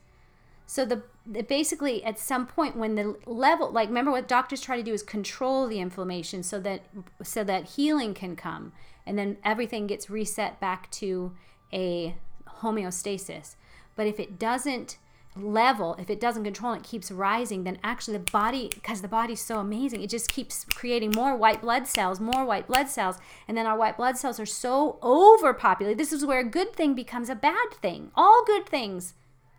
So 0.66 0.86
the, 0.86 1.02
the, 1.26 1.42
basically 1.42 2.02
at 2.02 2.18
some 2.18 2.46
point 2.46 2.74
when 2.76 2.94
the 2.94 3.16
level 3.26 3.70
like 3.70 3.88
remember 3.88 4.12
what 4.12 4.28
doctors 4.28 4.62
try 4.62 4.76
to 4.76 4.82
do 4.82 4.94
is 4.94 5.02
control 5.02 5.66
the 5.66 5.80
inflammation 5.80 6.42
so 6.42 6.60
that 6.60 6.82
so 7.24 7.42
that 7.42 7.70
healing 7.70 8.14
can 8.14 8.36
come 8.36 8.72
and 9.04 9.18
then 9.18 9.36
everything 9.44 9.88
gets 9.88 10.08
reset 10.08 10.60
back 10.60 10.88
to 10.92 11.32
a 11.72 12.14
homeostasis. 12.60 13.56
But 13.96 14.06
if 14.06 14.20
it 14.20 14.38
doesn't 14.38 14.96
level, 15.36 15.94
if 15.98 16.10
it 16.10 16.20
doesn't 16.20 16.44
control 16.44 16.72
it 16.72 16.82
keeps 16.82 17.10
rising, 17.10 17.64
then 17.64 17.78
actually 17.84 18.16
the 18.16 18.30
body, 18.30 18.68
because 18.72 19.00
the 19.00 19.08
body's 19.08 19.40
so 19.40 19.58
amazing, 19.58 20.02
it 20.02 20.10
just 20.10 20.32
keeps 20.32 20.64
creating 20.74 21.12
more 21.14 21.36
white 21.36 21.60
blood 21.60 21.86
cells, 21.86 22.20
more 22.20 22.44
white 22.44 22.66
blood 22.66 22.88
cells. 22.88 23.18
And 23.46 23.56
then 23.56 23.66
our 23.66 23.76
white 23.76 23.96
blood 23.96 24.16
cells 24.16 24.40
are 24.40 24.46
so 24.46 24.98
overpopulated. 25.02 25.98
This 25.98 26.12
is 26.12 26.24
where 26.24 26.40
a 26.40 26.44
good 26.44 26.74
thing 26.74 26.94
becomes 26.94 27.28
a 27.28 27.34
bad 27.34 27.72
thing. 27.80 28.10
All 28.14 28.44
good 28.44 28.66
things 28.66 29.14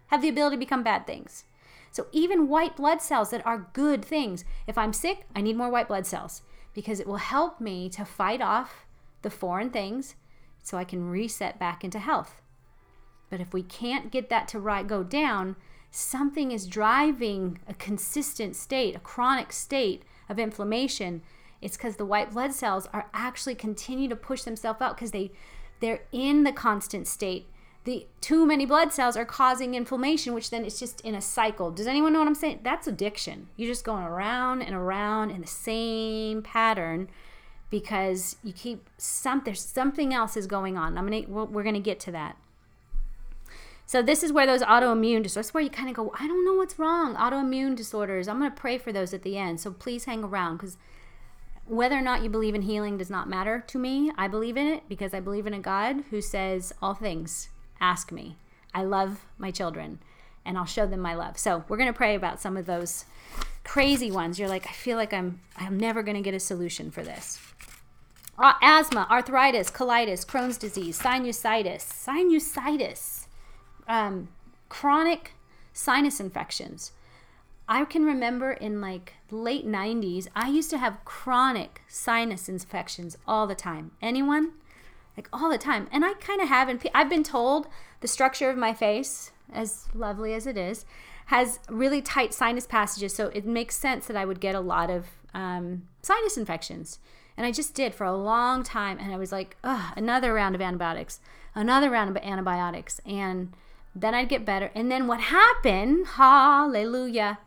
have 0.08 0.22
the 0.22 0.30
ability 0.30 0.58
to 0.58 0.60
become 0.60 0.84
bad 0.84 1.08
things. 1.08 1.46
So 1.92 2.08
even 2.12 2.48
white 2.48 2.78
blood 2.78 3.02
cells 3.02 3.32
that 3.32 3.46
are 3.46 3.70
good 3.74 4.04
things, 4.04 4.46
if 4.68 4.78
I'm 4.78 4.94
sick, 4.94 5.26
I 5.36 5.42
need 5.42 5.58
more 5.58 5.70
white 5.70 5.88
blood 5.88 6.06
cells 6.06 6.42
because 6.74 7.00
it 7.00 7.08
will 7.08 7.18
help 7.18 7.60
me 7.60 7.90
to 7.90 8.06
fight 8.06 8.42
off 8.42 8.86
the 9.22 9.30
foreign 9.30 9.70
things 9.70 10.16
so 10.64 10.78
I 10.78 10.84
can 10.84 11.10
reset 11.10 11.60
back 11.60 11.84
into 11.84 12.00
health. 12.00 12.41
But 13.32 13.41
if 13.41 13.54
we 13.54 13.63
can't 13.63 14.12
get 14.12 14.30
that 14.30 14.48
to 14.50 14.60
right 14.60 14.86
go 14.86 15.02
down, 15.02 15.56
something 15.89 16.52
is 16.52 16.67
driving 16.67 17.60
a 17.67 17.74
consistent 17.74 18.56
state, 18.56 18.96
a 18.96 19.00
chronic 19.00 19.54
state 19.54 20.04
of 20.30 20.38
inflammation. 20.38 21.24
It's 21.62 21.78
because 21.78 21.96
the 21.96 22.06
white 22.06 22.32
blood 22.32 22.54
cells 22.54 22.88
are 22.94 23.08
actually 23.13 23.56
continue 23.56 24.10
to 24.10 24.15
push 24.15 24.44
themselves 24.44 24.82
out 24.82 24.96
because 24.96 25.12
they 25.12 25.32
they're 25.80 26.04
in 26.12 26.44
the 26.44 26.52
constant 26.52 27.08
state. 27.08 27.48
The 27.86 28.06
too 28.20 28.46
many 28.46 28.65
blood 28.65 28.94
cells 28.94 29.17
are 29.17 29.26
causing 29.26 29.74
inflammation, 29.74 30.34
which 30.34 30.52
then 30.52 30.65
it's 30.65 30.80
just 30.80 31.02
in 31.02 31.15
a 31.15 31.22
cycle. 31.22 31.72
Does 31.72 31.88
anyone 31.88 32.13
know 32.13 32.20
what 32.20 32.28
I'm 32.28 32.36
saying? 32.36 32.60
That's 32.63 32.86
addiction. 32.86 33.48
You're 33.56 33.72
just 33.72 33.86
going 33.86 34.04
around 34.04 34.62
and 34.62 34.76
around 34.76 35.32
in 35.32 35.41
the 35.41 35.48
same 35.48 36.44
pattern 36.44 37.10
because 37.70 38.36
you 38.44 38.52
keep 38.52 38.89
some 38.98 39.41
there's 39.46 39.62
something 39.62 40.13
else 40.13 40.36
is 40.36 40.48
going 40.48 40.78
on. 40.78 40.98
I'm 40.98 41.08
gonna 41.08 41.46
we're 41.46 41.63
gonna 41.63 41.80
get 41.80 42.00
to 42.02 42.12
that. 42.12 42.36
So 43.92 44.02
this 44.02 44.24
is 44.24 44.32
where 44.32 44.48
those 44.48 44.62
autoimmune 44.62 45.22
disorders, 45.22 45.54
where 45.54 45.62
you 45.62 45.70
kind 45.70 45.90
of 45.90 45.96
go, 45.96 46.14
I 46.18 46.26
don't 46.26 46.46
know 46.46 46.54
what's 46.54 46.80
wrong. 46.80 47.14
Autoimmune 47.16 47.76
disorders. 47.76 48.30
I'm 48.30 48.40
going 48.40 48.50
to 48.50 48.56
pray 48.56 48.78
for 48.78 48.94
those 48.94 49.14
at 49.14 49.24
the 49.24 49.38
end. 49.38 49.60
So 49.60 49.70
please 49.70 50.06
hang 50.06 50.24
around 50.24 50.56
because 50.56 50.78
whether 51.66 51.98
or 51.98 52.02
not 52.02 52.24
you 52.24 52.30
believe 52.30 52.56
in 52.56 52.62
healing 52.62 52.98
does 52.98 53.10
not 53.10 53.28
matter 53.28 53.66
to 53.68 53.78
me. 53.78 54.10
I 54.18 54.30
believe 54.30 54.56
in 54.56 54.66
it 54.66 54.84
because 54.88 55.14
I 55.14 55.20
believe 55.20 55.46
in 55.46 55.54
a 55.54 55.60
God 55.60 56.06
who 56.10 56.22
says 56.22 56.72
all 56.82 56.94
things. 56.94 57.50
Ask 57.82 58.14
me. 58.14 58.38
I 58.74 58.86
love 58.86 59.26
my 59.38 59.52
children 59.52 60.00
and 60.46 60.58
I'll 60.58 60.64
show 60.64 60.88
them 60.88 61.02
my 61.02 61.14
love. 61.14 61.38
So 61.38 61.66
we're 61.68 61.76
going 61.76 61.92
to 61.92 61.94
pray 61.94 62.16
about 62.16 62.40
some 62.40 62.56
of 62.56 62.68
those 62.68 63.04
crazy 63.66 64.10
ones. 64.10 64.40
You're 64.40 64.48
like, 64.48 64.68
I 64.68 64.72
feel 64.72 64.96
like 64.96 65.12
I'm 65.12 65.42
I'm 65.58 65.78
never 65.78 66.02
going 66.02 66.16
to 66.16 66.24
get 66.24 66.34
a 66.34 66.40
solution 66.40 66.92
for 66.92 67.04
this. 67.04 67.42
Asthma, 68.40 69.06
arthritis, 69.12 69.70
colitis, 69.70 70.26
Crohn's 70.26 70.58
disease, 70.58 70.98
sinusitis, 70.98 71.84
sinusitis 71.84 73.21
um, 73.92 74.30
chronic 74.70 75.34
sinus 75.74 76.22
infections. 76.22 76.94
I 77.68 77.84
can 77.84 78.06
remember 78.06 78.54
in 78.54 78.80
like 78.80 79.16
late 79.30 79.68
90s, 79.68 80.28
I 80.34 80.50
used 80.50 80.70
to 80.70 80.78
have 80.78 81.04
chronic 81.04 81.82
sinus 81.90 82.48
infections 82.48 83.18
all 83.28 83.48
the 83.48 83.56
time. 83.56 83.92
Anyone? 84.02 84.54
Like 85.18 85.28
all 85.34 85.50
the 85.50 85.58
time. 85.58 85.90
And 85.92 86.06
I 86.06 86.14
kind 86.14 86.42
of 86.42 86.48
have, 86.48 86.70
and 86.70 86.82
I've 86.96 87.10
been 87.10 87.24
told 87.24 87.68
the 88.00 88.08
structure 88.08 88.50
of 88.50 88.58
my 88.58 88.74
face, 88.74 89.32
as 89.52 89.88
lovely 89.94 90.34
as 90.34 90.48
it 90.48 90.58
is, 90.58 90.86
has 91.26 91.60
really 91.70 92.02
tight 92.02 92.34
sinus 92.34 92.66
passages. 92.66 93.14
So 93.14 93.28
it 93.28 93.46
makes 93.46 93.76
sense 93.76 94.08
that 94.08 94.16
I 94.16 94.24
would 94.24 94.40
get 94.40 94.56
a 94.56 94.62
lot 94.62 94.90
of 94.90 95.08
um, 95.34 95.84
sinus 96.02 96.38
infections. 96.38 97.00
And 97.36 97.46
I 97.46 97.52
just 97.52 97.74
did 97.74 97.94
for 97.94 98.06
a 98.06 98.16
long 98.16 98.64
time. 98.64 99.00
And 99.00 99.14
I 99.14 99.18
was 99.18 99.34
like, 99.34 99.58
ugh, 99.66 99.94
another 99.98 100.34
round 100.34 100.56
of 100.56 100.62
antibiotics, 100.62 101.20
another 101.54 101.90
round 101.90 102.10
of 102.10 102.24
antibiotics. 102.24 103.02
And 103.06 103.54
then 103.96 104.14
I'd 104.14 104.30
get 104.30 104.46
better. 104.46 104.72
And 104.74 104.92
then 104.92 105.08
what 105.08 105.22
happened, 105.22 106.08
hallelujah, 106.08 107.40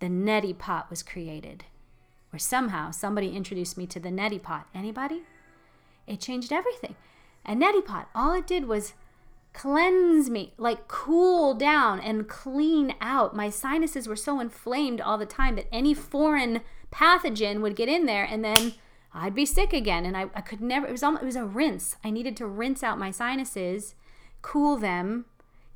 the 0.00 0.06
neti 0.06 0.56
pot 0.56 0.90
was 0.90 1.02
created. 1.02 1.64
Or 2.32 2.38
somehow 2.38 2.90
somebody 2.90 3.34
introduced 3.34 3.78
me 3.78 3.86
to 3.86 4.00
the 4.00 4.10
neti 4.10 4.42
pot. 4.42 4.66
Anybody? 4.74 5.22
It 6.06 6.20
changed 6.20 6.52
everything. 6.52 6.96
A 7.46 7.52
neti 7.54 7.84
pot, 7.84 8.08
all 8.14 8.32
it 8.32 8.46
did 8.46 8.66
was 8.66 8.94
cleanse 9.52 10.28
me, 10.28 10.52
like 10.58 10.88
cool 10.88 11.54
down 11.54 12.00
and 12.00 12.28
clean 12.28 12.94
out. 13.00 13.36
My 13.36 13.48
sinuses 13.50 14.08
were 14.08 14.16
so 14.16 14.40
inflamed 14.40 15.00
all 15.00 15.16
the 15.16 15.26
time 15.26 15.54
that 15.56 15.72
any 15.72 15.94
foreign 15.94 16.60
pathogen 16.92 17.60
would 17.60 17.76
get 17.76 17.88
in 17.88 18.06
there 18.06 18.24
and 18.24 18.44
then 18.44 18.74
I'd 19.14 19.34
be 19.34 19.46
sick 19.46 19.72
again. 19.72 20.04
And 20.04 20.16
I, 20.16 20.26
I 20.34 20.40
could 20.40 20.60
never, 20.60 20.86
it 20.86 20.92
was, 20.92 21.04
almost, 21.04 21.22
it 21.22 21.26
was 21.26 21.36
a 21.36 21.44
rinse. 21.44 21.96
I 22.02 22.10
needed 22.10 22.36
to 22.38 22.46
rinse 22.46 22.82
out 22.82 22.98
my 22.98 23.12
sinuses, 23.12 23.94
cool 24.44 24.76
them, 24.76 25.24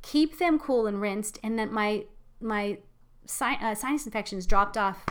keep 0.03 0.39
them 0.39 0.59
cool 0.59 0.87
and 0.87 1.01
rinsed. 1.01 1.39
And 1.43 1.59
then 1.59 1.73
my, 1.73 2.05
my 2.39 2.79
uh, 3.41 3.75
sinus 3.75 4.05
infections 4.05 4.47
dropped 4.47 4.77
off 4.77 5.07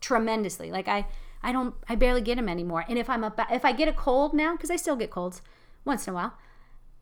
tremendously. 0.00 0.72
Like 0.72 0.88
I, 0.88 1.06
I 1.40 1.52
don't, 1.52 1.74
I 1.88 1.94
barely 1.94 2.20
get 2.20 2.36
them 2.36 2.48
anymore. 2.48 2.84
And 2.88 2.98
if 2.98 3.08
I'm 3.08 3.22
a, 3.22 3.32
if 3.52 3.64
I 3.64 3.70
get 3.70 3.86
a 3.86 3.92
cold 3.92 4.34
now, 4.34 4.52
because 4.52 4.70
I 4.70 4.76
still 4.76 4.96
get 4.96 5.12
colds 5.12 5.42
once 5.84 6.08
in 6.08 6.12
a 6.12 6.14
while, 6.14 6.34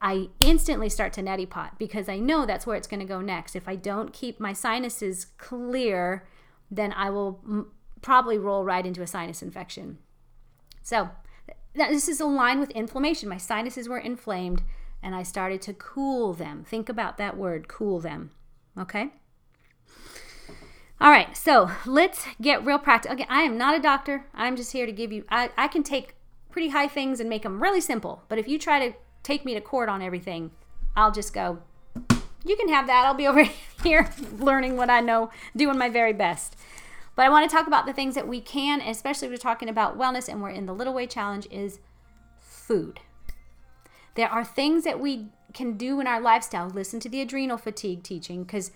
I 0.03 0.29
instantly 0.41 0.91
start 0.91 1.15
to 1.15 1.23
neti 1.23 1.49
pot 1.49 1.79
because 1.79 2.11
I 2.11 2.19
know 2.19 2.45
that's 2.45 2.67
where 2.67 2.77
it's 2.77 2.87
going 2.87 3.01
to 3.01 3.07
go 3.07 3.23
next. 3.23 3.57
If 3.57 3.67
I 3.67 3.75
don't 3.75 4.13
keep 4.13 4.39
my 4.39 4.53
sinuses 4.53 5.29
clear, 5.39 6.29
then 6.71 6.93
I 6.93 7.09
will 7.09 7.41
m- 7.47 7.73
probably 8.03 8.37
roll 8.37 8.65
right 8.65 8.85
into 8.85 9.01
a 9.01 9.07
sinus 9.07 9.41
infection. 9.41 9.97
So, 10.83 11.09
this 11.75 12.07
is 12.07 12.21
aligned 12.21 12.61
with 12.61 12.71
inflammation. 12.73 13.31
My 13.31 13.39
sinuses 13.39 13.89
were 13.89 13.99
inflamed 13.99 14.63
and 15.07 15.15
I 15.15 15.23
started 15.23 15.63
to 15.63 15.73
cool 15.73 16.35
them. 16.35 16.65
Think 16.65 16.89
about 16.89 17.17
that 17.17 17.37
word, 17.37 17.69
cool 17.69 18.01
them. 18.01 18.33
Okay? 18.77 19.11
All 21.01 21.13
right, 21.13 21.37
so 21.37 21.71
let's 21.87 22.27
get 22.43 22.67
real 22.67 22.81
practical. 22.81 23.15
Again, 23.15 23.29
I 23.31 23.43
am 23.43 23.57
not 23.57 23.77
a 23.77 23.81
doctor. 23.81 24.27
I'm 24.35 24.57
just 24.57 24.73
here 24.73 24.85
to 24.85 24.91
give 24.91 25.13
you, 25.13 25.25
I, 25.31 25.51
I 25.57 25.69
can 25.69 25.85
take 25.85 26.17
pretty 26.51 26.71
high 26.71 26.89
things 26.89 27.21
and 27.21 27.31
make 27.31 27.45
them 27.45 27.63
really 27.63 27.81
simple. 27.81 28.25
But 28.29 28.39
if 28.39 28.49
you 28.49 28.59
try 28.59 28.89
to 28.89 28.97
take 29.23 29.45
me 29.45 29.55
to 29.55 29.61
court 29.61 29.89
on 29.89 30.03
everything, 30.03 30.51
I'll 30.97 31.13
just 31.13 31.33
go, 31.33 31.61
you 32.45 32.57
can 32.57 32.69
have 32.71 32.89
that. 32.89 33.07
I'll 33.07 33.15
be 33.15 33.27
over 33.29 33.45
here 33.85 34.11
learning 34.41 34.77
what 34.77 34.91
I 34.91 34.99
know, 34.99 35.31
doing 35.57 35.79
my 35.79 35.89
very 35.89 36.15
best. 36.15 36.57
But 37.15 37.27
I 37.27 37.29
want 37.29 37.49
to 37.49 37.57
talk 37.57 37.69
about 37.69 37.87
the 37.87 37.93
things 37.93 38.17
that 38.17 38.27
we 38.27 38.41
can, 38.41 38.81
especially 38.81 39.29
we're 39.29 39.37
talking 39.37 39.69
about 39.69 39.97
wellness 39.97 40.29
and 40.29 40.43
we're 40.43 40.51
in 40.51 40.67
the 40.67 40.75
Little 40.75 40.95
Way 40.95 41.07
Challenge, 41.07 41.47
is 41.49 41.79
food. 42.41 42.99
There 44.17 44.29
are 44.29 44.45
things 44.45 44.85
that 44.85 44.99
we 44.99 45.27
can 45.55 45.77
do 45.77 46.01
in 46.01 46.07
our 46.07 46.21
lifestyle. 46.21 46.69
Listen 46.69 47.01
to 47.01 47.09
the 47.09 47.21
adrenal 47.21 47.57
fatigue 47.57 48.03
teaching 48.03 48.45
because 48.45 48.73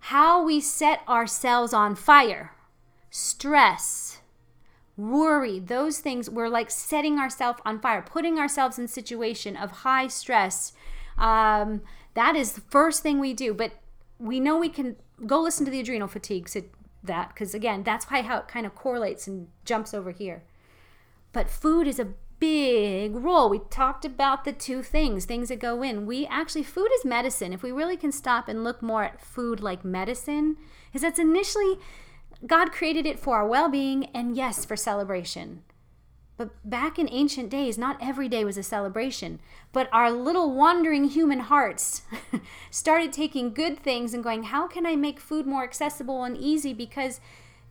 how 0.00 0.44
we 0.44 0.60
set 0.60 1.00
ourselves 1.08 1.72
on 1.72 1.94
fire, 1.94 2.52
stress, 3.10 4.20
worry, 4.96 5.58
those 5.58 5.98
things, 5.98 6.30
we're 6.30 6.48
like 6.48 6.70
setting 6.70 7.18
ourselves 7.18 7.60
on 7.64 7.80
fire, 7.80 8.02
putting 8.02 8.38
ourselves 8.38 8.78
in 8.78 8.86
situation 8.86 9.56
of 9.56 9.70
high 9.70 10.06
stress. 10.06 10.72
Um, 11.16 11.82
that 12.14 12.36
is 12.36 12.52
the 12.52 12.60
first 12.60 13.02
thing 13.02 13.18
we 13.18 13.32
do. 13.32 13.54
But 13.54 13.72
we 14.18 14.40
know 14.40 14.58
we 14.58 14.68
can 14.68 14.96
go 15.26 15.40
listen 15.40 15.64
to 15.64 15.70
the 15.70 15.80
adrenal 15.80 16.08
fatigue 16.08 16.48
so 16.48 16.62
that 17.02 17.28
because 17.28 17.54
again, 17.54 17.82
that's 17.82 18.06
why 18.06 18.22
how 18.22 18.38
it 18.38 18.48
kind 18.48 18.66
of 18.66 18.74
correlates 18.74 19.26
and 19.26 19.48
jumps 19.64 19.94
over 19.94 20.10
here. 20.10 20.42
But 21.32 21.50
food 21.50 21.86
is 21.86 21.98
a 21.98 22.08
big 22.44 23.16
role. 23.16 23.48
We 23.48 23.60
talked 23.70 24.04
about 24.04 24.44
the 24.44 24.52
two 24.52 24.82
things, 24.82 25.24
things 25.24 25.48
that 25.48 25.58
go 25.58 25.82
in. 25.82 26.04
We 26.04 26.26
actually, 26.26 26.62
food 26.62 26.90
is 26.98 27.04
medicine. 27.04 27.54
If 27.54 27.62
we 27.62 27.72
really 27.72 27.96
can 27.96 28.12
stop 28.12 28.48
and 28.48 28.62
look 28.62 28.82
more 28.82 29.02
at 29.02 29.20
food 29.20 29.60
like 29.60 29.82
medicine, 29.84 30.58
is 30.92 31.00
that's 31.00 31.18
initially 31.18 31.78
God 32.46 32.70
created 32.70 33.06
it 33.06 33.18
for 33.18 33.36
our 33.36 33.48
well 33.48 33.70
being 33.70 34.06
and 34.14 34.36
yes, 34.36 34.66
for 34.66 34.76
celebration. 34.76 35.62
But 36.36 36.50
back 36.68 36.98
in 36.98 37.08
ancient 37.10 37.48
days, 37.48 37.78
not 37.78 37.96
every 38.02 38.28
day 38.28 38.44
was 38.44 38.58
a 38.58 38.62
celebration. 38.62 39.38
But 39.72 39.88
our 39.90 40.10
little 40.10 40.52
wandering 40.52 41.04
human 41.04 41.40
hearts 41.40 42.02
started 42.70 43.12
taking 43.12 43.54
good 43.54 43.78
things 43.78 44.12
and 44.12 44.22
going, 44.22 44.44
how 44.44 44.66
can 44.66 44.84
I 44.84 44.96
make 44.96 45.18
food 45.18 45.46
more 45.46 45.64
accessible 45.64 46.24
and 46.24 46.36
easy? 46.36 46.74
Because 46.74 47.20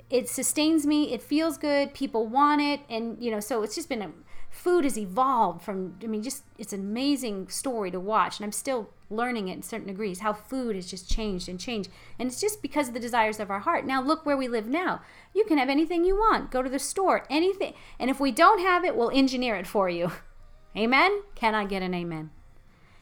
it 0.09 0.29
sustains 0.29 0.85
me, 0.87 1.13
it 1.13 1.21
feels 1.21 1.57
good, 1.57 1.93
people 1.93 2.25
want 2.25 2.61
it. 2.61 2.79
And, 2.89 3.21
you 3.23 3.29
know, 3.29 3.39
so 3.39 3.61
it's 3.61 3.75
just 3.75 3.89
been 3.89 4.01
a 4.01 4.11
food 4.53 4.83
has 4.83 4.97
evolved 4.97 5.61
from 5.61 5.95
i 6.03 6.07
mean 6.07 6.21
just 6.21 6.43
it's 6.57 6.73
an 6.73 6.79
amazing 6.79 7.47
story 7.49 7.89
to 7.89 7.99
watch 7.99 8.37
and 8.37 8.45
i'm 8.45 8.51
still 8.51 8.89
learning 9.13 9.47
it 9.47 9.53
in 9.53 9.61
certain 9.61 9.87
degrees 9.87 10.19
how 10.19 10.33
food 10.33 10.75
has 10.75 10.89
just 10.89 11.09
changed 11.09 11.47
and 11.47 11.59
changed. 11.59 11.89
And 12.19 12.27
it's 12.27 12.41
just 12.41 12.61
because 12.61 12.87
of 12.87 12.93
the 12.93 12.99
desires 12.99 13.39
of 13.39 13.49
our 13.49 13.59
heart. 13.59 13.85
Now 13.85 14.01
look 14.01 14.25
where 14.25 14.37
we 14.37 14.47
live 14.47 14.67
now. 14.67 15.01
You 15.33 15.45
can 15.45 15.57
have 15.57 15.69
anything 15.69 16.03
you 16.03 16.15
want. 16.15 16.51
Go 16.51 16.61
to 16.61 16.69
the 16.69 16.79
store. 16.79 17.25
Anything 17.29 17.73
and 17.99 18.09
if 18.09 18.19
we 18.19 18.31
don't 18.31 18.59
have 18.59 18.83
it 18.83 18.95
we'll 18.95 19.11
engineer 19.11 19.55
it 19.55 19.67
for 19.67 19.89
you. 19.89 20.11
Amen? 20.77 21.21
Can 21.35 21.53
i 21.53 21.65
get 21.65 21.83
an 21.83 21.93
amen? 21.93 22.31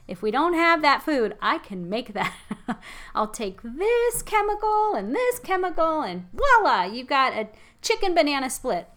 If 0.06 0.20
we 0.20 0.30
don't 0.30 0.52
have 0.52 0.82
that 0.82 1.02
food 1.02 1.36
i 1.40 1.58
can 1.58 1.88
make 1.88 2.12
that. 2.12 2.34
I'll 3.14 3.28
take 3.28 3.62
this 3.62 4.22
chemical 4.22 4.94
and 4.94 5.14
this 5.14 5.38
chemical 5.38 6.02
and 6.02 6.26
voila 6.32 6.84
you've 6.84 7.06
got 7.06 7.32
a 7.32 7.48
chicken 7.80 8.14
banana 8.14 8.50
split. 8.50 8.88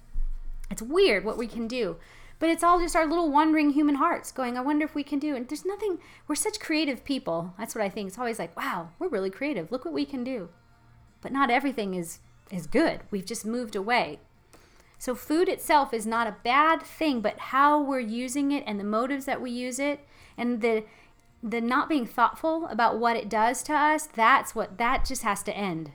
It's 0.70 0.82
weird 0.82 1.24
what 1.24 1.38
we 1.38 1.48
can 1.48 1.68
do 1.68 1.98
but 2.40 2.50
it's 2.50 2.64
all 2.64 2.80
just 2.80 2.96
our 2.96 3.08
little 3.08 3.32
wandering 3.32 3.72
human 3.72 3.96
hearts 3.96 4.32
going, 4.32 4.58
I 4.58 4.62
wonder 4.62 4.86
if 4.86 4.96
we 4.96 5.04
can 5.04 5.20
do. 5.20 5.36
And 5.36 5.48
there's 5.48 5.66
nothing, 5.66 6.00
we're 6.28 6.36
such 6.36 6.60
creative 6.60 7.06
people. 7.06 7.54
That's 7.58 7.76
what 7.76 7.84
I 7.84 7.90
think. 7.90 8.10
It's 8.10 8.20
always 8.20 8.40
like, 8.40 8.56
wow, 8.58 8.90
we're 9.00 9.08
really 9.08 9.30
creative. 9.30 9.72
Look 9.72 9.86
what 9.86 9.94
we 9.94 10.06
can 10.06 10.24
do. 10.24 10.50
But 11.22 11.32
not 11.32 11.50
everything 11.50 11.94
is, 11.94 12.20
is 12.52 12.68
good. 12.68 13.02
We've 13.10 13.26
just 13.26 13.46
moved 13.46 13.76
away. 13.76 14.20
So 14.98 15.16
food 15.16 15.50
itself 15.50 15.94
is 15.94 16.06
not 16.06 16.28
a 16.28 16.38
bad 16.44 16.82
thing, 16.82 17.22
but 17.22 17.38
how 17.38 17.82
we're 17.82 18.00
using 18.00 18.52
it 18.52 18.64
and 18.66 18.80
the 18.80 18.84
motives 18.84 19.26
that 19.26 19.42
we 19.42 19.52
use 19.52 19.80
it 19.80 20.02
and 20.38 20.62
the 20.62 20.84
the 21.44 21.62
not 21.62 21.88
being 21.88 22.08
thoughtful 22.08 22.66
about 22.72 22.98
what 22.98 23.16
it 23.16 23.30
does 23.30 23.62
to 23.62 23.74
us, 23.74 24.08
that's 24.08 24.56
what 24.56 24.80
that 24.80 25.06
just 25.06 25.22
has 25.22 25.44
to 25.44 25.56
end. 25.56 25.92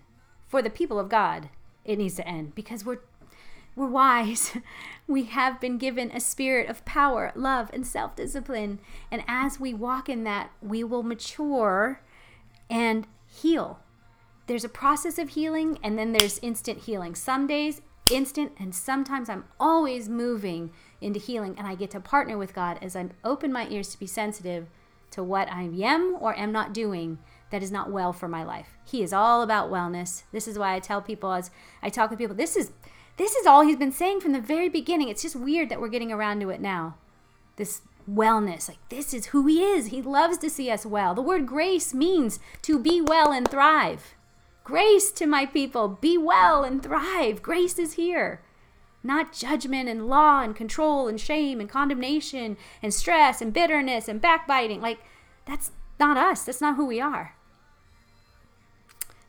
For 0.47 0.63
the 0.63 0.71
people 0.71 1.01
of 1.01 1.09
God, 1.09 1.49
it 1.85 1.99
needs 1.99 2.15
to 2.17 2.29
end 2.29 2.55
because 2.55 2.85
we're 2.85 3.01
we're 3.75 3.89
wise. 3.89 4.57
We 5.11 5.25
have 5.25 5.61
been 5.61 5.77
given 5.77 6.13
a 6.13 6.21
spirit 6.21 6.71
of 6.71 6.85
power, 6.85 7.33
love, 7.35 7.69
and 7.73 7.85
self 7.85 8.15
discipline. 8.15 8.79
And 9.11 9.25
as 9.27 9.59
we 9.59 9.75
walk 9.75 10.09
in 10.09 10.23
that, 10.23 10.53
we 10.63 10.85
will 10.85 11.03
mature 11.03 12.01
and 12.71 13.09
heal. 13.27 13.81
There's 14.47 14.63
a 14.63 14.69
process 14.69 15.19
of 15.19 15.31
healing, 15.31 15.81
and 15.83 15.99
then 15.99 16.13
there's 16.13 16.39
instant 16.39 16.83
healing. 16.83 17.17
Some 17.17 17.49
days, 17.49 17.83
instant, 18.09 18.53
and 18.57 18.73
sometimes 18.73 19.29
I'm 19.29 19.47
always 19.59 20.09
moving 20.09 20.71
into 21.01 21.19
healing, 21.19 21.57
and 21.59 21.67
I 21.67 21.75
get 21.75 21.91
to 21.91 21.99
partner 21.99 22.39
with 22.39 22.55
God 22.55 22.79
as 22.81 22.95
I 22.95 23.09
open 23.25 23.53
my 23.53 23.67
ears 23.69 23.89
to 23.89 23.99
be 23.99 24.07
sensitive 24.07 24.69
to 25.11 25.25
what 25.25 25.51
I 25.51 25.63
am 25.63 26.19
or 26.21 26.39
am 26.39 26.53
not 26.53 26.73
doing 26.73 27.19
that 27.51 27.65
is 27.65 27.73
not 27.73 27.91
well 27.91 28.13
for 28.13 28.29
my 28.29 28.45
life. 28.45 28.79
He 28.85 29.03
is 29.03 29.13
all 29.13 29.43
about 29.43 29.71
wellness. 29.71 30.23
This 30.31 30.47
is 30.47 30.57
why 30.57 30.75
I 30.75 30.79
tell 30.79 31.03
people 31.03 31.33
as 31.33 31.51
I 31.83 31.91
talk 31.91 32.11
with 32.11 32.19
people, 32.21 32.37
this 32.37 32.57
is 32.57 32.71
this 33.21 33.35
is 33.35 33.47
all 33.47 33.61
he's 33.63 33.77
been 33.77 33.93
saying 33.93 34.21
from 34.21 34.33
the 34.33 34.41
very 34.41 34.71
beginning. 34.71 35.09
It's 35.09 35.21
just 35.21 35.37
weird 35.37 35.69
that 35.69 35.79
we're 35.79 35.89
getting 35.89 36.11
around 36.11 36.41
to 36.41 36.49
it 36.49 36.61
now. 36.61 36.97
This 37.57 37.83
wellness, 38.11 38.67
like 38.67 38.79
this 38.89 39.13
is 39.13 39.27
who 39.27 39.47
he 39.47 39.63
is. 39.63 39.89
He 39.89 40.01
loves 40.01 40.39
to 40.39 40.49
see 40.49 40.71
us 40.71 40.87
well. 40.87 41.15
The 41.15 41.21
word 41.21 41.47
grace 41.47 41.93
means 41.93 42.41
to 42.63 42.79
be 42.79 43.03
well 43.03 43.31
and 43.31 43.47
thrive. 43.47 44.15
Grace 44.65 45.11
to 45.13 45.27
my 45.27 45.45
people, 45.45 45.89
be 45.89 46.17
well 46.17 46.65
and 46.65 46.83
thrive. 46.83 47.43
Grace 47.43 47.79
is 47.79 47.95
here. 47.95 48.41
Not 49.03 49.35
judgment 49.35 49.89
and 49.89 50.09
law 50.09 50.43
and 50.43 50.57
control 50.57 51.07
and 51.07 51.21
shame 51.21 51.61
and 51.61 51.69
condemnation 51.69 52.57
and 52.83 52.95
stress 52.95 53.43
and 53.43 53.53
bitterness 53.53 54.09
and 54.09 54.21
backbiting. 54.21 54.81
Like, 54.81 54.99
that's 55.45 55.73
not 55.99 56.17
us. 56.17 56.45
That's 56.45 56.61
not 56.61 56.77
who 56.77 56.87
we 56.87 57.01
are. 57.01 57.35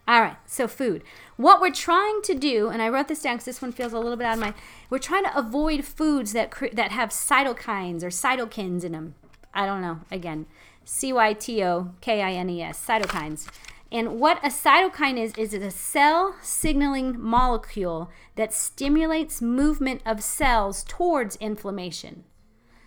All 0.08 0.22
right, 0.22 0.38
so 0.46 0.68
food. 0.68 1.04
What 1.42 1.60
we're 1.60 1.72
trying 1.72 2.22
to 2.26 2.36
do, 2.36 2.70
and 2.70 2.84
I 2.84 2.90
wrote 2.90 3.08
this 3.08 3.24
down 3.24 3.38
because 3.38 3.46
this 3.46 3.64
one 3.64 3.72
feels 3.72 3.94
a 3.94 4.00
little 4.00 4.16
bit 4.16 4.28
out 4.28 4.36
of 4.36 4.40
my. 4.42 4.54
We're 4.92 5.00
trying 5.00 5.24
to 5.24 5.36
avoid 5.36 5.84
foods 5.84 6.34
that 6.34 6.54
that 6.74 6.92
have 6.92 7.10
cytokines 7.10 8.04
or 8.04 8.10
cytokines 8.10 8.84
in 8.84 8.92
them. 8.92 9.16
I 9.52 9.66
don't 9.66 9.82
know. 9.82 10.02
Again, 10.12 10.46
C 10.86 11.12
Y 11.12 11.34
T 11.34 11.64
O 11.64 11.96
K 12.00 12.22
I 12.22 12.34
N 12.34 12.48
E 12.52 12.62
S, 12.62 12.86
cytokines. 12.86 13.48
And 13.92 14.20
what 14.20 14.38
a 14.46 14.50
cytokine 14.50 15.18
is, 15.18 15.34
is 15.34 15.56
a 15.56 15.72
cell 15.72 16.36
signaling 16.44 17.20
molecule 17.20 18.12
that 18.36 18.54
stimulates 18.54 19.42
movement 19.42 20.04
of 20.06 20.22
cells 20.22 20.84
towards 20.84 21.38
inflammation. 21.38 22.24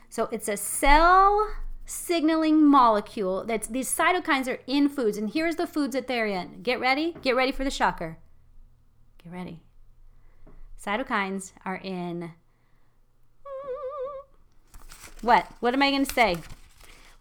So 0.08 0.28
it's 0.30 0.46
a 0.46 0.56
cell 0.56 1.54
signaling 1.86 2.64
molecule 2.64 3.44
that's 3.44 3.66
these 3.66 3.92
cytokines 3.92 4.46
are 4.46 4.60
in 4.68 4.88
foods. 4.88 5.18
And 5.18 5.30
here's 5.30 5.56
the 5.56 5.66
foods 5.66 5.94
that 5.94 6.06
they're 6.06 6.28
in. 6.28 6.62
Get 6.62 6.78
ready. 6.78 7.16
Get 7.20 7.34
ready 7.34 7.50
for 7.50 7.64
the 7.64 7.70
shocker. 7.70 8.18
Get 9.24 9.32
ready. 9.32 9.60
Cytokines 10.80 11.52
are 11.64 11.80
in 11.82 12.32
what? 15.22 15.46
What 15.60 15.72
am 15.72 15.82
I 15.82 15.90
going 15.90 16.04
to 16.04 16.14
say? 16.14 16.36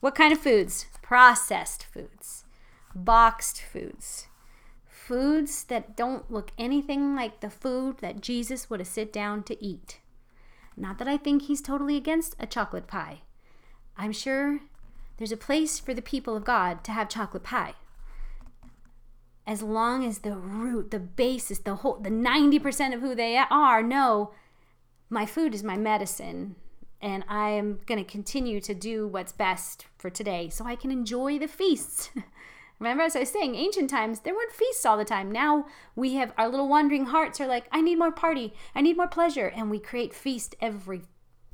What 0.02 0.14
kind 0.14 0.34
of 0.34 0.40
foods? 0.40 0.88
Processed 1.02 1.86
foods, 1.86 2.44
boxed 2.94 3.62
foods, 3.62 4.28
foods 4.86 5.64
that 5.66 5.96
don't 5.96 6.30
look 6.30 6.52
anything 6.58 7.16
like 7.16 7.40
the 7.40 7.50
food 7.50 8.00
that 8.00 8.20
Jesus 8.20 8.70
would 8.70 8.82
have 8.82 8.88
sit 8.88 9.14
down 9.14 9.44
to 9.44 9.64
eat. 9.64 10.00
Not 10.76 10.98
that 10.98 11.08
I 11.08 11.16
think 11.16 11.44
he's 11.44 11.62
totally 11.62 11.96
against 11.96 12.36
a 12.38 12.46
chocolate 12.48 12.88
pie. 12.88 13.22
I'm 13.96 14.12
sure 14.12 14.60
there's 15.18 15.32
a 15.32 15.38
place 15.38 15.80
for 15.80 15.94
the 15.94 16.02
people 16.02 16.36
of 16.36 16.44
God 16.44 16.84
to 16.84 16.92
have 16.92 17.08
chocolate 17.08 17.44
pie. 17.44 17.76
As 19.46 19.62
long 19.62 20.06
as 20.06 20.20
the 20.20 20.36
root, 20.36 20.92
the 20.92 21.00
basis, 21.00 21.60
the 21.60 21.76
whole, 21.76 21.98
the 21.98 22.10
90% 22.10 22.94
of 22.94 23.02
who 23.02 23.14
they 23.14 23.38
are 23.38 23.84
know 23.84 24.32
my 25.10 25.26
food 25.26 25.54
is 25.54 25.64
my 25.64 25.78
medicine 25.78 26.56
and 27.04 27.26
I 27.28 27.50
am 27.50 27.82
going 27.86 28.04
to 28.04 28.10
continue 28.10 28.62
to 28.62 28.74
do 28.74 29.06
what's 29.06 29.34
best 29.34 29.88
for 29.98 30.10
today 30.10 30.48
so 30.50 30.66
I 30.66 30.78
can 30.78 30.90
enjoy 30.90 31.38
the 31.38 31.50
feasts. 31.50 32.10
Remember, 32.80 33.04
as 33.04 33.16
I 33.16 33.20
was 33.20 33.30
saying, 33.30 33.56
ancient 33.56 33.90
times, 33.90 34.22
there 34.22 34.34
weren't 34.34 34.54
feasts 34.54 34.86
all 34.86 34.98
the 34.98 35.04
time. 35.04 35.30
Now 35.30 35.66
we 35.96 36.14
have 36.14 36.34
our 36.38 36.48
little 36.48 36.70
wandering 36.70 37.08
hearts 37.08 37.42
are 37.42 37.48
like, 37.48 37.66
I 37.74 37.82
need 37.82 38.00
more 38.00 38.12
party, 38.12 38.54
I 38.74 38.82
need 38.82 38.96
more 38.96 39.08
pleasure, 39.08 39.48
and 39.48 39.70
we 39.70 39.80
create 39.80 40.14
feast 40.14 40.56
every 40.62 41.02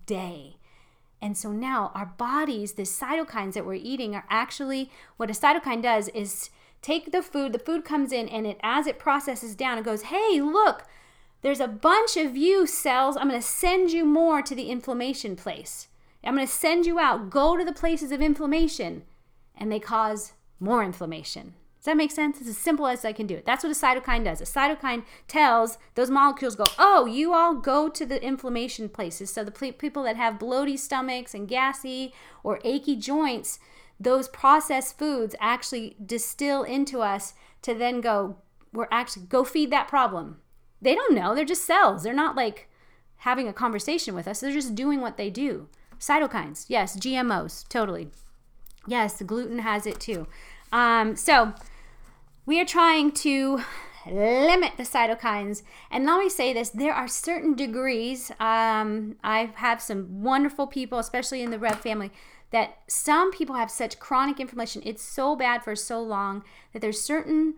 day. 0.05 0.57
And 1.19 1.35
so 1.35 1.51
now 1.51 1.91
our 1.95 2.05
bodies, 2.05 2.73
the 2.73 2.83
cytokines 2.83 3.53
that 3.53 3.65
we're 3.65 3.73
eating, 3.73 4.15
are 4.15 4.25
actually 4.29 4.91
what 5.17 5.31
a 5.31 5.33
cytokine 5.33 5.81
does 5.81 6.09
is 6.09 6.51
take 6.81 7.11
the 7.11 7.21
food, 7.21 7.53
the 7.53 7.59
food 7.59 7.85
comes 7.85 8.11
in, 8.11 8.29
and 8.29 8.45
it 8.47 8.59
as 8.63 8.87
it 8.87 8.99
processes 8.99 9.55
down, 9.55 9.77
it 9.77 9.85
goes, 9.85 10.03
Hey, 10.03 10.41
look, 10.41 10.85
there's 11.41 11.59
a 11.59 11.67
bunch 11.67 12.17
of 12.17 12.35
you 12.35 12.67
cells. 12.67 13.15
I'm 13.15 13.29
going 13.29 13.39
to 13.39 13.47
send 13.47 13.91
you 13.91 14.05
more 14.05 14.41
to 14.41 14.55
the 14.55 14.69
inflammation 14.69 15.35
place. 15.35 15.87
I'm 16.23 16.35
going 16.35 16.45
to 16.45 16.51
send 16.51 16.85
you 16.85 16.99
out. 16.99 17.29
Go 17.29 17.55
to 17.55 17.63
the 17.63 17.71
places 17.71 18.11
of 18.11 18.21
inflammation. 18.21 19.03
And 19.55 19.71
they 19.71 19.79
cause 19.79 20.33
more 20.59 20.83
inflammation. 20.83 21.53
Does 21.79 21.85
that 21.85 21.97
make 21.97 22.11
sense? 22.11 22.41
It's 22.41 22.49
as 22.49 22.57
simple 22.57 22.87
as 22.87 23.05
I 23.05 23.13
can 23.13 23.25
do 23.25 23.35
it. 23.35 23.45
That's 23.45 23.63
what 23.63 23.71
a 23.71 23.75
cytokine 23.75 24.25
does. 24.25 24.41
A 24.41 24.43
cytokine 24.43 25.05
tells 25.29 25.77
those 25.95 26.09
molecules 26.09 26.57
go, 26.57 26.65
oh, 26.77 27.05
you 27.05 27.33
all 27.33 27.55
go 27.55 27.87
to 27.87 28.05
the 28.05 28.21
inflammation 28.21 28.89
places. 28.89 29.31
So 29.31 29.45
the 29.45 29.51
people 29.71 30.03
that 30.03 30.17
have 30.17 30.39
bloaty 30.39 30.77
stomachs 30.77 31.33
and 31.33 31.47
gassy 31.47 32.13
or 32.43 32.59
achy 32.65 32.97
joints, 32.97 33.59
those 33.99 34.27
processed 34.29 34.97
foods 34.97 35.35
actually 35.39 35.95
distill 36.03 36.63
into 36.63 37.01
us 37.01 37.33
to 37.61 37.73
then 37.73 38.01
go, 38.01 38.37
we're 38.71 38.87
actually 38.91 39.25
go 39.25 39.43
feed 39.43 39.71
that 39.71 39.87
problem 39.87 40.37
they 40.81 40.95
don't 40.95 41.15
know. 41.15 41.35
They're 41.35 41.45
just 41.45 41.65
cells. 41.65 42.03
They're 42.03 42.13
not 42.13 42.35
like 42.35 42.69
having 43.17 43.47
a 43.47 43.53
conversation 43.53 44.15
with 44.15 44.27
us. 44.27 44.39
They're 44.39 44.51
just 44.51 44.75
doing 44.75 45.01
what 45.01 45.17
they 45.17 45.29
do. 45.29 45.67
Cytokines, 45.99 46.65
yes. 46.69 46.97
GMOs, 46.97 47.67
totally. 47.67 48.09
Yes, 48.87 49.21
gluten 49.21 49.59
has 49.59 49.85
it 49.85 49.99
too. 49.99 50.27
Um, 50.71 51.15
so 51.15 51.53
we 52.45 52.59
are 52.61 52.65
trying 52.65 53.11
to 53.11 53.61
limit 54.13 54.73
the 54.77 54.83
cytokines. 54.83 55.63
And 55.91 56.05
let 56.05 56.19
me 56.19 56.29
say 56.29 56.53
this 56.53 56.69
there 56.69 56.93
are 56.93 57.07
certain 57.07 57.55
degrees. 57.55 58.31
Um, 58.39 59.15
I 59.23 59.51
have 59.55 59.81
some 59.81 60.21
wonderful 60.21 60.67
people, 60.67 60.99
especially 60.99 61.41
in 61.41 61.51
the 61.51 61.59
Rev 61.59 61.79
family, 61.79 62.11
that 62.51 62.79
some 62.87 63.31
people 63.31 63.55
have 63.55 63.71
such 63.71 63.99
chronic 63.99 64.39
inflammation. 64.39 64.81
It's 64.85 65.03
so 65.03 65.35
bad 65.35 65.63
for 65.63 65.75
so 65.75 66.01
long 66.01 66.43
that 66.73 66.81
there's 66.81 67.01
certain 67.01 67.55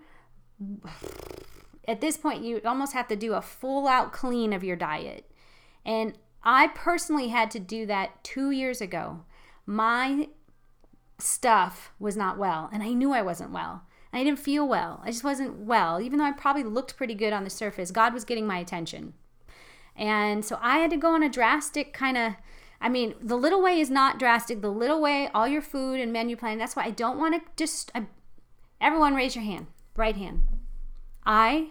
at 1.87 2.01
this 2.01 2.17
point 2.17 2.43
you 2.43 2.61
almost 2.63 2.93
have 2.93 3.07
to 3.07 3.15
do 3.15 3.33
a 3.33 3.41
full 3.41 3.87
out 3.87 4.13
clean 4.13 4.53
of 4.53 4.63
your 4.63 4.75
diet. 4.75 5.29
And 5.85 6.17
I 6.43 6.67
personally 6.67 7.29
had 7.29 7.51
to 7.51 7.59
do 7.59 7.85
that 7.87 8.23
2 8.23 8.51
years 8.51 8.81
ago. 8.81 9.25
My 9.65 10.29
stuff 11.17 11.91
was 11.99 12.17
not 12.17 12.37
well, 12.37 12.69
and 12.71 12.83
I 12.83 12.93
knew 12.93 13.13
I 13.13 13.21
wasn't 13.21 13.51
well. 13.51 13.83
I 14.13 14.23
didn't 14.23 14.39
feel 14.39 14.67
well. 14.67 15.01
I 15.03 15.11
just 15.11 15.23
wasn't 15.23 15.59
well, 15.59 16.01
even 16.01 16.19
though 16.19 16.25
I 16.25 16.31
probably 16.31 16.63
looked 16.63 16.97
pretty 16.97 17.15
good 17.15 17.33
on 17.33 17.43
the 17.43 17.49
surface. 17.49 17.91
God 17.91 18.13
was 18.13 18.25
getting 18.25 18.45
my 18.45 18.57
attention. 18.57 19.13
And 19.95 20.43
so 20.43 20.57
I 20.61 20.79
had 20.79 20.91
to 20.91 20.97
go 20.97 21.13
on 21.13 21.23
a 21.23 21.29
drastic 21.29 21.93
kind 21.93 22.17
of 22.17 22.33
I 22.81 22.89
mean, 22.89 23.13
the 23.21 23.37
little 23.37 23.61
way 23.61 23.79
is 23.79 23.91
not 23.91 24.17
drastic. 24.17 24.61
The 24.61 24.71
little 24.71 24.99
way, 24.99 25.29
all 25.35 25.47
your 25.47 25.61
food 25.61 25.99
and 25.99 26.11
menu 26.11 26.35
plan. 26.35 26.57
That's 26.57 26.75
why 26.75 26.85
I 26.85 26.89
don't 26.89 27.19
want 27.19 27.35
to 27.35 27.41
just. 27.55 27.91
I, 27.93 28.07
everyone, 28.81 29.13
raise 29.13 29.35
your 29.35 29.45
hand. 29.45 29.67
Right 29.95 30.15
hand. 30.15 30.43
I, 31.23 31.67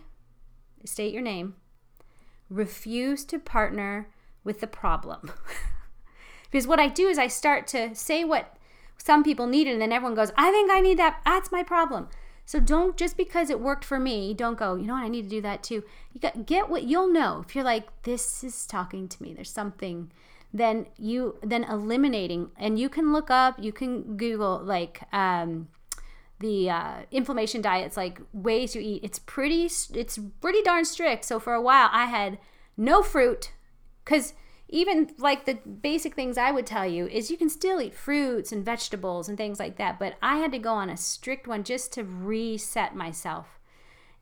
state 0.85 1.12
your 1.12 1.22
name, 1.22 1.57
refuse 2.48 3.24
to 3.24 3.40
partner 3.40 4.09
with 4.44 4.61
the 4.61 4.68
problem. 4.68 5.33
because 6.50 6.68
what 6.68 6.79
I 6.79 6.87
do 6.87 7.09
is 7.09 7.18
I 7.18 7.26
start 7.26 7.66
to 7.68 7.92
say 7.96 8.22
what 8.22 8.57
some 8.96 9.24
people 9.24 9.48
need, 9.48 9.66
and 9.66 9.83
then 9.83 9.92
everyone 9.92 10.14
goes, 10.14 10.31
I 10.37 10.53
think 10.53 10.70
I 10.70 10.81
need 10.81 10.98
that. 10.98 11.20
That's 11.24 11.50
my 11.50 11.64
problem. 11.64 12.09
So 12.50 12.58
don't 12.58 12.96
just 12.96 13.16
because 13.16 13.48
it 13.48 13.60
worked 13.60 13.84
for 13.84 14.00
me, 14.00 14.34
don't 14.34 14.58
go, 14.58 14.74
you 14.74 14.84
know 14.84 14.94
what, 14.94 15.04
I 15.04 15.08
need 15.08 15.22
to 15.22 15.28
do 15.28 15.40
that 15.42 15.62
too. 15.62 15.84
You 16.12 16.20
got 16.20 16.46
get 16.46 16.68
what 16.68 16.82
you'll 16.82 17.12
know. 17.12 17.44
If 17.46 17.54
you're 17.54 17.62
like, 17.62 18.02
this 18.02 18.42
is 18.42 18.66
talking 18.66 19.06
to 19.06 19.22
me, 19.22 19.32
there's 19.32 19.48
something, 19.48 20.10
then 20.52 20.86
you 20.98 21.36
then 21.44 21.62
eliminating 21.62 22.50
and 22.56 22.76
you 22.76 22.88
can 22.88 23.12
look 23.12 23.30
up, 23.30 23.62
you 23.62 23.70
can 23.70 24.16
Google 24.16 24.60
like 24.64 25.00
um 25.12 25.68
the 26.40 26.68
uh, 26.68 26.94
inflammation 27.12 27.62
diets 27.62 27.96
like 27.96 28.20
ways 28.32 28.74
you 28.74 28.80
eat 28.80 29.04
it's 29.04 29.20
pretty 29.20 29.66
it's 29.94 30.18
pretty 30.40 30.62
darn 30.62 30.84
strict 30.84 31.22
so 31.26 31.38
for 31.38 31.52
a 31.52 31.60
while 31.60 31.90
i 31.92 32.06
had 32.06 32.38
no 32.78 33.02
fruit 33.02 33.52
because 34.02 34.32
even 34.72 35.11
like 35.18 35.44
the 35.44 35.54
basic 35.54 36.14
things 36.14 36.38
i 36.38 36.50
would 36.50 36.66
tell 36.66 36.87
you 36.87 37.06
is 37.09 37.30
you 37.30 37.37
can 37.37 37.50
still 37.50 37.80
eat 37.80 37.94
fruits 37.94 38.52
and 38.52 38.64
vegetables 38.64 39.28
and 39.28 39.37
things 39.37 39.59
like 39.59 39.76
that 39.76 39.98
but 39.98 40.14
i 40.22 40.37
had 40.37 40.52
to 40.52 40.59
go 40.59 40.72
on 40.72 40.88
a 40.88 40.96
strict 40.96 41.46
one 41.46 41.62
just 41.62 41.92
to 41.92 42.04
reset 42.04 42.94
myself 42.94 43.59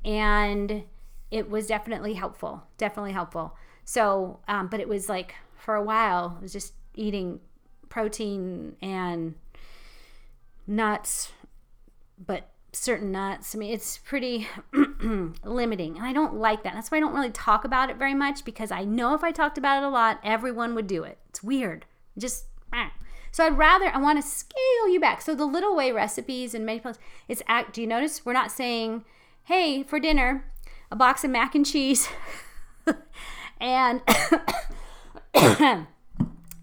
and 0.04 0.84
it 1.30 1.48
was 1.48 1.66
definitely 1.66 2.14
helpful 2.14 2.64
definitely 2.76 3.12
helpful 3.12 3.56
so 3.84 4.40
um, 4.48 4.68
but 4.68 4.80
it 4.80 4.88
was 4.88 5.08
like 5.08 5.34
for 5.56 5.74
a 5.74 5.82
while 5.82 6.36
i 6.38 6.42
was 6.42 6.52
just 6.52 6.72
eating 6.94 7.40
protein 7.88 8.76
and 8.82 9.34
nuts 10.66 11.32
but 12.18 12.50
certain 12.72 13.12
nuts. 13.12 13.54
I 13.54 13.58
mean, 13.58 13.72
it's 13.72 13.98
pretty 13.98 14.48
limiting. 15.44 15.96
And 15.96 16.04
I 16.04 16.12
don't 16.12 16.34
like 16.34 16.62
that. 16.62 16.74
That's 16.74 16.90
why 16.90 16.98
I 16.98 17.00
don't 17.00 17.14
really 17.14 17.30
talk 17.30 17.64
about 17.64 17.90
it 17.90 17.96
very 17.96 18.14
much 18.14 18.44
because 18.44 18.70
I 18.70 18.84
know 18.84 19.14
if 19.14 19.22
I 19.22 19.32
talked 19.32 19.58
about 19.58 19.82
it 19.82 19.86
a 19.86 19.90
lot, 19.90 20.20
everyone 20.22 20.74
would 20.74 20.86
do 20.86 21.04
it. 21.04 21.18
It's 21.28 21.42
weird. 21.42 21.86
Just 22.16 22.46
ah. 22.72 22.92
so 23.30 23.46
I'd 23.46 23.56
rather 23.56 23.86
I 23.86 23.98
want 23.98 24.20
to 24.20 24.28
scale 24.28 24.88
you 24.88 24.98
back. 25.00 25.22
So 25.22 25.34
the 25.34 25.44
little 25.44 25.76
way 25.76 25.92
recipes 25.92 26.54
and 26.54 26.66
many 26.66 26.80
places 26.80 27.00
it's 27.28 27.42
act 27.46 27.74
do 27.74 27.80
you 27.80 27.86
notice 27.86 28.24
we're 28.24 28.32
not 28.32 28.50
saying, 28.50 29.04
"Hey, 29.44 29.82
for 29.82 30.00
dinner, 30.00 30.44
a 30.90 30.96
box 30.96 31.22
of 31.22 31.30
mac 31.30 31.54
and 31.54 31.64
cheese." 31.64 32.08
and 33.60 34.02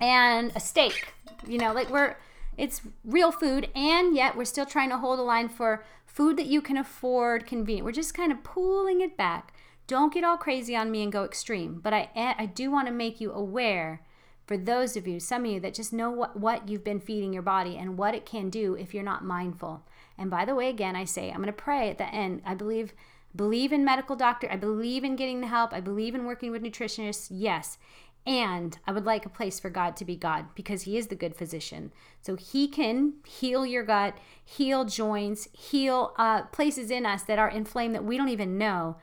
and 0.01 0.51
a 0.55 0.59
steak. 0.59 1.13
You 1.47 1.57
know, 1.57 1.73
like 1.73 1.89
we're 1.89 2.17
it's 2.57 2.81
real 3.03 3.31
food, 3.31 3.69
and 3.75 4.15
yet 4.15 4.35
we're 4.35 4.45
still 4.45 4.65
trying 4.65 4.89
to 4.89 4.97
hold 4.97 5.19
a 5.19 5.23
line 5.23 5.49
for 5.49 5.85
food 6.15 6.37
that 6.37 6.45
you 6.45 6.61
can 6.61 6.77
afford, 6.77 7.45
convenient. 7.45 7.85
We're 7.85 7.91
just 7.91 8.13
kind 8.13 8.31
of 8.31 8.41
pulling 8.41 9.01
it 9.01 9.17
back. 9.17 9.53
Don't 9.85 10.13
get 10.13 10.23
all 10.23 10.37
crazy 10.37 10.73
on 10.73 10.89
me 10.89 11.03
and 11.03 11.11
go 11.11 11.25
extreme, 11.25 11.81
but 11.83 11.93
I 11.93 12.09
I 12.15 12.45
do 12.45 12.71
want 12.71 12.87
to 12.87 12.93
make 12.93 13.19
you 13.19 13.33
aware 13.33 14.01
for 14.47 14.57
those 14.57 14.95
of 14.95 15.07
you, 15.07 15.19
some 15.19 15.43
of 15.43 15.51
you 15.51 15.59
that 15.59 15.73
just 15.73 15.91
know 15.91 16.11
what, 16.11 16.39
what 16.39 16.69
you've 16.69 16.83
been 16.83 16.99
feeding 16.99 17.33
your 17.33 17.41
body 17.41 17.77
and 17.77 17.97
what 17.97 18.13
it 18.13 18.25
can 18.25 18.49
do 18.49 18.75
if 18.75 18.93
you're 18.93 19.03
not 19.03 19.25
mindful. 19.25 19.83
And 20.17 20.29
by 20.29 20.45
the 20.45 20.55
way, 20.55 20.69
again, 20.69 20.95
I 20.95 21.03
say 21.03 21.29
I'm 21.29 21.37
going 21.37 21.47
to 21.47 21.53
pray 21.53 21.89
at 21.89 21.97
the 21.97 22.07
end. 22.13 22.41
I 22.45 22.53
believe 22.53 22.93
believe 23.35 23.73
in 23.73 23.83
medical 23.83 24.15
doctor. 24.15 24.47
I 24.49 24.55
believe 24.55 25.03
in 25.03 25.17
getting 25.17 25.41
the 25.41 25.47
help. 25.47 25.73
I 25.73 25.81
believe 25.81 26.15
in 26.15 26.25
working 26.25 26.51
with 26.51 26.63
nutritionists. 26.63 27.27
Yes. 27.29 27.77
And 28.25 28.77
I 28.87 28.91
would 28.91 29.05
like 29.05 29.25
a 29.25 29.29
place 29.29 29.59
for 29.59 29.69
God 29.69 29.95
to 29.97 30.05
be 30.05 30.15
God 30.15 30.47
because 30.55 30.83
He 30.83 30.97
is 30.97 31.07
the 31.07 31.15
good 31.15 31.35
physician. 31.35 31.91
So 32.21 32.35
He 32.35 32.67
can 32.67 33.13
heal 33.25 33.65
your 33.65 33.83
gut, 33.83 34.17
heal 34.43 34.85
joints, 34.85 35.47
heal 35.53 36.13
uh, 36.17 36.43
places 36.43 36.89
in 36.89 37.05
us 37.05 37.23
that 37.23 37.37
are 37.37 37.49
inflamed 37.49 37.93
that 37.93 38.03
we 38.03 38.17
don't 38.17 38.29
even 38.29 38.57
know. 38.57 38.97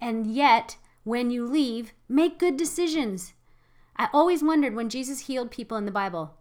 And 0.00 0.26
yet, 0.26 0.76
when 1.04 1.30
you 1.30 1.46
leave, 1.46 1.94
make 2.08 2.38
good 2.38 2.56
decisions. 2.56 3.32
I 3.96 4.08
always 4.12 4.42
wondered 4.42 4.74
when 4.74 4.90
Jesus 4.90 5.20
healed 5.20 5.50
people 5.50 5.78
in 5.78 5.86
the 5.86 5.92
Bible, 5.92 6.34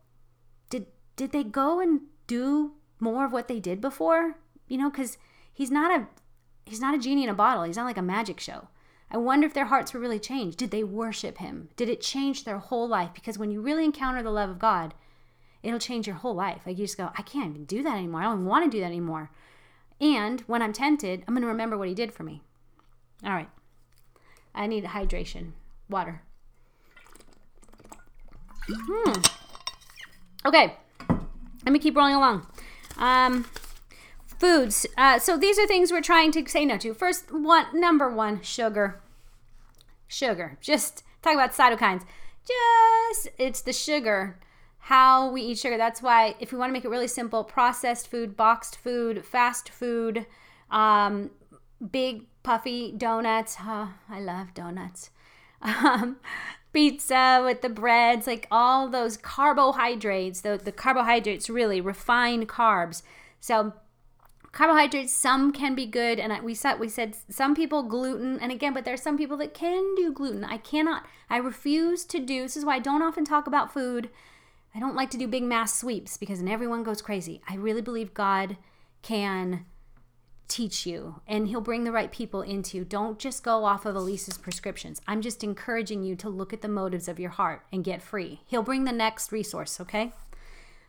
did, 0.69 0.87
did 1.15 1.31
they 1.31 1.43
go 1.43 1.79
and 1.79 2.01
do 2.27 2.73
more 2.99 3.25
of 3.25 3.31
what 3.31 3.47
they 3.47 3.61
did 3.61 3.79
before? 3.79 4.35
You 4.67 4.77
know, 4.77 4.89
because 4.89 5.17
he's 5.53 5.71
not 5.71 5.97
a 5.97 6.07
he's 6.65 6.81
not 6.81 6.95
a 6.95 6.99
genie 6.99 7.23
in 7.23 7.29
a 7.29 7.33
bottle. 7.33 7.63
He's 7.63 7.77
not 7.77 7.85
like 7.85 7.97
a 7.97 8.01
magic 8.01 8.39
show. 8.39 8.67
I 9.15 9.17
wonder 9.17 9.47
if 9.47 9.53
their 9.53 9.67
hearts 9.67 9.93
were 9.93 9.99
really 10.01 10.19
changed. 10.19 10.57
Did 10.57 10.71
they 10.71 10.83
worship 10.83 11.37
him? 11.37 11.69
Did 11.77 11.87
it 11.87 12.01
change 12.01 12.43
their 12.43 12.57
whole 12.57 12.85
life? 12.85 13.11
Because 13.13 13.37
when 13.37 13.49
you 13.49 13.61
really 13.61 13.85
encounter 13.85 14.21
the 14.21 14.29
love 14.29 14.49
of 14.49 14.59
God, 14.59 14.93
it'll 15.63 15.79
change 15.79 16.05
your 16.05 16.17
whole 16.17 16.35
life. 16.35 16.63
Like 16.65 16.77
you 16.77 16.83
just 16.83 16.97
go, 16.97 17.11
I 17.17 17.21
can't 17.21 17.51
even 17.51 17.63
do 17.63 17.81
that 17.81 17.95
anymore. 17.95 18.19
I 18.19 18.25
don't 18.25 18.43
want 18.43 18.65
to 18.65 18.69
do 18.69 18.81
that 18.81 18.87
anymore. 18.87 19.31
And 20.01 20.41
when 20.41 20.61
I'm 20.61 20.73
tempted, 20.73 21.23
I'm 21.25 21.33
going 21.33 21.43
to 21.43 21.47
remember 21.47 21.77
what 21.77 21.87
he 21.87 21.93
did 21.93 22.13
for 22.13 22.23
me. 22.23 22.41
All 23.23 23.31
right. 23.31 23.47
I 24.53 24.67
need 24.67 24.83
hydration, 24.83 25.53
water. 25.89 26.21
Hmm. 28.69 29.21
Okay. 30.45 30.75
Let 31.63 31.71
me 31.71 31.79
keep 31.79 31.95
rolling 31.95 32.15
along. 32.15 32.47
Um, 32.97 33.45
foods. 34.25 34.85
Uh, 34.97 35.19
so 35.19 35.37
these 35.37 35.57
are 35.57 35.67
things 35.67 35.89
we're 35.89 36.01
trying 36.01 36.33
to 36.33 36.45
say 36.49 36.65
no 36.65 36.77
to. 36.79 36.93
First 36.93 37.31
one, 37.31 37.67
number 37.79 38.09
one, 38.09 38.41
sugar. 38.41 38.99
Sugar. 40.07 40.57
Just 40.61 41.03
talk 41.21 41.33
about 41.33 41.53
cytokines. 41.53 42.03
Just 42.47 43.29
it's 43.37 43.61
the 43.61 43.73
sugar. 43.73 44.39
How 44.77 45.31
we 45.31 45.41
eat 45.41 45.57
sugar. 45.57 45.77
That's 45.77 46.01
why 46.01 46.35
if 46.39 46.51
we 46.51 46.59
want 46.59 46.69
to 46.69 46.73
make 46.73 46.85
it 46.85 46.89
really 46.89 47.07
simple, 47.07 47.43
processed 47.43 48.07
food, 48.07 48.37
boxed 48.37 48.77
food, 48.77 49.25
fast 49.25 49.69
food, 49.69 50.27
um, 50.69 51.31
big 51.91 52.25
puffy 52.43 52.91
donuts. 52.91 53.57
Oh, 53.61 53.93
I 54.09 54.19
love 54.19 54.53
donuts. 54.53 55.09
Um, 55.61 56.17
pizza 56.73 57.41
with 57.43 57.61
the 57.61 57.69
breads, 57.69 58.27
like 58.27 58.47
all 58.51 58.89
those 58.89 59.17
carbohydrates, 59.17 60.41
the, 60.41 60.59
the 60.61 60.71
carbohydrates 60.71 61.49
really, 61.49 61.81
refined 61.81 62.49
carbs. 62.49 63.01
So 63.39 63.73
carbohydrates 64.55 65.11
some 65.11 65.51
can 65.51 65.75
be 65.75 65.85
good 65.85 66.17
and 66.17 66.41
we 66.41 66.55
said 66.55 66.79
we 66.79 66.87
said 66.87 67.13
some 67.29 67.53
people 67.53 67.83
gluten 67.83 68.39
and 68.39 68.53
again 68.53 68.73
but 68.73 68.85
there's 68.85 69.01
some 69.01 69.17
people 69.17 69.35
that 69.35 69.53
can 69.53 69.93
do 69.95 70.13
gluten 70.13 70.45
i 70.45 70.57
cannot 70.57 71.05
i 71.29 71.35
refuse 71.35 72.05
to 72.05 72.19
do 72.19 72.43
this 72.43 72.55
is 72.55 72.63
why 72.63 72.75
i 72.75 72.79
don't 72.79 73.01
often 73.01 73.25
talk 73.25 73.47
about 73.47 73.73
food 73.73 74.09
i 74.73 74.79
don't 74.79 74.95
like 74.95 75.09
to 75.09 75.17
do 75.17 75.27
big 75.27 75.43
mass 75.43 75.77
sweeps 75.77 76.15
because 76.15 76.39
then 76.39 76.47
everyone 76.47 76.83
goes 76.83 77.01
crazy 77.01 77.41
i 77.49 77.55
really 77.55 77.81
believe 77.81 78.13
god 78.13 78.55
can 79.01 79.65
teach 80.47 80.85
you 80.85 81.19
and 81.27 81.49
he'll 81.49 81.59
bring 81.59 81.83
the 81.83 81.91
right 81.91 82.11
people 82.11 82.43
into 82.43 82.77
you. 82.77 82.85
Don't 82.85 83.17
just 83.17 83.43
go 83.43 83.65
off 83.65 83.83
of 83.83 83.95
Alisa's 83.95 84.37
prescriptions. 84.37 85.01
I'm 85.07 85.21
just 85.21 85.43
encouraging 85.43 86.03
you 86.03 86.15
to 86.17 86.29
look 86.29 86.53
at 86.53 86.61
the 86.61 86.67
motives 86.67 87.07
of 87.07 87.19
your 87.19 87.31
heart 87.31 87.63
and 87.71 87.83
get 87.83 88.01
free. 88.01 88.41
He'll 88.45 88.61
bring 88.61 88.83
the 88.83 88.91
next 88.91 89.31
resource, 89.31 89.81
okay? 89.81 90.13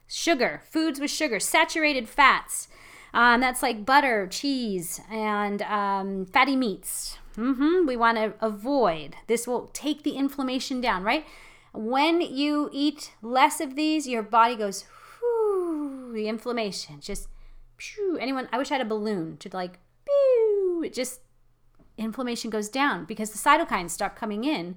Sugar, 0.07 0.61
foods 0.70 1.00
with 1.00 1.11
sugar, 1.11 1.40
saturated 1.40 2.07
fats. 2.07 2.68
Um, 3.14 3.40
that's 3.40 3.62
like 3.62 3.87
butter, 3.87 4.27
cheese, 4.27 5.01
and 5.11 5.62
um, 5.62 6.27
fatty 6.27 6.57
meats. 6.57 7.19
Mm-hmm. 7.37 7.87
We 7.87 7.97
want 7.97 8.19
to 8.19 8.35
avoid. 8.40 9.16
This 9.27 9.47
will 9.47 9.69
take 9.73 10.03
the 10.03 10.12
inflammation 10.12 10.81
down, 10.81 11.03
right? 11.03 11.27
When 11.73 12.21
you 12.21 12.71
eat 12.73 13.12
less 13.23 13.61
of 13.61 13.77
these, 13.77 14.09
your 14.09 14.23
body 14.23 14.57
goes, 14.57 14.85
whoo, 15.23 16.12
the 16.14 16.29
inflammation 16.29 17.01
just 17.01 17.29
pew, 17.77 18.16
anyone, 18.19 18.49
I 18.53 18.59
wish 18.59 18.71
I 18.71 18.75
had 18.77 18.87
a 18.87 18.88
balloon 18.88 19.37
to 19.38 19.51
like, 19.53 19.79
pew, 20.05 20.83
it 20.85 20.95
just, 20.95 21.21
inflammation 21.99 22.51
goes 22.51 22.69
down 22.69 23.05
because 23.05 23.31
the 23.31 23.38
cytokines 23.38 23.90
start 23.90 24.16
coming 24.16 24.45
in 24.45 24.77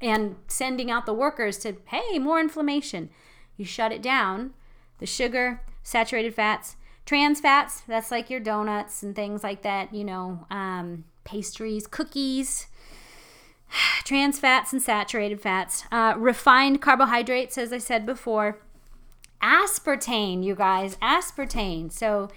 and 0.00 0.36
sending 0.48 0.90
out 0.90 1.06
the 1.06 1.14
workers 1.14 1.58
to, 1.58 1.76
hey, 1.86 2.18
more 2.18 2.40
inflammation. 2.40 3.10
You 3.56 3.64
shut 3.64 3.92
it 3.92 4.02
down. 4.02 4.54
The 4.98 5.06
sugar, 5.06 5.62
saturated 5.82 6.34
fats, 6.34 6.76
trans 7.10 7.40
fats, 7.40 7.82
that's 7.88 8.12
like 8.12 8.30
your 8.30 8.38
donuts 8.38 9.02
and 9.02 9.16
things 9.16 9.42
like 9.42 9.62
that, 9.62 9.92
you 9.92 10.04
know, 10.04 10.46
um, 10.48 11.02
pastries, 11.24 11.88
cookies, 11.88 12.68
trans 14.04 14.38
fats 14.38 14.72
and 14.72 14.80
saturated 14.80 15.40
fats, 15.40 15.82
uh, 15.90 16.14
refined 16.16 16.80
carbohydrates, 16.80 17.58
as 17.58 17.72
I 17.72 17.78
said 17.78 18.06
before, 18.06 18.60
aspartame, 19.42 20.44
you 20.44 20.54
guys, 20.54 20.94
aspartame. 21.02 21.90
So 21.90 22.28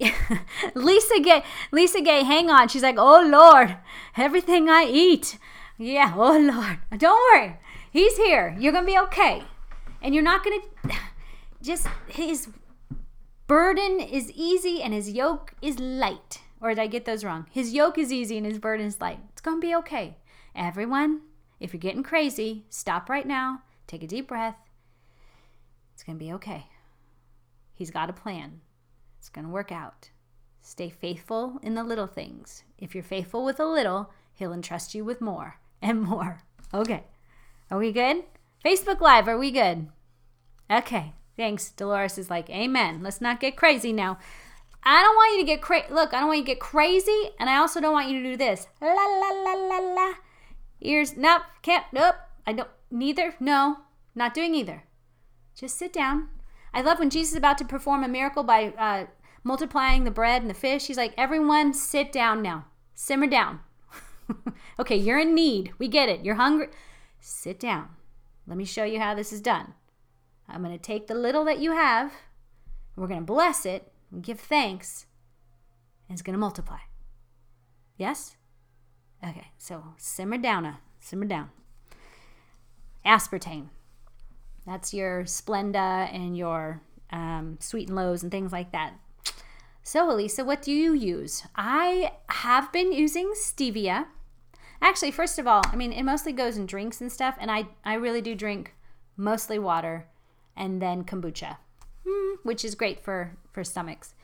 Lisa 0.76 1.18
Gay, 1.18 1.42
Lisa 1.72 2.00
Gay, 2.00 2.22
hang 2.22 2.50
on. 2.50 2.68
She's 2.68 2.84
like, 2.84 2.98
oh 2.98 3.20
Lord, 3.28 3.78
everything 4.16 4.70
I 4.70 4.84
eat. 4.88 5.38
Yeah, 5.76 6.14
oh 6.16 6.38
Lord. 6.38 6.78
Don't 7.00 7.20
worry. 7.32 7.56
He's 7.90 8.16
here. 8.16 8.56
You're 8.60 8.70
going 8.70 8.84
to 8.84 8.92
be 8.92 8.98
okay. 8.98 9.42
And 10.00 10.14
you're 10.14 10.22
not 10.22 10.44
going 10.44 10.60
to 10.88 10.94
just, 11.62 11.88
his 12.06 12.46
burden 13.50 13.98
is 13.98 14.30
easy 14.30 14.80
and 14.80 14.94
his 14.94 15.10
yoke 15.10 15.54
is 15.60 15.80
light. 15.80 16.40
Or 16.60 16.68
did 16.68 16.78
I 16.78 16.86
get 16.86 17.04
those 17.04 17.24
wrong? 17.24 17.46
His 17.50 17.74
yoke 17.74 17.98
is 17.98 18.12
easy 18.12 18.36
and 18.36 18.46
his 18.46 18.60
burden 18.60 18.86
is 18.86 19.00
light. 19.00 19.18
It's 19.32 19.40
going 19.40 19.60
to 19.60 19.66
be 19.66 19.74
okay. 19.74 20.18
Everyone, 20.54 21.22
if 21.58 21.72
you're 21.72 21.80
getting 21.80 22.04
crazy, 22.04 22.64
stop 22.70 23.10
right 23.10 23.26
now, 23.26 23.62
take 23.88 24.04
a 24.04 24.06
deep 24.06 24.28
breath, 24.28 24.54
it's 25.92 26.04
going 26.04 26.16
to 26.16 26.24
be 26.24 26.32
okay. 26.34 26.66
He's 27.74 27.90
got 27.90 28.08
a 28.08 28.12
plan. 28.12 28.60
It's 29.18 29.28
going 29.28 29.46
to 29.46 29.52
work 29.52 29.72
out. 29.72 30.10
Stay 30.62 30.88
faithful 30.88 31.58
in 31.60 31.74
the 31.74 31.82
little 31.82 32.06
things. 32.06 32.62
If 32.78 32.94
you're 32.94 33.02
faithful 33.02 33.44
with 33.44 33.58
a 33.58 33.66
little, 33.66 34.12
he'll 34.32 34.52
entrust 34.52 34.94
you 34.94 35.04
with 35.04 35.20
more 35.20 35.58
and 35.82 36.00
more. 36.00 36.44
Okay. 36.72 37.02
Are 37.68 37.78
we 37.78 37.90
good? 37.90 38.22
Facebook 38.64 39.00
Live, 39.00 39.26
are 39.26 39.38
we 39.38 39.50
good? 39.50 39.88
Okay. 40.70 41.14
Thanks. 41.40 41.70
Dolores 41.70 42.18
is 42.18 42.28
like, 42.28 42.50
Amen. 42.50 43.02
Let's 43.02 43.22
not 43.22 43.40
get 43.40 43.56
crazy 43.56 43.94
now. 43.94 44.18
I 44.82 45.02
don't 45.02 45.16
want 45.16 45.32
you 45.32 45.40
to 45.40 45.46
get 45.46 45.62
crazy. 45.62 45.86
Look, 45.90 46.12
I 46.12 46.20
don't 46.20 46.28
want 46.28 46.40
you 46.40 46.44
to 46.44 46.50
get 46.50 46.60
crazy, 46.60 47.30
and 47.38 47.48
I 47.48 47.56
also 47.56 47.80
don't 47.80 47.94
want 47.94 48.10
you 48.10 48.22
to 48.22 48.30
do 48.32 48.36
this. 48.36 48.66
La 48.82 48.92
la 48.92 49.28
la 49.30 49.54
la 49.54 49.78
la. 49.78 50.12
Ears. 50.82 51.16
Nope. 51.16 51.44
Can't. 51.62 51.86
Nope. 51.94 52.16
I 52.46 52.52
don't. 52.52 52.68
Neither. 52.90 53.36
No. 53.40 53.78
Not 54.14 54.34
doing 54.34 54.54
either. 54.54 54.84
Just 55.54 55.78
sit 55.78 55.94
down. 55.94 56.28
I 56.74 56.82
love 56.82 56.98
when 56.98 57.08
Jesus 57.08 57.32
is 57.32 57.38
about 57.38 57.56
to 57.56 57.64
perform 57.64 58.04
a 58.04 58.08
miracle 58.08 58.42
by 58.42 58.74
uh, 58.76 59.06
multiplying 59.42 60.04
the 60.04 60.10
bread 60.10 60.42
and 60.42 60.50
the 60.50 60.54
fish. 60.54 60.88
He's 60.88 60.98
like, 60.98 61.14
everyone 61.16 61.72
sit 61.72 62.12
down 62.12 62.42
now. 62.42 62.66
Simmer 62.94 63.28
down. 63.28 63.60
okay, 64.78 64.96
you're 64.96 65.18
in 65.18 65.34
need. 65.34 65.72
We 65.78 65.88
get 65.88 66.10
it. 66.10 66.22
You're 66.22 66.34
hungry. 66.34 66.68
Sit 67.18 67.58
down. 67.58 67.88
Let 68.46 68.58
me 68.58 68.66
show 68.66 68.84
you 68.84 69.00
how 69.00 69.14
this 69.14 69.32
is 69.32 69.40
done. 69.40 69.72
I'm 70.52 70.62
going 70.62 70.76
to 70.76 70.82
take 70.82 71.06
the 71.06 71.14
little 71.14 71.44
that 71.44 71.60
you 71.60 71.72
have, 71.72 72.12
we're 72.96 73.06
going 73.06 73.20
to 73.20 73.26
bless 73.26 73.64
it 73.64 73.92
and 74.10 74.22
give 74.22 74.40
thanks, 74.40 75.06
and 76.08 76.14
it's 76.14 76.22
going 76.22 76.34
to 76.34 76.38
multiply. 76.38 76.78
Yes? 77.96 78.36
Okay, 79.22 79.48
so 79.58 79.84
simmer 79.98 80.38
down. 80.38 80.66
Uh, 80.66 80.76
simmer 80.98 81.26
down. 81.26 81.50
Aspartame. 83.04 83.68
That's 84.66 84.92
your 84.92 85.24
Splenda 85.24 86.12
and 86.12 86.36
your 86.36 86.82
um, 87.10 87.58
Sweet 87.60 87.88
and 87.88 87.96
Lows 87.96 88.22
and 88.22 88.30
things 88.30 88.52
like 88.52 88.72
that. 88.72 88.94
So, 89.82 90.08
Alisa, 90.08 90.44
what 90.44 90.62
do 90.62 90.72
you 90.72 90.92
use? 90.92 91.44
I 91.56 92.12
have 92.28 92.72
been 92.72 92.92
using 92.92 93.32
stevia. 93.34 94.06
Actually, 94.82 95.10
first 95.10 95.38
of 95.38 95.46
all, 95.46 95.62
I 95.66 95.76
mean, 95.76 95.92
it 95.92 96.02
mostly 96.02 96.32
goes 96.32 96.56
in 96.56 96.66
drinks 96.66 97.00
and 97.00 97.10
stuff, 97.10 97.36
and 97.40 97.50
I, 97.50 97.66
I 97.84 97.94
really 97.94 98.20
do 98.20 98.34
drink 98.34 98.74
mostly 99.16 99.58
water 99.58 100.06
and 100.60 100.80
then 100.80 101.02
kombucha, 101.02 101.56
hmm, 102.06 102.34
which 102.44 102.64
is 102.64 102.76
great 102.76 103.02
for, 103.02 103.32
for 103.50 103.64
stomachs. 103.64 104.14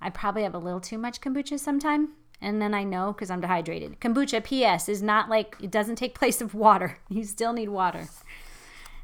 I 0.00 0.10
probably 0.10 0.42
have 0.42 0.54
a 0.54 0.58
little 0.58 0.80
too 0.80 0.98
much 0.98 1.20
kombucha 1.20 1.58
sometime, 1.58 2.10
and 2.40 2.62
then 2.62 2.74
I 2.74 2.84
know 2.84 3.12
because 3.12 3.30
I'm 3.30 3.40
dehydrated. 3.40 3.98
Kombucha, 4.00 4.44
P.S., 4.44 4.88
is 4.88 5.02
not 5.02 5.28
like 5.28 5.56
it 5.60 5.72
doesn't 5.72 5.96
take 5.96 6.14
place 6.18 6.40
of 6.40 6.54
water. 6.54 6.98
You 7.08 7.24
still 7.24 7.54
need 7.54 7.70
water. 7.70 8.08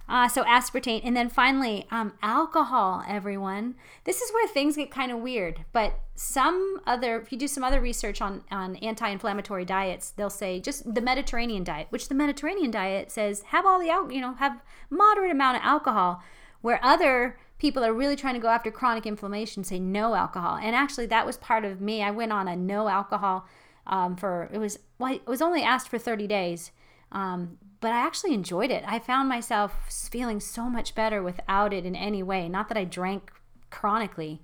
Uh, 0.06 0.28
so 0.28 0.44
aspartame, 0.44 1.00
and 1.02 1.16
then 1.16 1.30
finally, 1.30 1.86
um, 1.90 2.12
alcohol. 2.22 3.02
Everyone, 3.08 3.74
this 4.04 4.20
is 4.20 4.30
where 4.34 4.46
things 4.46 4.76
get 4.76 4.90
kind 4.90 5.10
of 5.10 5.18
weird. 5.18 5.64
But 5.72 5.98
some 6.14 6.82
other, 6.86 7.18
if 7.18 7.32
you 7.32 7.38
do 7.38 7.48
some 7.48 7.64
other 7.64 7.80
research 7.80 8.20
on 8.20 8.44
on 8.50 8.76
anti-inflammatory 8.76 9.64
diets, 9.64 10.10
they'll 10.10 10.28
say 10.28 10.60
just 10.60 10.94
the 10.94 11.00
Mediterranean 11.00 11.64
diet, 11.64 11.86
which 11.88 12.10
the 12.10 12.14
Mediterranean 12.14 12.70
diet 12.70 13.10
says 13.10 13.44
have 13.46 13.64
all 13.64 13.80
the 13.80 13.88
al- 13.88 14.12
you 14.12 14.20
know 14.20 14.34
have 14.34 14.60
moderate 14.90 15.30
amount 15.30 15.56
of 15.56 15.62
alcohol, 15.64 16.22
where 16.64 16.80
other 16.82 17.38
people 17.58 17.84
are 17.84 17.92
really 17.92 18.16
trying 18.16 18.32
to 18.32 18.40
go 18.40 18.48
after 18.48 18.70
chronic 18.70 19.04
inflammation 19.04 19.62
say 19.62 19.78
no 19.78 20.14
alcohol. 20.14 20.56
And 20.56 20.74
actually, 20.74 21.04
that 21.06 21.26
was 21.26 21.36
part 21.36 21.62
of 21.62 21.78
me. 21.78 22.02
I 22.02 22.10
went 22.10 22.32
on 22.32 22.48
a 22.48 22.56
no 22.56 22.88
alcohol 22.88 23.46
um, 23.86 24.16
for 24.16 24.48
it 24.50 24.56
was 24.56 24.78
well, 24.98 25.12
it 25.12 25.26
was 25.26 25.42
only 25.42 25.62
asked 25.62 25.90
for 25.90 25.98
30 25.98 26.26
days. 26.26 26.70
Um, 27.12 27.58
but 27.80 27.92
I 27.92 27.98
actually 27.98 28.32
enjoyed 28.32 28.70
it. 28.70 28.82
I 28.86 28.98
found 28.98 29.28
myself 29.28 29.74
feeling 30.10 30.40
so 30.40 30.70
much 30.70 30.94
better 30.94 31.22
without 31.22 31.74
it 31.74 31.84
in 31.84 31.94
any 31.94 32.22
way. 32.22 32.48
Not 32.48 32.68
that 32.68 32.78
I 32.78 32.84
drank 32.84 33.30
chronically, 33.68 34.40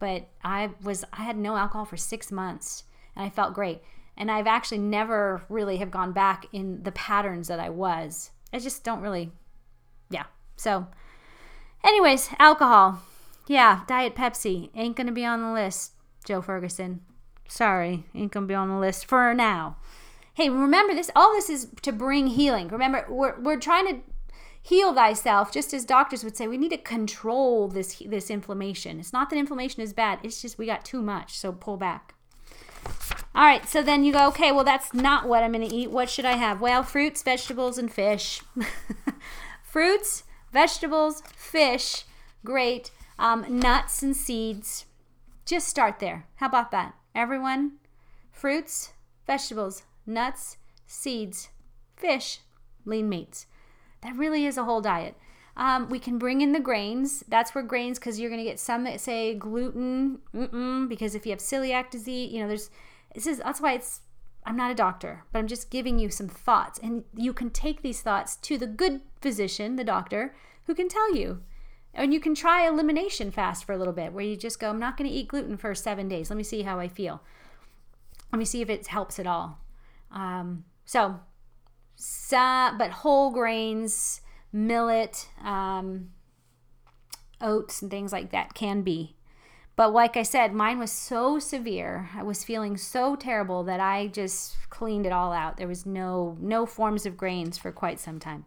but 0.00 0.26
I 0.42 0.70
was 0.82 1.04
I 1.12 1.22
had 1.22 1.36
no 1.36 1.56
alcohol 1.56 1.84
for 1.84 1.96
6 1.96 2.32
months 2.32 2.82
and 3.14 3.24
I 3.24 3.30
felt 3.30 3.54
great. 3.54 3.80
And 4.16 4.28
I've 4.28 4.48
actually 4.48 4.78
never 4.78 5.42
really 5.48 5.76
have 5.76 5.92
gone 5.92 6.10
back 6.10 6.46
in 6.52 6.82
the 6.82 6.90
patterns 6.90 7.46
that 7.46 7.60
I 7.60 7.70
was. 7.70 8.32
I 8.52 8.58
just 8.58 8.82
don't 8.82 9.02
really 9.02 9.30
yeah. 10.10 10.24
So 10.56 10.88
anyways, 11.84 12.30
alcohol. 12.38 13.02
Yeah, 13.46 13.80
Diet 13.86 14.14
Pepsi 14.14 14.70
ain't 14.74 14.96
to 14.96 15.12
be 15.12 15.24
on 15.24 15.42
the 15.42 15.52
list, 15.52 15.92
Joe 16.24 16.40
Ferguson. 16.40 17.00
Sorry, 17.48 18.04
ain't 18.14 18.32
to 18.32 18.40
be 18.42 18.54
on 18.54 18.68
the 18.68 18.78
list 18.78 19.06
for 19.06 19.34
now. 19.34 19.76
Hey, 20.34 20.48
remember 20.48 20.94
this 20.94 21.10
all 21.16 21.32
this 21.32 21.50
is 21.50 21.68
to 21.82 21.92
bring 21.92 22.28
healing. 22.28 22.68
Remember, 22.68 23.04
we're, 23.08 23.38
we're 23.40 23.58
trying 23.58 23.88
to 23.88 24.00
heal 24.62 24.94
thyself 24.94 25.52
just 25.52 25.72
as 25.72 25.84
doctors 25.84 26.22
would 26.22 26.36
say 26.36 26.46
we 26.46 26.58
need 26.58 26.70
to 26.70 26.76
control 26.76 27.66
this 27.68 28.02
this 28.06 28.30
inflammation 28.30 29.00
it's 29.00 29.12
not 29.12 29.30
that 29.30 29.38
inflammation 29.38 29.82
is 29.82 29.92
bad 29.92 30.18
it's 30.22 30.42
just 30.42 30.58
we 30.58 30.66
got 30.66 30.84
too 30.84 31.00
much 31.00 31.38
so 31.38 31.50
pull 31.50 31.78
back 31.78 32.14
all 33.34 33.44
right 33.44 33.66
so 33.66 33.82
then 33.82 34.04
you 34.04 34.12
go 34.12 34.28
okay 34.28 34.52
well 34.52 34.64
that's 34.64 34.92
not 34.92 35.26
what 35.26 35.42
i'm 35.42 35.52
going 35.52 35.66
to 35.66 35.74
eat 35.74 35.90
what 35.90 36.10
should 36.10 36.26
i 36.26 36.36
have 36.36 36.60
well 36.60 36.82
fruits 36.82 37.22
vegetables 37.22 37.78
and 37.78 37.90
fish 37.90 38.42
fruits 39.62 40.24
vegetables 40.52 41.22
fish 41.36 42.04
great. 42.44 42.90
Um, 43.18 43.58
nuts 43.60 44.02
and 44.02 44.16
seeds. 44.16 44.86
Just 45.44 45.68
start 45.68 45.98
there. 45.98 46.26
How 46.36 46.46
about 46.46 46.70
that? 46.70 46.94
Everyone? 47.14 47.72
Fruits 48.32 48.92
vegetables 49.26 49.82
nuts 50.06 50.56
seeds 50.86 51.50
fish 51.96 52.40
lean 52.84 53.08
meats 53.08 53.46
that 54.02 54.16
really 54.16 54.46
is 54.46 54.56
a 54.56 54.64
whole 54.64 54.80
diet. 54.80 55.14
Um, 55.56 55.88
we 55.88 55.98
can 55.98 56.18
bring 56.18 56.40
in 56.40 56.52
the 56.52 56.60
grains. 56.60 57.22
That's 57.28 57.54
where 57.54 57.62
grains, 57.62 57.98
because 57.98 58.18
you're 58.18 58.30
going 58.30 58.42
to 58.42 58.48
get 58.48 58.58
some 58.58 58.84
that 58.84 59.00
say 59.00 59.34
gluten, 59.34 60.20
because 60.88 61.14
if 61.14 61.26
you 61.26 61.32
have 61.32 61.40
celiac 61.40 61.90
disease, 61.90 62.32
you 62.32 62.40
know, 62.40 62.48
there's, 62.48 62.70
this 63.14 63.26
is, 63.26 63.38
that's 63.38 63.60
why 63.60 63.74
it's, 63.74 64.00
I'm 64.44 64.56
not 64.56 64.70
a 64.70 64.74
doctor, 64.74 65.24
but 65.32 65.38
I'm 65.38 65.46
just 65.46 65.70
giving 65.70 65.98
you 65.98 66.10
some 66.10 66.28
thoughts. 66.28 66.78
And 66.82 67.04
you 67.14 67.32
can 67.32 67.50
take 67.50 67.82
these 67.82 68.00
thoughts 68.00 68.36
to 68.36 68.56
the 68.56 68.66
good 68.66 69.02
physician, 69.20 69.76
the 69.76 69.84
doctor, 69.84 70.34
who 70.66 70.74
can 70.74 70.88
tell 70.88 71.14
you. 71.14 71.42
And 71.92 72.14
you 72.14 72.20
can 72.20 72.34
try 72.34 72.66
elimination 72.66 73.30
fast 73.30 73.64
for 73.64 73.72
a 73.72 73.78
little 73.78 73.92
bit, 73.92 74.12
where 74.12 74.24
you 74.24 74.36
just 74.36 74.60
go, 74.60 74.70
I'm 74.70 74.78
not 74.78 74.96
going 74.96 75.10
to 75.10 75.14
eat 75.14 75.28
gluten 75.28 75.56
for 75.56 75.74
seven 75.74 76.08
days. 76.08 76.30
Let 76.30 76.36
me 76.36 76.42
see 76.42 76.62
how 76.62 76.78
I 76.78 76.88
feel. 76.88 77.20
Let 78.32 78.38
me 78.38 78.44
see 78.44 78.62
if 78.62 78.70
it 78.70 78.86
helps 78.86 79.18
at 79.18 79.26
all. 79.26 79.58
Um, 80.12 80.64
so 80.84 81.20
some, 81.96 82.78
but 82.78 82.90
whole 82.90 83.30
grains, 83.30 84.20
millet, 84.52 85.28
um, 85.42 86.10
oats, 87.40 87.82
and 87.82 87.90
things 87.90 88.12
like 88.12 88.30
that 88.30 88.54
can 88.54 88.82
be. 88.82 89.16
But 89.80 89.94
like 89.94 90.14
I 90.18 90.24
said, 90.24 90.52
mine 90.52 90.78
was 90.78 90.92
so 90.92 91.38
severe. 91.38 92.10
I 92.14 92.22
was 92.22 92.44
feeling 92.44 92.76
so 92.76 93.16
terrible 93.16 93.64
that 93.64 93.80
I 93.80 94.08
just 94.08 94.58
cleaned 94.68 95.06
it 95.06 95.10
all 95.10 95.32
out. 95.32 95.56
There 95.56 95.66
was 95.66 95.86
no 95.86 96.36
no 96.38 96.66
forms 96.66 97.06
of 97.06 97.16
grains 97.16 97.56
for 97.56 97.72
quite 97.72 97.98
some 97.98 98.18
time. 98.20 98.44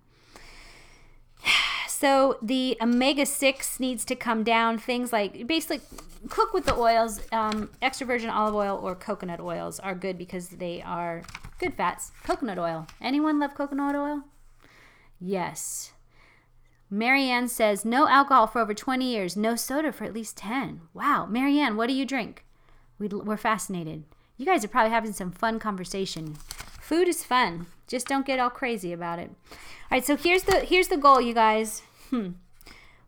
So 1.87 2.37
the 2.41 2.77
omega 2.81 3.25
six 3.25 3.79
needs 3.79 4.03
to 4.05 4.15
come 4.15 4.43
down. 4.43 4.77
Things 4.77 5.11
like 5.11 5.47
basically 5.47 5.79
cook 6.29 6.53
with 6.53 6.65
the 6.65 6.75
oils. 6.75 7.21
Um, 7.31 7.69
extra 7.81 8.05
virgin 8.05 8.29
olive 8.29 8.53
oil 8.53 8.79
or 8.83 8.93
coconut 8.93 9.39
oils 9.39 9.79
are 9.79 9.95
good 9.95 10.17
because 10.17 10.49
they 10.49 10.83
are 10.83 11.23
Good 11.57 11.73
fats. 11.73 12.11
Coconut 12.23 12.59
oil. 12.59 12.85
Anyone 13.01 13.39
love 13.39 13.55
coconut 13.55 13.95
oil? 13.95 14.23
Yes. 15.19 15.93
Marianne 16.93 17.47
says, 17.47 17.83
no 17.83 18.07
alcohol 18.07 18.45
for 18.45 18.61
over 18.61 18.75
20 18.75 19.03
years, 19.03 19.35
no 19.35 19.55
soda 19.55 19.91
for 19.91 20.03
at 20.03 20.13
least 20.13 20.37
10. 20.37 20.81
Wow. 20.93 21.25
Marianne, 21.25 21.75
what 21.75 21.87
do 21.87 21.93
you 21.93 22.05
drink? 22.05 22.45
we 22.99 23.09
are 23.09 23.35
fascinated. 23.35 24.03
You 24.37 24.45
guys 24.45 24.63
are 24.63 24.67
probably 24.67 24.91
having 24.91 25.11
some 25.11 25.31
fun 25.31 25.57
conversation. 25.59 26.35
Food 26.79 27.07
is 27.07 27.25
fun. 27.25 27.65
Just 27.87 28.07
don't 28.07 28.27
get 28.27 28.39
all 28.39 28.51
crazy 28.51 28.93
about 28.93 29.17
it. 29.17 29.31
All 29.49 29.57
right, 29.91 30.05
so 30.05 30.15
here's 30.15 30.43
the 30.43 30.59
here's 30.59 30.87
the 30.87 30.97
goal, 30.97 31.19
you 31.19 31.33
guys. 31.33 31.81
Hmm. 32.11 32.33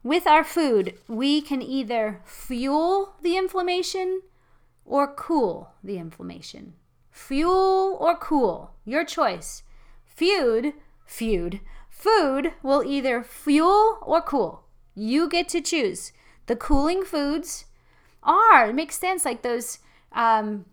With 0.04 0.26
our 0.26 0.44
food, 0.44 0.98
we 1.08 1.42
can 1.42 1.62
either 1.62 2.22
fuel 2.26 3.16
the 3.22 3.38
inflammation 3.38 4.22
or 4.84 5.14
cool 5.14 5.72
the 5.84 5.98
inflammation. 5.98 6.74
Fuel 7.12 7.98
or 8.00 8.18
cool, 8.18 8.72
your 8.84 9.06
choice. 9.06 9.64
Feud, 10.06 10.74
feud. 11.06 11.60
Food 12.06 12.54
will 12.62 12.84
either 12.84 13.24
fuel 13.24 13.98
or 14.04 14.22
cool. 14.22 14.66
You 14.94 15.28
get 15.28 15.50
to 15.50 15.60
choose. 15.60 16.12
The 16.46 16.56
cooling 16.56 17.04
foods 17.04 17.66
are, 18.22 18.70
it 18.70 18.76
makes 18.76 19.00
sense, 19.00 19.26
like 19.26 19.42
those 19.42 19.80
um, 20.12 20.66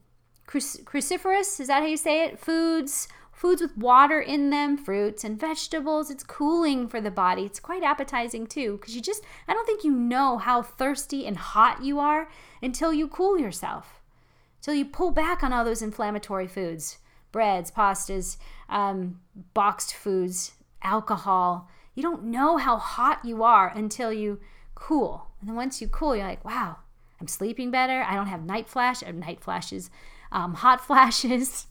cruciferous, 0.46 1.58
is 1.58 1.68
that 1.68 1.80
how 1.80 1.86
you 1.86 1.96
say 1.96 2.26
it? 2.26 2.38
Foods, 2.38 3.08
foods 3.32 3.62
with 3.62 3.78
water 3.78 4.20
in 4.20 4.50
them, 4.50 4.76
fruits 4.76 5.24
and 5.24 5.40
vegetables. 5.40 6.10
It's 6.10 6.22
cooling 6.22 6.86
for 6.86 7.00
the 7.00 7.10
body. 7.10 7.44
It's 7.44 7.60
quite 7.60 7.82
appetizing 7.82 8.46
too, 8.46 8.76
because 8.76 8.94
you 8.94 9.00
just, 9.00 9.24
I 9.48 9.54
don't 9.54 9.64
think 9.64 9.84
you 9.84 9.92
know 9.92 10.36
how 10.36 10.60
thirsty 10.60 11.26
and 11.26 11.38
hot 11.38 11.82
you 11.82 11.98
are 11.98 12.28
until 12.60 12.92
you 12.92 13.08
cool 13.08 13.38
yourself. 13.38 14.02
So 14.60 14.70
you 14.70 14.84
pull 14.84 15.12
back 15.12 15.42
on 15.42 15.50
all 15.54 15.64
those 15.64 15.80
inflammatory 15.80 16.46
foods 16.46 16.98
breads, 17.32 17.70
pastas, 17.70 18.36
um, 18.68 19.18
boxed 19.54 19.94
foods, 19.94 20.52
alcohol. 20.82 21.68
You 21.94 22.02
don't 22.02 22.24
know 22.24 22.56
how 22.56 22.76
hot 22.76 23.24
you 23.24 23.42
are 23.42 23.68
until 23.74 24.12
you 24.12 24.40
cool. 24.74 25.28
And 25.40 25.48
then 25.48 25.56
once 25.56 25.80
you 25.80 25.88
cool, 25.88 26.16
you're 26.16 26.26
like, 26.26 26.44
wow, 26.44 26.78
I'm 27.20 27.28
sleeping 27.28 27.70
better. 27.70 28.02
I 28.02 28.14
don't 28.14 28.26
have 28.26 28.44
night 28.44 28.68
flash, 28.68 29.02
uh, 29.02 29.12
night 29.12 29.40
flashes, 29.40 29.90
um, 30.30 30.54
hot 30.54 30.80
flashes. 30.86 31.66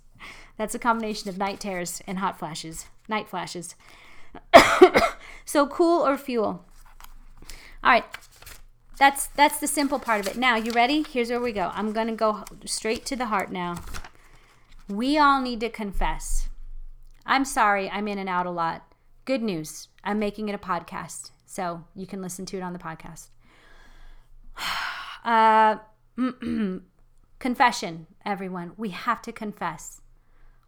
That's 0.57 0.75
a 0.75 0.79
combination 0.79 1.29
of 1.29 1.37
night 1.37 1.59
terrors 1.59 2.01
and 2.05 2.19
hot 2.19 2.37
flashes, 2.37 2.85
night 3.07 3.27
flashes. 3.27 3.75
so 5.45 5.67
cool 5.67 6.05
or 6.05 6.17
fuel. 6.17 6.65
All 7.83 7.91
right, 7.91 8.05
that's 8.97 9.27
that's 9.27 9.59
the 9.59 9.67
simple 9.67 9.97
part 9.97 10.19
of 10.19 10.27
it. 10.27 10.37
Now, 10.37 10.55
you 10.55 10.71
ready? 10.71 11.03
Here's 11.03 11.29
where 11.31 11.39
we 11.39 11.51
go. 11.51 11.71
I'm 11.73 11.91
going 11.91 12.07
to 12.07 12.13
go 12.13 12.43
straight 12.65 13.05
to 13.07 13.15
the 13.15 13.25
heart 13.25 13.51
now. 13.51 13.77
We 14.87 15.17
all 15.17 15.41
need 15.41 15.59
to 15.61 15.69
confess. 15.69 16.49
I'm 17.25 17.45
sorry, 17.45 17.89
I'm 17.89 18.07
in 18.07 18.19
and 18.19 18.29
out 18.29 18.45
a 18.45 18.51
lot. 18.51 18.90
Good 19.25 19.43
news. 19.43 19.87
I'm 20.03 20.17
making 20.19 20.49
it 20.49 20.55
a 20.55 20.57
podcast. 20.57 21.31
So, 21.45 21.83
you 21.95 22.07
can 22.07 22.21
listen 22.21 22.45
to 22.47 22.57
it 22.57 22.63
on 22.63 22.73
the 22.73 22.79
podcast. 22.79 23.29
Uh, 25.23 25.77
confession, 27.39 28.07
everyone. 28.25 28.71
We 28.75 28.89
have 28.89 29.21
to 29.21 29.31
confess. 29.31 30.01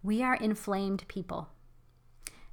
We 0.04 0.22
are 0.22 0.36
inflamed 0.36 1.08
people. 1.08 1.49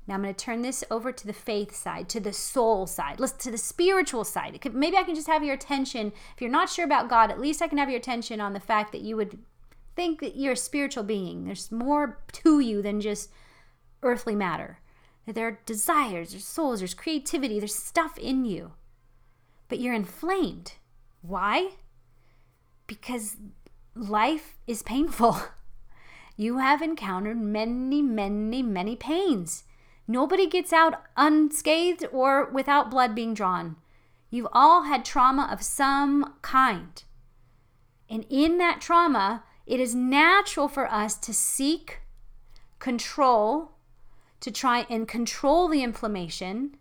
Now 0.07 0.15
I'm 0.15 0.23
going 0.23 0.35
to 0.35 0.45
turn 0.45 0.63
this 0.63 0.83
over 0.91 1.13
to 1.13 1.27
the 1.27 1.35
faith 1.35 1.77
side, 1.77 2.09
to 2.09 2.19
the 2.19 2.33
soul 2.33 2.87
side, 2.87 3.19
to 3.19 3.51
the 3.51 3.59
spiritual 3.59 4.25
side. 4.25 4.59
Could, 4.63 4.75
maybe 4.75 4.97
I 4.97 5.03
can 5.03 5.15
just 5.15 5.27
have 5.27 5.45
your 5.45 5.55
attention. 5.55 6.13
If 6.35 6.41
you're 6.41 6.51
not 6.51 6.71
sure 6.71 6.87
about 6.87 7.11
God, 7.11 7.31
at 7.31 7.39
least 7.39 7.61
I 7.61 7.69
can 7.69 7.77
have 7.77 7.91
your 7.91 7.99
attention 7.99 8.41
on 8.41 8.55
the 8.55 8.61
fact 8.61 8.93
that 8.93 9.03
you 9.03 9.15
would 9.17 9.39
think 9.95 10.21
that 10.21 10.37
you're 10.37 10.55
a 10.55 10.57
spiritual 10.57 11.05
being. 11.05 11.45
There's 11.45 11.71
more 11.71 12.19
to 12.33 12.61
you 12.61 12.81
than 12.81 13.03
just 13.03 13.31
earthly 14.03 14.35
matter. 14.35 14.79
That 15.27 15.35
there 15.35 15.49
are 15.49 15.61
desires, 15.67 16.31
there's 16.31 16.45
souls, 16.45 16.81
there's 16.81 16.95
creativity, 16.95 17.59
there's 17.59 17.75
stuff 17.75 18.19
in 18.19 18.45
you. 18.45 18.73
But 19.69 19.81
you're 19.81 19.95
inflamed. 19.95 20.75
Why? 21.23 21.73
Because 22.87 23.37
life 23.95 24.55
is 24.67 24.83
painful. 24.83 25.39
You 26.41 26.57
have 26.57 26.81
encountered 26.81 27.39
many, 27.39 28.01
many, 28.01 28.63
many 28.63 28.97
pains. 28.97 29.65
Nobody 30.09 30.47
gets 30.47 30.73
out 30.73 31.03
unscathed 31.15 32.07
or 32.11 32.51
without 32.51 32.91
blood 32.91 33.15
being 33.15 33.35
drawn. 33.35 33.77
You've 34.31 34.49
all 34.51 34.85
had 34.85 35.05
trauma 35.05 35.51
of 35.53 35.63
some 35.63 36.37
kind. 36.41 37.05
And 38.09 38.25
in 38.31 38.57
that 38.57 38.81
trauma, 38.81 39.45
it 39.67 39.81
is 39.81 39.95
natural 39.95 40.67
for 40.67 40.91
us 40.91 41.15
to 41.17 41.35
seek 41.35 42.01
control, 42.79 43.73
to 44.41 44.51
try 44.51 44.87
and 44.89 45.07
control 45.07 45.69
the 45.69 45.83
inflammation, 45.83 46.77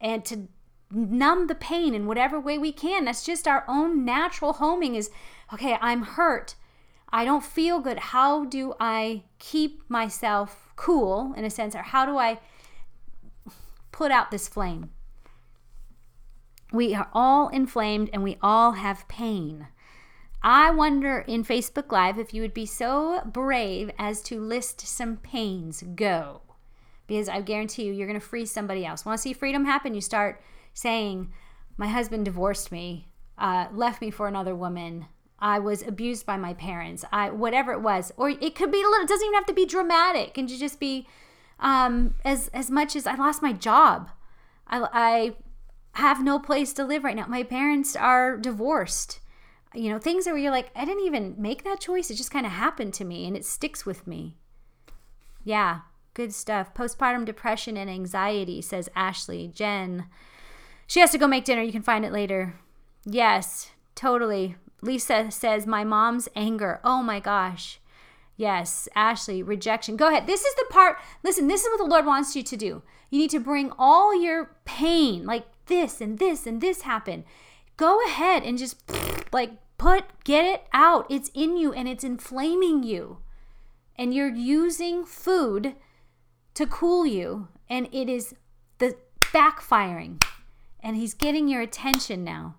and 0.00 0.24
to 0.24 0.48
numb 0.90 1.46
the 1.46 1.54
pain 1.54 1.94
in 1.94 2.06
whatever 2.06 2.38
way 2.38 2.58
we 2.58 2.72
can. 2.72 3.04
That's 3.04 3.24
just 3.24 3.48
our 3.48 3.64
own 3.66 4.04
natural 4.04 4.54
homing 4.54 4.94
is 4.94 5.10
okay, 5.52 5.76
I'm 5.80 6.02
hurt. 6.02 6.54
I 7.10 7.24
don't 7.24 7.44
feel 7.44 7.80
good. 7.80 7.98
How 7.98 8.44
do 8.44 8.74
I 8.80 9.24
keep 9.38 9.88
myself 9.88 10.72
cool 10.76 11.34
in 11.36 11.44
a 11.44 11.50
sense, 11.50 11.74
or 11.74 11.82
how 11.82 12.06
do 12.06 12.16
I 12.16 12.40
put 13.90 14.10
out 14.10 14.30
this 14.30 14.48
flame? 14.48 14.90
We 16.72 16.94
are 16.94 17.10
all 17.12 17.48
inflamed 17.48 18.08
and 18.12 18.22
we 18.22 18.38
all 18.40 18.72
have 18.72 19.06
pain. 19.08 19.68
I 20.42 20.70
wonder 20.70 21.18
in 21.28 21.44
Facebook 21.44 21.92
Live 21.92 22.18
if 22.18 22.32
you 22.32 22.40
would 22.42 22.54
be 22.54 22.66
so 22.66 23.20
brave 23.26 23.90
as 23.98 24.22
to 24.22 24.40
list 24.40 24.80
some 24.80 25.18
pains. 25.18 25.84
Go. 25.94 26.40
Because 27.12 27.28
I 27.28 27.42
guarantee 27.42 27.84
you, 27.84 27.92
you're 27.92 28.06
going 28.06 28.18
to 28.18 28.26
free 28.26 28.46
somebody 28.46 28.86
else. 28.86 29.04
Want 29.04 29.18
to 29.18 29.22
see 29.22 29.34
freedom 29.34 29.66
happen? 29.66 29.94
You 29.94 30.00
start 30.00 30.40
saying, 30.72 31.30
My 31.76 31.86
husband 31.86 32.24
divorced 32.24 32.72
me, 32.72 33.06
uh, 33.36 33.66
left 33.70 34.00
me 34.00 34.10
for 34.10 34.28
another 34.28 34.54
woman. 34.54 35.04
I 35.38 35.58
was 35.58 35.82
abused 35.82 36.24
by 36.24 36.38
my 36.38 36.54
parents, 36.54 37.04
I 37.12 37.28
whatever 37.28 37.70
it 37.72 37.82
was, 37.82 38.12
or 38.16 38.30
it 38.30 38.54
could 38.54 38.72
be 38.72 38.78
a 38.78 38.86
little. 38.88 39.04
It 39.04 39.08
doesn't 39.10 39.26
even 39.26 39.34
have 39.34 39.44
to 39.44 39.52
be 39.52 39.66
dramatic, 39.66 40.38
and 40.38 40.50
you 40.50 40.56
just 40.56 40.80
be 40.80 41.06
um, 41.60 42.14
as 42.24 42.48
as 42.54 42.70
much 42.70 42.96
as 42.96 43.06
I 43.06 43.14
lost 43.16 43.42
my 43.42 43.52
job. 43.52 44.08
I, 44.66 44.88
I 44.90 45.34
have 46.00 46.24
no 46.24 46.38
place 46.38 46.72
to 46.72 46.84
live 46.84 47.04
right 47.04 47.14
now. 47.14 47.26
My 47.26 47.42
parents 47.42 47.94
are 47.94 48.38
divorced. 48.38 49.20
You 49.74 49.90
know, 49.90 49.98
things 49.98 50.24
where 50.24 50.38
you're 50.38 50.50
like, 50.50 50.70
I 50.74 50.86
didn't 50.86 51.04
even 51.04 51.34
make 51.36 51.62
that 51.64 51.78
choice. 51.78 52.10
It 52.10 52.14
just 52.14 52.30
kind 52.30 52.46
of 52.46 52.52
happened 52.52 52.94
to 52.94 53.04
me 53.04 53.26
and 53.26 53.36
it 53.36 53.44
sticks 53.44 53.84
with 53.84 54.06
me. 54.06 54.38
Yeah, 55.44 55.80
good 56.14 56.32
stuff. 56.32 56.74
Postpartum 56.74 57.24
depression 57.24 57.76
and 57.76 57.90
anxiety, 57.90 58.60
says 58.60 58.88
Ashley. 58.94 59.48
Jen, 59.48 60.06
she 60.86 61.00
has 61.00 61.10
to 61.12 61.18
go 61.18 61.26
make 61.26 61.44
dinner. 61.44 61.62
You 61.62 61.72
can 61.72 61.82
find 61.82 62.04
it 62.04 62.12
later. 62.12 62.54
Yes, 63.04 63.70
totally. 63.94 64.56
Lisa 64.82 65.30
says, 65.30 65.66
My 65.66 65.84
mom's 65.84 66.28
anger. 66.34 66.80
Oh 66.84 67.02
my 67.02 67.20
gosh. 67.20 67.80
Yes, 68.36 68.88
Ashley, 68.94 69.42
rejection. 69.42 69.96
Go 69.96 70.08
ahead. 70.08 70.26
This 70.26 70.44
is 70.44 70.54
the 70.54 70.66
part. 70.70 70.96
Listen, 71.22 71.48
this 71.48 71.62
is 71.62 71.68
what 71.70 71.78
the 71.78 71.90
Lord 71.90 72.06
wants 72.06 72.34
you 72.34 72.42
to 72.42 72.56
do. 72.56 72.82
You 73.10 73.18
need 73.18 73.30
to 73.30 73.40
bring 73.40 73.72
all 73.78 74.20
your 74.20 74.56
pain, 74.64 75.24
like 75.26 75.44
this 75.66 76.00
and 76.00 76.18
this 76.18 76.46
and 76.46 76.60
this 76.60 76.82
happen. 76.82 77.24
Go 77.76 78.00
ahead 78.06 78.42
and 78.42 78.58
just 78.58 78.82
like 79.32 79.52
put, 79.78 80.04
get 80.24 80.44
it 80.44 80.66
out. 80.72 81.06
It's 81.10 81.30
in 81.34 81.56
you 81.56 81.72
and 81.72 81.88
it's 81.88 82.04
inflaming 82.04 82.82
you. 82.82 83.18
And 83.96 84.14
you're 84.14 84.34
using 84.34 85.04
food 85.04 85.76
to 86.54 86.66
cool 86.66 87.06
you, 87.06 87.48
and 87.68 87.88
it 87.92 88.08
is 88.08 88.34
the 88.78 88.96
backfiring. 89.20 90.22
And 90.80 90.96
He's 90.96 91.14
getting 91.14 91.48
your 91.48 91.62
attention 91.62 92.24
now. 92.24 92.56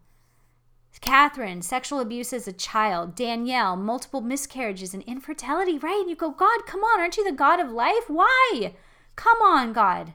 Catherine, 1.03 1.61
sexual 1.61 1.99
abuse 1.99 2.31
as 2.31 2.47
a 2.47 2.53
child. 2.53 3.13
Danielle, 3.13 3.75
multiple 3.75 4.21
miscarriages 4.21 4.93
and 4.93 5.03
infertility, 5.03 5.77
right? 5.77 5.99
And 5.99 6.09
you 6.09 6.15
go, 6.15 6.31
God, 6.31 6.65
come 6.65 6.79
on, 6.79 7.01
aren't 7.01 7.17
you 7.17 7.25
the 7.25 7.35
God 7.35 7.59
of 7.59 7.69
life? 7.69 8.05
Why? 8.07 8.73
Come 9.17 9.41
on, 9.41 9.73
God. 9.73 10.13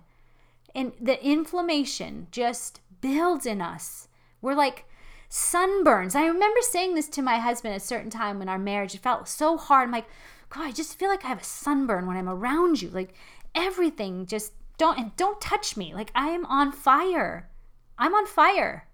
And 0.75 0.93
the 0.99 1.23
inflammation 1.23 2.29
just 2.31 2.81
builds 3.03 3.45
in 3.45 3.61
us. 3.61 4.09
We're 4.41 4.55
like 4.55 4.87
sunburns. 5.29 6.17
I 6.17 6.27
remember 6.27 6.61
saying 6.63 6.95
this 6.95 7.09
to 7.11 7.23
my 7.23 7.37
husband 7.39 7.75
at 7.75 7.83
a 7.83 7.85
certain 7.85 8.11
time 8.11 8.41
in 8.41 8.49
our 8.49 8.59
marriage. 8.59 8.95
It 8.95 9.03
felt 9.03 9.29
so 9.29 9.59
hard. 9.59 9.89
I'm 9.89 9.93
like, 9.93 10.09
God, 10.49 10.65
I 10.65 10.73
just 10.73 10.99
feel 10.99 11.11
like 11.11 11.23
I 11.23 11.29
have 11.29 11.43
a 11.43 11.45
sunburn 11.45 12.07
when 12.07 12.17
I'm 12.17 12.31
around 12.31 12.81
you. 12.81 12.89
Like 12.89 13.13
everything 13.55 14.27
just 14.27 14.53
don't 14.79 14.99
and 14.99 15.17
don't 15.17 15.41
touch 15.41 15.77
me. 15.77 15.95
Like 15.95 16.11
I 16.15 16.29
am 16.29 16.45
on 16.47 16.73
fire. 16.73 17.51
I'm 17.99 18.15
on 18.15 18.27
fire. 18.27 18.89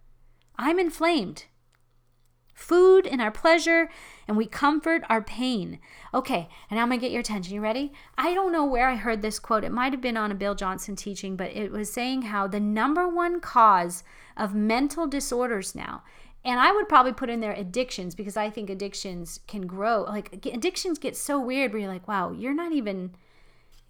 I'm 0.56 0.78
inflamed 0.78 1.44
food 2.54 3.06
and 3.06 3.20
our 3.20 3.30
pleasure, 3.30 3.90
and 4.26 4.36
we 4.36 4.46
comfort 4.46 5.02
our 5.08 5.20
pain. 5.20 5.78
Okay, 6.14 6.48
and 6.70 6.76
now 6.76 6.82
I'm 6.82 6.88
gonna 6.88 7.00
get 7.00 7.10
your 7.10 7.20
attention. 7.20 7.54
You 7.54 7.60
ready? 7.60 7.92
I 8.16 8.32
don't 8.32 8.52
know 8.52 8.64
where 8.64 8.88
I 8.88 8.96
heard 8.96 9.20
this 9.20 9.38
quote. 9.38 9.64
It 9.64 9.72
might 9.72 9.92
have 9.92 10.00
been 10.00 10.16
on 10.16 10.30
a 10.30 10.36
Bill 10.36 10.54
Johnson 10.54 10.96
teaching, 10.96 11.36
but 11.36 11.50
it 11.50 11.70
was 11.72 11.92
saying 11.92 12.22
how 12.22 12.46
the 12.46 12.60
number 12.60 13.06
one 13.08 13.40
cause 13.40 14.04
of 14.36 14.54
mental 14.54 15.06
disorders 15.06 15.74
now, 15.74 16.04
and 16.44 16.60
I 16.60 16.72
would 16.72 16.88
probably 16.88 17.12
put 17.12 17.30
in 17.30 17.40
there 17.40 17.52
addictions 17.52 18.14
because 18.14 18.36
I 18.36 18.48
think 18.50 18.70
addictions 18.70 19.40
can 19.46 19.66
grow. 19.66 20.02
Like 20.02 20.46
addictions 20.46 20.98
get 20.98 21.16
so 21.16 21.40
weird 21.40 21.72
where 21.72 21.82
you're 21.82 21.92
like, 21.92 22.08
wow, 22.08 22.30
you're 22.30 22.54
not 22.54 22.72
even 22.72 23.14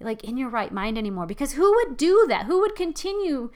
like 0.01 0.25
in 0.25 0.37
your 0.37 0.49
right 0.49 0.73
mind 0.73 0.99
anymore. 0.99 1.27
Because 1.27 1.53
who 1.53 1.75
would 1.75 1.97
do 1.97 2.27
that? 2.29 2.47
Who 2.47 2.61
would 2.61 2.75
continue? 2.75 3.51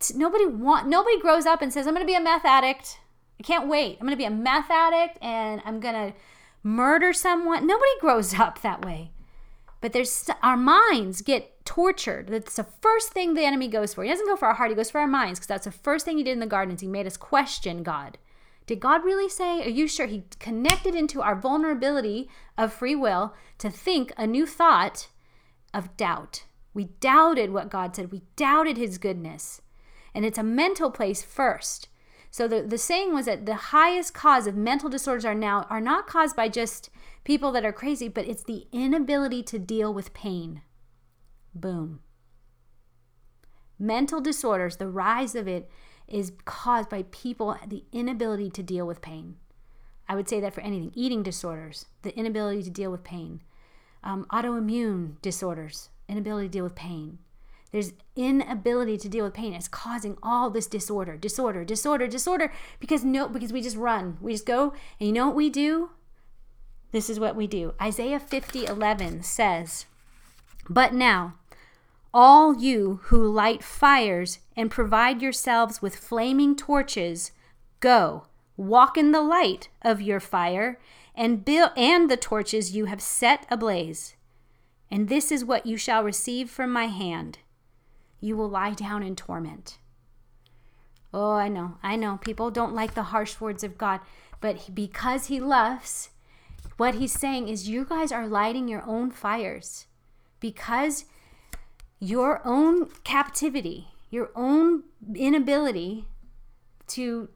To, 0.00 0.18
nobody 0.18 0.46
want. 0.46 0.88
Nobody 0.88 1.18
grows 1.20 1.46
up 1.46 1.62
and 1.62 1.72
says, 1.72 1.86
I'm 1.86 1.94
gonna 1.94 2.04
be 2.04 2.14
a 2.14 2.20
meth 2.20 2.44
addict. 2.44 2.98
I 3.38 3.42
can't 3.42 3.68
wait. 3.68 3.98
I'm 4.00 4.06
going 4.06 4.16
to 4.16 4.16
be 4.16 4.24
a 4.24 4.30
meth 4.30 4.70
addict 4.70 5.18
and 5.22 5.60
I'm 5.64 5.80
going 5.80 5.94
to 5.94 6.18
murder 6.62 7.12
someone. 7.12 7.66
Nobody 7.66 7.90
grows 8.00 8.34
up 8.38 8.62
that 8.62 8.84
way. 8.84 9.10
But 9.80 9.92
there's 9.92 10.30
our 10.42 10.56
minds 10.56 11.20
get 11.20 11.64
tortured. 11.64 12.28
That's 12.28 12.56
the 12.56 12.66
first 12.80 13.12
thing 13.12 13.34
the 13.34 13.44
enemy 13.44 13.68
goes 13.68 13.92
for. 13.94 14.02
He 14.02 14.10
doesn't 14.10 14.26
go 14.26 14.36
for 14.36 14.48
our 14.48 14.54
heart, 14.54 14.70
he 14.70 14.76
goes 14.76 14.90
for 14.90 15.00
our 15.00 15.06
minds 15.06 15.38
because 15.38 15.48
that's 15.48 15.66
the 15.66 15.70
first 15.70 16.04
thing 16.04 16.16
he 16.16 16.24
did 16.24 16.32
in 16.32 16.40
the 16.40 16.46
garden 16.46 16.74
is 16.74 16.80
he 16.80 16.86
made 16.86 17.06
us 17.06 17.16
question 17.16 17.82
God. 17.82 18.18
Did 18.66 18.80
God 18.80 19.04
really 19.04 19.28
say? 19.28 19.62
Are 19.62 19.68
you 19.68 19.86
sure? 19.86 20.06
He 20.06 20.24
connected 20.40 20.94
into 20.94 21.22
our 21.22 21.36
vulnerability 21.36 22.28
of 22.58 22.72
free 22.72 22.96
will 22.96 23.34
to 23.58 23.70
think 23.70 24.12
a 24.16 24.26
new 24.26 24.46
thought 24.46 25.08
of 25.72 25.96
doubt. 25.96 26.44
We 26.74 26.84
doubted 27.00 27.52
what 27.52 27.70
God 27.70 27.96
said. 27.96 28.12
We 28.12 28.22
doubted 28.36 28.76
his 28.76 28.98
goodness. 28.98 29.62
And 30.14 30.24
it's 30.24 30.38
a 30.38 30.42
mental 30.42 30.90
place 30.90 31.22
first. 31.22 31.88
So 32.30 32.46
the, 32.46 32.62
the 32.62 32.78
saying 32.78 33.14
was 33.14 33.26
that 33.26 33.46
the 33.46 33.54
highest 33.54 34.12
cause 34.12 34.46
of 34.46 34.56
mental 34.56 34.90
disorders 34.90 35.24
are 35.24 35.34
now 35.34 35.66
are 35.70 35.80
not 35.80 36.06
caused 36.06 36.36
by 36.36 36.48
just 36.48 36.90
people 37.24 37.50
that 37.52 37.64
are 37.64 37.72
crazy, 37.72 38.08
but 38.08 38.26
it's 38.26 38.44
the 38.44 38.66
inability 38.72 39.42
to 39.44 39.58
deal 39.58 39.92
with 39.94 40.12
pain. 40.12 40.60
Boom. 41.54 42.00
Mental 43.78 44.20
disorders, 44.20 44.76
the 44.76 44.88
rise 44.88 45.34
of 45.34 45.48
it 45.48 45.70
is 46.08 46.32
caused 46.44 46.88
by 46.88 47.04
people 47.10 47.56
the 47.66 47.84
inability 47.92 48.50
to 48.50 48.62
deal 48.62 48.86
with 48.86 49.00
pain. 49.00 49.36
I 50.08 50.14
would 50.14 50.28
say 50.28 50.40
that 50.40 50.54
for 50.54 50.60
anything. 50.60 50.92
Eating 50.94 51.22
disorders, 51.22 51.86
the 52.02 52.16
inability 52.16 52.62
to 52.64 52.70
deal 52.70 52.90
with 52.90 53.02
pain. 53.02 53.42
Um, 54.06 54.24
autoimmune 54.30 55.20
disorders, 55.20 55.90
inability 56.08 56.46
to 56.46 56.52
deal 56.52 56.64
with 56.64 56.76
pain. 56.76 57.18
There's 57.72 57.92
inability 58.14 58.98
to 58.98 59.08
deal 59.08 59.24
with 59.24 59.34
pain. 59.34 59.52
It's 59.52 59.66
causing 59.66 60.16
all 60.22 60.48
this 60.48 60.68
disorder, 60.68 61.16
disorder, 61.16 61.64
disorder, 61.64 62.06
disorder 62.06 62.52
because 62.78 63.04
no 63.04 63.28
because 63.28 63.52
we 63.52 63.60
just 63.60 63.76
run. 63.76 64.16
We 64.20 64.32
just 64.32 64.46
go 64.46 64.72
and 65.00 65.08
you 65.08 65.12
know 65.12 65.26
what 65.26 65.34
we 65.34 65.50
do? 65.50 65.90
This 66.92 67.10
is 67.10 67.18
what 67.18 67.34
we 67.34 67.48
do. 67.48 67.74
Isaiah 67.82 68.20
50:11 68.20 69.24
says, 69.24 69.86
"But 70.70 70.94
now 70.94 71.34
all 72.14 72.56
you 72.56 73.00
who 73.06 73.26
light 73.30 73.64
fires 73.64 74.38
and 74.56 74.70
provide 74.70 75.20
yourselves 75.20 75.82
with 75.82 75.96
flaming 75.96 76.54
torches, 76.54 77.32
go, 77.80 78.26
walk 78.56 78.96
in 78.96 79.10
the 79.12 79.20
light 79.20 79.68
of 79.82 80.00
your 80.00 80.20
fire 80.20 80.78
and 81.16 81.44
build 81.44 81.70
and 81.76 82.10
the 82.10 82.16
torches 82.16 82.76
you 82.76 82.84
have 82.84 83.00
set 83.00 83.46
ablaze. 83.50 84.14
And 84.90 85.08
this 85.08 85.32
is 85.32 85.44
what 85.44 85.66
you 85.66 85.76
shall 85.76 86.04
receive 86.04 86.50
from 86.50 86.70
my 86.70 86.86
hand." 86.86 87.38
you 88.20 88.36
will 88.36 88.48
lie 88.48 88.72
down 88.72 89.02
in 89.02 89.16
torment. 89.16 89.78
Oh, 91.12 91.32
I 91.32 91.48
know, 91.48 91.78
I 91.82 91.96
know. 91.96 92.18
People 92.18 92.50
don't 92.50 92.74
like 92.74 92.94
the 92.94 93.04
harsh 93.04 93.40
words 93.40 93.62
of 93.64 93.78
God, 93.78 94.00
but 94.40 94.74
because 94.74 95.26
He 95.26 95.40
loves, 95.40 96.10
what 96.76 96.96
He's 96.96 97.12
saying 97.12 97.48
is, 97.48 97.68
you 97.68 97.84
guys 97.84 98.12
are 98.12 98.26
lighting 98.26 98.68
your 98.68 98.84
own 98.86 99.10
fires 99.10 99.86
because 100.40 101.04
your 101.98 102.42
own 102.44 102.90
captivity, 103.04 103.88
your 104.10 104.30
own 104.34 104.82
inability 105.14 106.06
to 106.88 107.28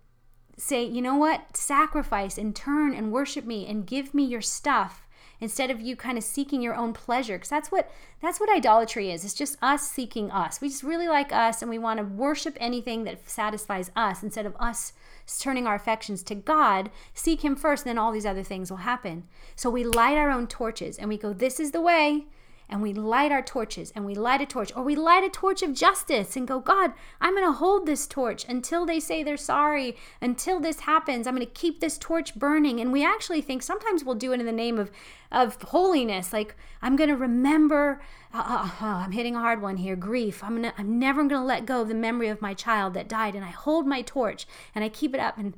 say, 0.60 0.84
you 0.84 1.02
know 1.02 1.16
what, 1.16 1.56
sacrifice 1.56 2.36
and 2.36 2.54
turn 2.54 2.94
and 2.94 3.12
worship 3.12 3.44
me 3.44 3.66
and 3.66 3.86
give 3.86 4.14
me 4.14 4.24
your 4.24 4.42
stuff 4.42 5.06
instead 5.40 5.70
of 5.70 5.80
you 5.80 5.96
kind 5.96 6.18
of 6.18 6.24
seeking 6.24 6.60
your 6.60 6.74
own 6.74 6.92
pleasure. 6.92 7.36
Because 7.36 7.48
that's 7.48 7.72
what 7.72 7.90
that's 8.20 8.38
what 8.38 8.54
idolatry 8.54 9.10
is. 9.10 9.24
It's 9.24 9.34
just 9.34 9.56
us 9.62 9.88
seeking 9.88 10.30
us. 10.30 10.60
We 10.60 10.68
just 10.68 10.82
really 10.82 11.08
like 11.08 11.32
us 11.32 11.62
and 11.62 11.70
we 11.70 11.78
want 11.78 11.98
to 11.98 12.04
worship 12.04 12.56
anything 12.60 13.04
that 13.04 13.28
satisfies 13.28 13.90
us 13.96 14.22
instead 14.22 14.44
of 14.44 14.54
us 14.60 14.92
turning 15.40 15.66
our 15.66 15.76
affections 15.76 16.24
to 16.24 16.34
God 16.34 16.90
seek 17.14 17.44
him 17.44 17.54
first 17.54 17.84
then 17.84 17.96
all 17.96 18.10
these 18.10 18.26
other 18.26 18.42
things 18.42 18.70
will 18.70 18.78
happen. 18.78 19.24
So 19.56 19.70
we 19.70 19.84
light 19.84 20.18
our 20.18 20.30
own 20.30 20.46
torches 20.46 20.98
and 20.98 21.08
we 21.08 21.16
go 21.16 21.32
this 21.32 21.58
is 21.58 21.70
the 21.70 21.80
way 21.80 22.26
and 22.70 22.80
we 22.80 22.94
light 22.94 23.32
our 23.32 23.42
torches 23.42 23.92
and 23.94 24.06
we 24.06 24.14
light 24.14 24.40
a 24.40 24.46
torch 24.46 24.72
or 24.74 24.82
we 24.82 24.96
light 24.96 25.24
a 25.24 25.28
torch 25.28 25.62
of 25.62 25.74
justice 25.74 26.36
and 26.36 26.48
go 26.48 26.60
god 26.60 26.92
i'm 27.20 27.34
going 27.34 27.46
to 27.46 27.52
hold 27.52 27.84
this 27.84 28.06
torch 28.06 28.46
until 28.48 28.86
they 28.86 28.98
say 28.98 29.22
they're 29.22 29.36
sorry 29.36 29.96
until 30.20 30.60
this 30.60 30.80
happens. 30.80 31.26
I'm 31.26 31.34
going 31.34 31.46
to 31.46 31.52
keep 31.52 31.80
this 31.80 31.98
torch 31.98 32.34
burning. 32.34 32.80
And 32.80 32.92
we 32.92 33.04
actually 33.04 33.40
think 33.40 33.62
sometimes 33.62 34.04
we'll 34.04 34.14
do 34.14 34.32
it 34.32 34.40
in 34.40 34.46
the 34.46 34.52
name 34.52 34.78
of 34.78 34.90
of 35.32 35.62
holiness 35.62 36.32
like 36.32 36.56
i'm 36.82 36.96
going 36.96 37.08
to 37.08 37.14
remember 37.14 38.02
uh, 38.34 38.42
uh, 38.44 38.84
uh, 38.84 38.96
i'm 38.96 39.12
hitting 39.12 39.36
a 39.36 39.38
hard 39.38 39.62
one 39.62 39.76
here 39.76 39.94
grief. 39.94 40.42
I'm 40.42 40.56
gonna 40.56 40.74
i'm 40.76 40.98
never 40.98 41.20
going 41.20 41.40
to 41.40 41.46
let 41.46 41.66
go 41.66 41.82
of 41.82 41.88
the 41.88 41.94
memory 41.94 42.26
of 42.26 42.42
my 42.42 42.52
child 42.52 42.94
that 42.94 43.08
died 43.08 43.36
and 43.36 43.44
i 43.44 43.50
hold 43.50 43.86
my 43.86 44.02
torch 44.02 44.44
and 44.74 44.82
i 44.82 44.88
keep 44.88 45.14
it 45.14 45.20
up 45.20 45.38
and 45.38 45.56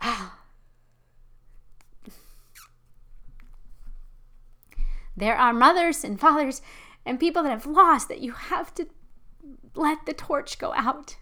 ah 0.00 0.38
There 5.16 5.36
are 5.36 5.52
mothers 5.52 6.04
and 6.04 6.18
fathers 6.18 6.60
and 7.06 7.20
people 7.20 7.42
that 7.42 7.50
have 7.50 7.66
lost 7.66 8.08
that 8.08 8.20
you 8.20 8.32
have 8.32 8.74
to 8.74 8.86
let 9.74 10.06
the 10.06 10.14
torch 10.14 10.58
go 10.58 10.72
out. 10.74 11.16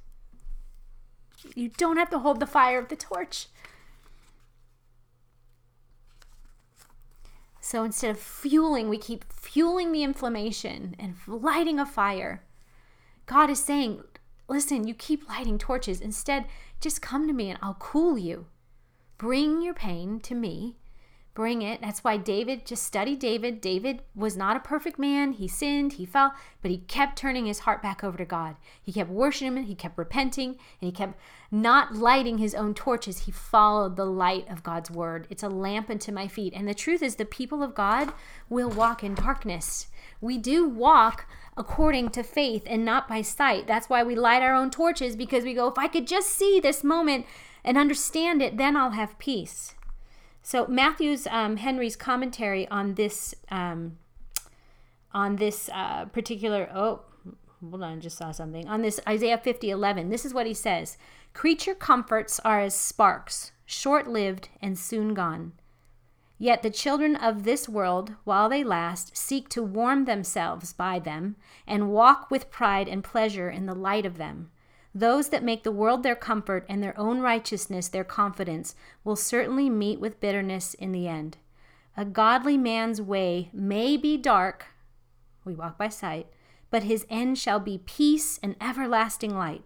You 1.55 1.69
don't 1.71 1.97
have 1.97 2.11
to 2.11 2.21
hold 2.21 2.41
the 2.41 2.47
fire 2.47 2.79
of 2.79 2.89
the 2.89 2.97
torch. 2.97 3.49
So 7.61 7.85
instead 7.85 8.11
of 8.11 8.19
fueling, 8.19 8.89
we 8.89 8.99
keep 8.99 9.25
fueling 9.33 9.93
the 9.93 10.03
inflammation 10.03 10.97
and 10.99 11.17
lighting 11.27 11.79
a 11.79 11.87
fire. 11.87 12.43
God 13.27 13.51
is 13.51 13.63
saying, 13.63 14.03
listen, 14.49 14.87
you 14.87 14.95
keep 14.95 15.29
lighting 15.29 15.59
torches. 15.59 16.01
Instead, 16.01 16.47
just 16.81 17.01
come 17.01 17.27
to 17.27 17.33
me 17.33 17.51
and 17.51 17.59
I'll 17.63 17.75
cool 17.75 18.19
you. 18.19 18.47
Bring 19.17 19.63
your 19.63 19.75
pain 19.75 20.19
to 20.21 20.35
me 20.35 20.77
Bring 21.35 21.63
it. 21.63 21.81
That's 21.81 22.05
why 22.05 22.19
David, 22.19 22.67
just 22.67 22.83
study 22.83 23.17
David. 23.17 23.63
David 23.63 24.03
was 24.15 24.37
not 24.37 24.57
a 24.57 24.61
perfect 24.61 24.99
man. 24.99 25.33
He 25.33 25.49
sinned, 25.49 25.95
he 25.95 26.05
fell, 26.05 26.35
but 26.61 26.71
he 26.71 26.79
kept 26.79 27.17
turning 27.17 27.47
his 27.47 27.61
heart 27.61 27.83
back 27.83 28.05
over 28.05 28.19
to 28.19 28.27
God. 28.27 28.57
He 28.83 28.93
kept 28.93 29.09
worshiping 29.09 29.57
him, 29.57 29.65
he 29.65 29.75
kept 29.75 29.97
repenting, 29.97 30.51
and 30.51 30.59
he 30.81 30.93
kept 30.93 31.19
not 31.51 31.95
lighting 31.95 32.37
his 32.37 32.55
own 32.55 32.75
torches. 32.75 33.21
He 33.21 33.33
followed 33.33 33.97
the 33.97 34.05
light 34.05 34.47
of 34.51 34.63
God's 34.63 34.91
word. 34.91 35.27
It's 35.31 35.43
a 35.43 35.49
lamp 35.49 35.89
unto 35.89 36.13
my 36.13 36.29
feet. 36.29 36.53
And 36.55 36.69
the 36.69 36.75
truth 36.75 37.03
is, 37.03 37.17
the 37.17 37.25
people 37.25 37.63
of 37.63 37.75
God 37.75 38.13
will 38.51 38.69
walk 38.69 39.03
in 39.03 39.15
darkness. 39.15 39.87
We 40.21 40.37
do 40.37 40.69
walk 40.69 41.27
according 41.57 42.11
to 42.11 42.23
faith 42.23 42.65
and 42.67 42.85
not 42.85 43.09
by 43.09 43.23
sight. 43.23 43.67
That's 43.67 43.89
why 43.89 44.03
we 44.03 44.15
light 44.15 44.43
our 44.43 44.55
own 44.55 44.71
torches 44.71 45.17
because 45.17 45.45
we 45.45 45.55
go, 45.55 45.69
if 45.69 45.79
I 45.79 45.89
could 45.89 46.07
just 46.07 46.29
see 46.29 46.61
this 46.61 46.85
moment 46.85 47.25
and 47.65 47.79
understand 47.79 48.43
it, 48.43 48.59
then 48.59 48.77
I'll 48.77 48.91
have 48.91 49.19
peace. 49.19 49.75
So 50.43 50.67
Matthew's 50.67 51.27
um, 51.29 51.57
Henry's 51.57 51.97
commentary 51.97 52.67
on 52.69 52.95
this 52.95 53.35
um, 53.51 53.99
on 55.13 55.37
this 55.37 55.71
uh, 55.73 56.07
particular 56.07 56.69
oh 56.75 57.03
hold 57.61 57.83
on, 57.83 58.01
just 58.01 58.19
saw 58.19 58.33
something 58.33 58.67
on 58.69 58.83
this 58.83 59.01
Isaiah 59.09 59.39
50 59.39 59.71
11. 59.71 60.09
This 60.09 60.25
is 60.25 60.35
what 60.35 60.47
he 60.47 60.55
says: 60.55 60.99
Creature 61.33 61.77
comforts 61.77 62.41
are 62.41 62.61
as 62.61 62.75
sparks, 62.75 63.53
short 63.65 64.09
lived 64.09 64.49
and 64.61 64.79
soon 64.79 65.15
gone. 65.15 65.53
Yet 66.39 66.63
the 66.63 66.71
children 66.71 67.15
of 67.15 67.45
this 67.45 67.69
world, 67.69 68.15
while 68.25 68.49
they 68.49 68.65
last, 68.65 69.17
seek 69.17 69.49
to 69.51 69.63
warm 69.63 70.07
themselves 70.07 70.73
by 70.73 70.99
them 70.99 71.37
and 71.69 71.93
walk 71.93 72.33
with 72.33 72.51
pride 72.51 72.89
and 72.89 73.05
pleasure 73.05 73.49
in 73.49 73.67
the 73.67 73.77
light 73.77 74.05
of 74.05 74.19
them. 74.19 74.51
Those 74.95 75.31
that 75.31 75.43
make 75.43 75.63
the 75.63 75.73
world 75.73 76.03
their 76.03 76.17
comfort 76.17 76.67
and 76.69 76.83
their 76.83 76.99
own 76.99 77.21
righteousness 77.21 77.89
their 77.89 78.05
confidence 78.05 78.75
will 79.05 79.17
certainly 79.17 79.71
meet 79.71 80.01
with 80.01 80.21
bitterness 80.21 80.75
in 80.75 80.93
the 80.93 81.09
end. 81.09 81.39
A 81.97 82.05
godly 82.05 82.59
man's 82.59 83.01
way 83.01 83.51
may 83.53 83.97
be 83.97 84.17
dark, 84.17 84.67
we 85.45 85.55
walk 85.55 85.79
by 85.79 85.89
sight, 85.89 86.27
but 86.71 86.85
his 86.85 87.07
end 87.11 87.39
shall 87.39 87.61
be 87.61 87.79
peace 87.79 88.39
and 88.43 88.57
everlasting 88.61 89.35
light. 89.35 89.65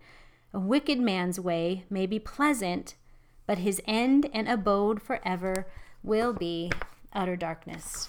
A 0.53 0.59
wicked 0.59 0.99
man's 0.99 1.39
way 1.39 1.85
may 1.91 2.07
be 2.07 2.19
pleasant, 2.19 2.95
but 3.47 3.59
his 3.59 3.81
end 3.87 4.29
and 4.33 4.49
abode 4.49 5.03
forever 5.03 5.67
will 6.03 6.33
be 6.33 6.73
utter 7.13 7.37
darkness. 7.37 8.09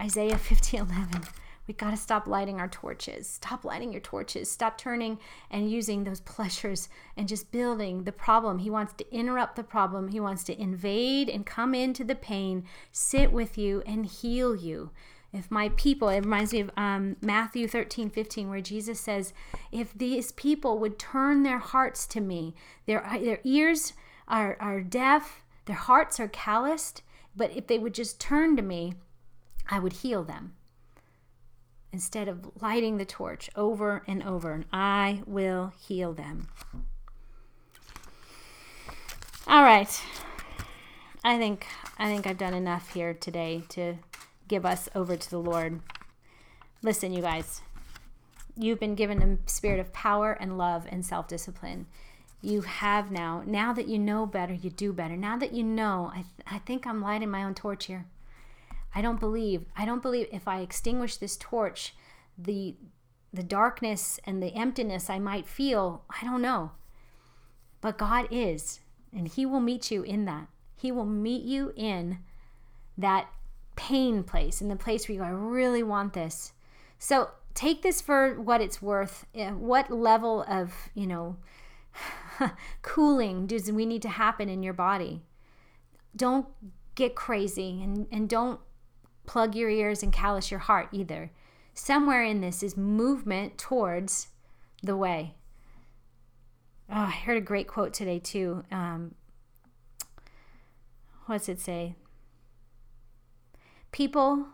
Isaiah 0.00 0.38
50 0.38 0.76
11. 0.78 1.22
We 1.66 1.74
got 1.74 1.90
to 1.90 1.96
stop 1.96 2.26
lighting 2.26 2.60
our 2.60 2.68
torches. 2.68 3.28
Stop 3.28 3.64
lighting 3.64 3.92
your 3.92 4.00
torches. 4.00 4.50
Stop 4.50 4.76
turning 4.76 5.18
and 5.50 5.70
using 5.70 6.04
those 6.04 6.20
pleasures 6.34 6.88
and 7.16 7.28
just 7.28 7.52
building 7.52 8.04
the 8.04 8.12
problem. 8.12 8.58
He 8.58 8.70
wants 8.70 8.94
to 8.94 9.14
interrupt 9.14 9.56
the 9.56 9.62
problem. 9.62 10.08
He 10.08 10.20
wants 10.20 10.42
to 10.44 10.60
invade 10.60 11.28
and 11.28 11.46
come 11.46 11.74
into 11.74 12.04
the 12.04 12.14
pain, 12.14 12.64
sit 12.90 13.32
with 13.32 13.56
you, 13.56 13.82
and 13.86 14.06
heal 14.06 14.56
you. 14.56 14.90
If 15.32 15.50
my 15.50 15.70
people, 15.76 16.08
it 16.08 16.20
reminds 16.20 16.52
me 16.52 16.60
of 16.60 16.70
um, 16.76 17.16
Matthew 17.22 17.66
13, 17.66 18.10
15, 18.10 18.50
where 18.50 18.60
Jesus 18.60 19.00
says, 19.00 19.32
If 19.70 19.94
these 19.94 20.32
people 20.32 20.78
would 20.78 20.98
turn 20.98 21.42
their 21.42 21.58
hearts 21.58 22.06
to 22.08 22.20
me, 22.20 22.54
their, 22.86 23.08
their 23.18 23.40
ears 23.44 23.94
are, 24.28 24.58
are 24.60 24.82
deaf, 24.82 25.42
their 25.64 25.76
hearts 25.76 26.20
are 26.20 26.28
calloused, 26.28 27.02
but 27.34 27.56
if 27.56 27.66
they 27.66 27.78
would 27.78 27.94
just 27.94 28.20
turn 28.20 28.56
to 28.56 28.62
me, 28.62 28.94
I 29.70 29.78
would 29.78 29.94
heal 29.94 30.22
them 30.22 30.52
instead 31.92 32.28
of 32.28 32.50
lighting 32.60 32.96
the 32.96 33.04
torch 33.04 33.50
over 33.54 34.02
and 34.06 34.22
over, 34.22 34.52
and 34.52 34.64
I 34.72 35.22
will 35.26 35.72
heal 35.78 36.12
them. 36.12 36.48
All 39.46 39.62
right. 39.62 40.02
I 41.24 41.38
think 41.38 41.66
I 41.98 42.06
think 42.06 42.26
I've 42.26 42.38
done 42.38 42.54
enough 42.54 42.94
here 42.94 43.14
today 43.14 43.62
to 43.70 43.96
give 44.48 44.64
us 44.64 44.88
over 44.94 45.16
to 45.16 45.30
the 45.30 45.38
Lord. 45.38 45.80
Listen, 46.82 47.12
you 47.12 47.22
guys. 47.22 47.60
You've 48.56 48.80
been 48.80 48.94
given 48.94 49.22
a 49.22 49.50
spirit 49.50 49.80
of 49.80 49.92
power 49.92 50.32
and 50.32 50.58
love 50.58 50.86
and 50.90 51.06
self-discipline. 51.06 51.86
You 52.42 52.62
have 52.62 53.10
now. 53.10 53.42
Now 53.46 53.72
that 53.72 53.88
you 53.88 53.98
know 53.98 54.26
better, 54.26 54.52
you 54.52 54.68
do 54.68 54.92
better. 54.92 55.16
Now 55.16 55.38
that 55.38 55.52
you 55.52 55.62
know, 55.62 56.10
I, 56.12 56.16
th- 56.16 56.46
I 56.46 56.58
think 56.58 56.86
I'm 56.86 57.00
lighting 57.00 57.30
my 57.30 57.44
own 57.44 57.54
torch 57.54 57.86
here. 57.86 58.06
I 58.94 59.02
don't 59.02 59.20
believe. 59.20 59.64
I 59.76 59.84
don't 59.84 60.02
believe 60.02 60.28
if 60.32 60.46
I 60.46 60.60
extinguish 60.60 61.16
this 61.16 61.36
torch, 61.36 61.94
the 62.36 62.76
the 63.32 63.42
darkness 63.42 64.20
and 64.24 64.42
the 64.42 64.54
emptiness 64.54 65.08
I 65.08 65.18
might 65.18 65.46
feel, 65.46 66.04
I 66.10 66.24
don't 66.24 66.42
know. 66.42 66.72
But 67.80 67.96
God 67.96 68.28
is, 68.30 68.80
and 69.10 69.26
he 69.26 69.46
will 69.46 69.60
meet 69.60 69.90
you 69.90 70.02
in 70.02 70.26
that. 70.26 70.48
He 70.76 70.92
will 70.92 71.06
meet 71.06 71.42
you 71.42 71.72
in 71.74 72.18
that 72.98 73.28
pain 73.74 74.22
place, 74.22 74.60
in 74.60 74.68
the 74.68 74.76
place 74.76 75.08
where 75.08 75.14
you 75.14 75.20
go, 75.20 75.26
I 75.26 75.30
really 75.30 75.82
want 75.82 76.12
this. 76.12 76.52
So 76.98 77.30
take 77.54 77.82
this 77.82 78.00
for 78.00 78.40
what 78.40 78.60
it's 78.60 78.82
worth. 78.82 79.26
Eh, 79.34 79.50
what 79.50 79.90
level 79.90 80.44
of, 80.46 80.90
you 80.94 81.06
know, 81.06 81.36
cooling 82.82 83.46
does 83.46 83.72
we 83.72 83.86
need 83.86 84.02
to 84.02 84.08
happen 84.08 84.48
in 84.48 84.62
your 84.62 84.74
body? 84.74 85.22
Don't 86.14 86.46
get 86.94 87.14
crazy 87.14 87.82
and, 87.82 88.06
and 88.12 88.28
don't 88.28 88.60
plug 89.26 89.54
your 89.54 89.70
ears 89.70 90.02
and 90.02 90.12
callous 90.12 90.50
your 90.50 90.60
heart 90.60 90.88
either. 90.92 91.30
Somewhere 91.74 92.24
in 92.24 92.40
this 92.40 92.62
is 92.62 92.76
movement 92.76 93.56
towards 93.58 94.28
the 94.82 94.96
way. 94.96 95.34
Oh, 96.90 96.94
I 96.94 97.10
heard 97.10 97.38
a 97.38 97.40
great 97.40 97.68
quote 97.68 97.94
today 97.94 98.18
too. 98.18 98.64
Um, 98.70 99.14
what's 101.26 101.48
it 101.48 101.60
say? 101.60 101.94
People 103.92 104.46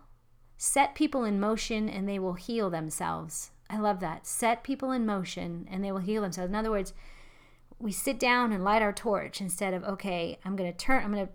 set 0.57 0.95
people 0.95 1.25
in 1.25 1.41
motion 1.41 1.89
and 1.89 2.09
they 2.09 2.19
will 2.19 2.35
heal 2.35 2.71
themselves. 2.71 3.51
I 3.71 3.79
love 3.79 4.01
that. 4.01 4.27
Set 4.27 4.63
people 4.63 4.93
in 4.93 5.07
motion 5.07 5.67
and 5.71 5.83
they 5.83 5.93
will 5.93 5.99
heal 5.99 6.23
themselves. 6.23 6.51
In 6.51 6.57
other 6.57 6.71
words, 6.71 6.93
we 7.79 7.93
sit 7.93 8.19
down 8.19 8.53
and 8.53 8.65
light 8.65 8.83
our 8.83 8.93
torch 8.93 9.41
instead 9.41 9.75
of, 9.75 9.85
okay, 9.85 10.39
I'm 10.45 10.57
going 10.57 10.71
to 10.71 10.77
turn, 10.77 11.05
I'm 11.05 11.13
going 11.13 11.27
to 11.27 11.33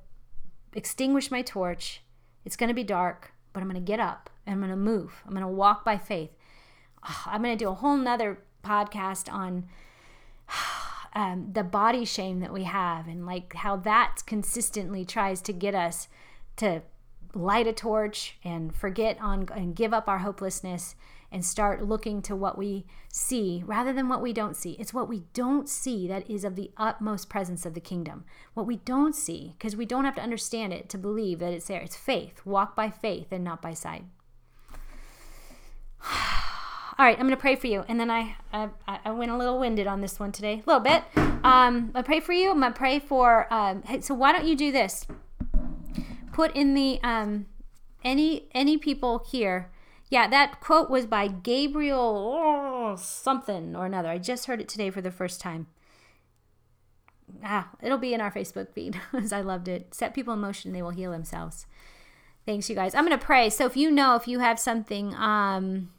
extinguish 0.78 1.32
my 1.32 1.42
torch 1.42 2.03
it's 2.46 2.56
going 2.56 2.70
to 2.70 2.74
be 2.74 2.84
dark, 2.84 3.34
but 3.52 3.62
I'm 3.62 3.70
going 3.70 3.84
to 3.84 3.86
get 3.86 4.00
up 4.00 4.30
and 4.46 4.54
I'm 4.54 4.60
going 4.60 4.72
to 4.72 4.78
move. 4.78 5.22
I'm 5.26 5.32
going 5.32 5.42
to 5.42 5.48
walk 5.48 5.86
by 5.86 5.98
faith. 5.98 6.32
I'm 7.26 7.42
going 7.44 7.58
to 7.58 7.64
do 7.64 7.70
a 7.70 7.76
whole 7.76 7.98
nother 7.98 8.40
podcast 8.64 9.32
on 9.32 9.66
um, 11.14 11.50
the 11.54 11.64
body 11.64 12.06
shame 12.06 12.40
that 12.40 12.54
we 12.54 12.64
have 12.64 13.08
and 13.08 13.26
like 13.26 13.54
how 13.54 13.76
that 13.78 14.18
consistently 14.26 15.06
tries 15.06 15.42
to 15.42 15.54
get 15.54 15.76
us 15.76 16.08
to 16.58 16.82
light 17.34 17.68
a 17.68 17.74
torch 17.74 18.38
and 18.44 18.76
forget 18.76 19.18
on 19.20 19.48
and 19.56 19.76
give 19.76 19.94
up 19.94 20.08
our 20.08 20.20
hopelessness 20.20 20.96
and 21.34 21.44
start 21.44 21.84
looking 21.84 22.22
to 22.22 22.36
what 22.36 22.58
we 22.58 22.86
see 23.12 23.64
rather 23.66 23.92
than 23.92 24.08
what 24.08 24.22
we 24.22 24.32
don't 24.32 24.56
see. 24.56 24.78
It's 24.80 24.94
what 24.94 25.10
we 25.10 25.24
don't 25.34 25.68
see 25.68 26.08
that 26.08 26.30
is 26.30 26.46
of 26.46 26.56
the 26.56 26.72
utmost 26.78 27.28
presence 27.28 27.66
of 27.66 27.74
the 27.74 27.82
kingdom. 27.82 28.24
What 28.54 28.68
we 28.68 28.78
don't 28.78 29.16
see, 29.16 29.56
because 29.58 29.76
we 29.76 29.88
don't 29.88 30.06
have 30.06 30.16
to 30.16 30.22
understand 30.22 30.74
it 30.74 30.90
to 30.90 30.98
believe 31.00 31.40
that 31.40 31.52
it's 31.52 31.66
there. 31.66 31.82
It's 31.82 31.96
faith. 31.96 32.46
Walk 32.46 32.76
by 32.76 32.92
faith 32.92 33.32
and 33.32 33.44
not 33.44 33.64
by 33.64 33.74
sight. 33.74 34.04
All 37.00 37.08
right, 37.08 37.18
I'm 37.18 37.26
going 37.26 37.32
to 37.32 37.38
pray 37.38 37.56
for 37.56 37.66
you. 37.66 37.84
And 37.88 38.00
then 38.00 38.12
I, 38.12 38.36
I, 38.54 38.70
I 38.88 39.12
went 39.12 39.32
a 39.32 39.38
little 39.38 39.60
winded 39.60 39.88
on 39.88 40.02
this 40.02 40.20
one 40.20 40.32
today, 40.32 40.62
a 40.66 40.70
little 40.70 40.80
bit. 40.80 41.04
Um, 41.44 41.92
I 41.96 42.04
pray 42.04 42.20
for 42.20 42.34
you. 42.34 42.52
I'm 42.52 42.60
going 42.60 42.72
to 42.72 42.78
pray 42.78 43.00
for, 43.00 43.52
um, 43.52 43.82
hey, 43.82 44.02
so 44.02 44.14
why 44.14 44.32
don't 44.32 44.46
you 44.46 44.56
do 44.56 44.72
this? 44.72 45.08
Put 46.32 46.56
in 46.56 46.76
the, 46.76 47.00
um, 47.02 47.48
any, 48.04 48.48
any 48.54 48.78
people 48.78 49.26
here 49.28 49.72
yeah, 50.10 50.28
that 50.28 50.60
quote 50.60 50.90
was 50.90 51.06
by 51.06 51.28
Gabriel 51.28 52.96
something 52.98 53.76
or 53.76 53.86
another. 53.86 54.10
I 54.10 54.18
just 54.18 54.46
heard 54.46 54.62
it 54.62 54.68
today 54.68 54.90
for 54.90 55.02
the 55.02 55.12
first 55.12 55.42
time. 55.42 55.68
Ah, 57.44 57.70
it'll 57.82 57.98
be 57.98 58.14
in 58.14 58.22
our 58.22 58.32
Facebook 58.32 58.72
feed 58.72 59.00
as 59.14 59.34
I 59.34 59.42
loved 59.42 59.68
it. 59.68 59.94
Set 59.94 60.14
people 60.14 60.34
in 60.34 60.40
motion, 60.40 60.74
they 60.74 60.82
will 60.82 60.92
heal 60.92 61.12
themselves. 61.12 61.66
Thanks, 62.46 62.70
you 62.70 62.76
guys. 62.76 62.94
I'm 62.94 63.06
going 63.06 63.18
to 63.18 63.26
pray. 63.26 63.50
So 63.50 63.66
if 63.66 63.78
you 63.78 63.90
know, 63.90 64.16
if 64.16 64.28
you 64.28 64.40
have 64.40 64.60
something, 64.60 65.16
um, 65.16 65.92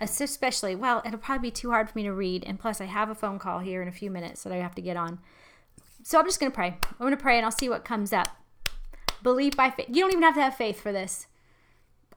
especially, 0.00 0.76
well, 0.76 1.02
it'll 1.04 1.18
probably 1.18 1.48
be 1.48 1.52
too 1.52 1.70
hard 1.70 1.88
for 1.88 1.98
me 1.98 2.04
to 2.04 2.12
read. 2.12 2.44
And 2.44 2.60
plus, 2.60 2.80
I 2.80 2.84
have 2.84 3.08
a 3.08 3.14
phone 3.14 3.38
call 3.38 3.60
here 3.60 3.80
in 3.80 3.88
a 3.88 3.92
few 3.92 4.10
minutes 4.10 4.42
that 4.42 4.52
I 4.52 4.56
have 4.56 4.74
to 4.74 4.82
get 4.82 4.98
on. 4.98 5.18
So 6.02 6.18
I'm 6.18 6.26
just 6.26 6.38
going 6.38 6.52
to 6.52 6.56
pray. 6.56 6.76
I'm 6.84 6.98
going 6.98 7.10
to 7.10 7.16
pray 7.16 7.36
and 7.38 7.44
I'll 7.44 7.50
see 7.50 7.70
what 7.70 7.84
comes 7.84 8.12
up. 8.12 8.28
Believe 9.22 9.56
by 9.56 9.70
faith. 9.70 9.86
You 9.88 10.02
don't 10.02 10.12
even 10.12 10.22
have 10.22 10.34
to 10.34 10.42
have 10.42 10.56
faith 10.56 10.80
for 10.80 10.92
this 10.92 11.26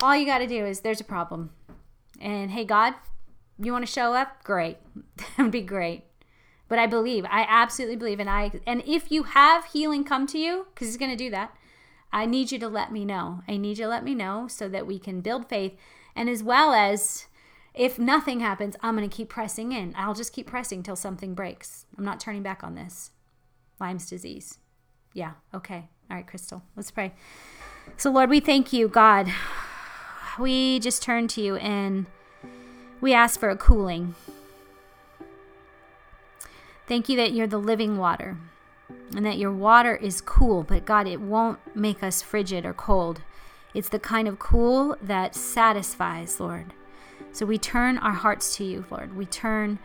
all 0.02 0.16
you 0.16 0.26
got 0.26 0.39
to 0.39 0.47
do 0.47 0.66
is 0.66 0.82
there's 0.82 1.02
a 1.02 1.06
problem. 1.06 1.52
And 2.20 2.52
hey, 2.52 2.66
God, 2.66 2.95
you 3.58 3.72
want 3.72 3.86
to 3.86 3.91
show 3.91 4.14
up? 4.14 4.43
Great. 4.43 4.78
that 5.18 5.38
would 5.38 5.52
be 5.52 5.62
great. 5.62 6.04
But 6.68 6.80
I 6.80 6.86
believe, 6.86 7.26
I 7.26 7.45
absolutely 7.50 7.95
believe. 7.95 8.20
And 8.20 8.30
I, 8.30 8.52
and 8.66 8.84
if 8.86 9.12
you 9.12 9.24
have 9.24 9.66
healing 9.66 10.04
come 10.04 10.28
to 10.28 10.38
you, 10.38 10.68
because 10.74 10.88
he's 10.88 10.97
going 10.97 11.12
to 11.12 11.18
do 11.18 11.32
that, 11.32 11.56
I 12.12 12.26
need 12.26 12.52
you 12.52 12.60
to 12.60 12.68
let 12.68 12.91
me 12.91 13.06
know. 13.06 13.41
I 13.47 13.58
need 13.58 13.78
you 13.78 13.86
to 13.86 13.89
let 13.89 14.04
me 14.04 14.16
know 14.16 14.47
so 14.47 14.70
that 14.70 14.88
we 14.88 15.00
can 15.00 15.22
build 15.22 15.50
faith. 15.50 15.74
And 16.16 16.30
as 16.30 16.43
well 16.43 16.74
as 16.74 17.26
if 17.74 18.00
nothing 18.00 18.39
happens, 18.39 18.76
I'm 18.82 18.95
going 18.95 19.10
to 19.10 19.16
keep 19.16 19.30
pressing 19.30 19.72
in. 19.72 19.93
I'll 19.97 20.14
just 20.14 20.34
keep 20.34 20.47
pressing 20.47 20.84
till 20.84 20.95
something 20.95 21.34
breaks. 21.34 21.86
I'm 21.97 22.06
not 22.06 22.20
turning 22.20 22.43
back 22.43 22.64
on 22.64 22.76
this. 22.76 23.12
Lyme's 23.80 24.10
disease. 24.10 24.58
Yeah, 25.14 25.34
okay. 25.54 25.89
All 26.10 26.18
right, 26.18 26.28
Crystal, 26.28 26.64
let's 26.76 26.91
pray. 26.91 27.14
So, 27.97 28.12
Lord, 28.12 28.30
we 28.30 28.39
thank 28.39 28.74
you, 28.74 28.88
God. 28.88 29.32
We 30.38 30.80
just 30.80 31.01
turn 31.01 31.27
to 31.30 31.41
you 31.41 31.55
and 31.55 32.05
we 33.01 33.13
ask 33.13 33.39
for 33.39 33.49
a 33.49 33.57
cooling. 33.57 34.15
Thank 36.88 37.07
you 37.07 37.15
that 37.17 37.34
you're 37.34 37.47
the 37.47 37.57
living 37.57 37.97
water 37.97 38.38
and 39.15 39.25
that 39.25 39.38
your 39.38 39.51
water 39.51 39.95
is 39.95 40.21
cool, 40.21 40.63
but 40.63 40.86
God, 40.86 41.07
it 41.07 41.21
won't 41.21 41.59
make 41.75 42.03
us 42.03 42.21
frigid 42.21 42.65
or 42.65 42.73
cold. 42.73 43.21
It's 43.73 43.89
the 43.89 43.99
kind 43.99 44.27
of 44.27 44.39
cool 44.39 44.97
that 45.01 45.36
satisfies, 45.36 46.39
Lord. 46.39 46.73
So 47.32 47.45
we 47.45 47.57
turn 47.57 47.97
our 47.99 48.13
hearts 48.13 48.55
to 48.57 48.63
you, 48.63 48.86
Lord. 48.89 49.15
We 49.15 49.25
turn 49.25 49.80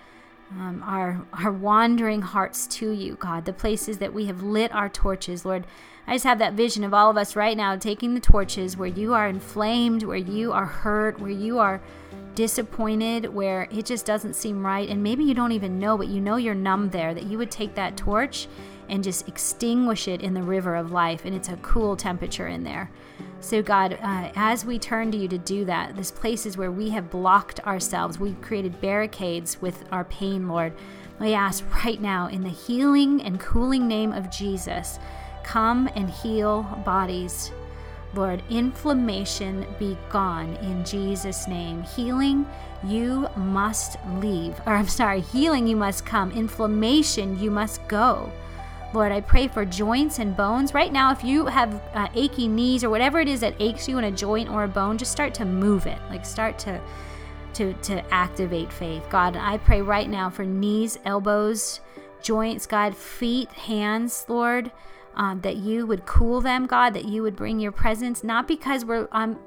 um, 0.50 0.82
our, 0.86 1.26
our 1.32 1.52
wandering 1.52 2.22
hearts 2.22 2.66
to 2.68 2.90
you, 2.90 3.16
God, 3.16 3.44
the 3.44 3.52
places 3.52 3.98
that 3.98 4.14
we 4.14 4.26
have 4.26 4.42
lit 4.42 4.74
our 4.74 4.88
torches, 4.88 5.44
Lord. 5.44 5.66
I 6.06 6.14
just 6.14 6.24
have 6.24 6.38
that 6.38 6.52
vision 6.52 6.84
of 6.84 6.92
all 6.92 7.10
of 7.10 7.16
us 7.16 7.34
right 7.34 7.56
now 7.56 7.76
taking 7.76 8.14
the 8.14 8.20
torches 8.20 8.76
where 8.76 8.88
you 8.88 9.14
are 9.14 9.28
inflamed, 9.28 10.02
where 10.02 10.16
you 10.16 10.52
are 10.52 10.66
hurt, 10.66 11.18
where 11.18 11.30
you 11.30 11.58
are 11.58 11.80
disappointed, 12.34 13.32
where 13.32 13.68
it 13.70 13.86
just 13.86 14.04
doesn't 14.04 14.34
seem 14.34 14.64
right. 14.64 14.88
And 14.88 15.02
maybe 15.02 15.24
you 15.24 15.34
don't 15.34 15.52
even 15.52 15.78
know, 15.78 15.96
but 15.96 16.08
you 16.08 16.20
know 16.20 16.36
you're 16.36 16.54
numb 16.54 16.90
there, 16.90 17.14
that 17.14 17.24
you 17.24 17.38
would 17.38 17.50
take 17.50 17.74
that 17.76 17.96
torch 17.96 18.48
and 18.88 19.02
just 19.02 19.28
extinguish 19.28 20.08
it 20.08 20.20
in 20.20 20.34
the 20.34 20.42
river 20.42 20.76
of 20.76 20.92
life. 20.92 21.24
And 21.24 21.34
it's 21.34 21.48
a 21.48 21.56
cool 21.58 21.96
temperature 21.96 22.48
in 22.48 22.64
there. 22.64 22.90
So, 23.40 23.62
God, 23.62 23.98
uh, 24.02 24.30
as 24.36 24.64
we 24.64 24.78
turn 24.78 25.10
to 25.12 25.18
you 25.18 25.28
to 25.28 25.38
do 25.38 25.64
that, 25.64 25.96
this 25.96 26.10
places 26.10 26.56
where 26.56 26.72
we 26.72 26.90
have 26.90 27.10
blocked 27.10 27.60
ourselves, 27.60 28.18
we've 28.18 28.40
created 28.40 28.80
barricades 28.80 29.60
with 29.60 29.84
our 29.90 30.04
pain, 30.04 30.48
Lord. 30.48 30.72
We 31.20 31.32
ask 31.32 31.64
right 31.84 32.00
now, 32.00 32.26
in 32.26 32.42
the 32.42 32.50
healing 32.50 33.22
and 33.22 33.38
cooling 33.38 33.86
name 33.86 34.12
of 34.12 34.30
Jesus, 34.30 34.98
come 35.44 35.88
and 35.94 36.10
heal 36.10 36.62
bodies. 36.84 37.52
Lord, 38.14 38.42
inflammation 38.48 39.66
be 39.78 39.96
gone 40.08 40.56
in 40.56 40.84
Jesus' 40.84 41.48
name. 41.48 41.82
Healing, 41.82 42.46
you 42.84 43.28
must 43.36 43.96
leave. 44.20 44.60
Or 44.66 44.74
I'm 44.74 44.88
sorry, 44.88 45.20
healing, 45.20 45.66
you 45.66 45.76
must 45.76 46.06
come. 46.06 46.30
Inflammation, 46.30 47.38
you 47.40 47.50
must 47.50 47.86
go. 47.88 48.30
Lord, 48.92 49.10
I 49.10 49.20
pray 49.20 49.48
for 49.48 49.64
joints 49.64 50.20
and 50.20 50.36
bones. 50.36 50.72
Right 50.72 50.92
now, 50.92 51.10
if 51.10 51.24
you 51.24 51.46
have 51.46 51.82
uh, 51.94 52.06
achy 52.14 52.46
knees 52.46 52.84
or 52.84 52.90
whatever 52.90 53.18
it 53.18 53.26
is 53.26 53.40
that 53.40 53.56
aches 53.58 53.88
you 53.88 53.98
in 53.98 54.04
a 54.04 54.12
joint 54.12 54.48
or 54.48 54.62
a 54.62 54.68
bone, 54.68 54.98
just 54.98 55.10
start 55.10 55.34
to 55.34 55.44
move 55.44 55.86
it. 55.86 55.98
Like 56.10 56.24
start 56.24 56.58
to 56.60 56.80
to 57.54 57.72
to 57.72 58.14
activate 58.14 58.72
faith. 58.72 59.04
God, 59.10 59.36
I 59.36 59.58
pray 59.58 59.82
right 59.82 60.08
now 60.08 60.30
for 60.30 60.44
knees, 60.44 60.98
elbows, 61.04 61.80
joints, 62.22 62.66
God, 62.66 62.96
feet, 62.96 63.50
hands, 63.50 64.26
Lord, 64.28 64.70
um, 65.16 65.40
that 65.42 65.56
you 65.56 65.86
would 65.86 66.06
cool 66.06 66.40
them, 66.40 66.66
God, 66.66 66.94
that 66.94 67.04
you 67.04 67.22
would 67.22 67.36
bring 67.36 67.60
your 67.60 67.72
presence, 67.72 68.24
not 68.24 68.48
because 68.48 68.84
we're 68.84 69.08
um, 69.12 69.38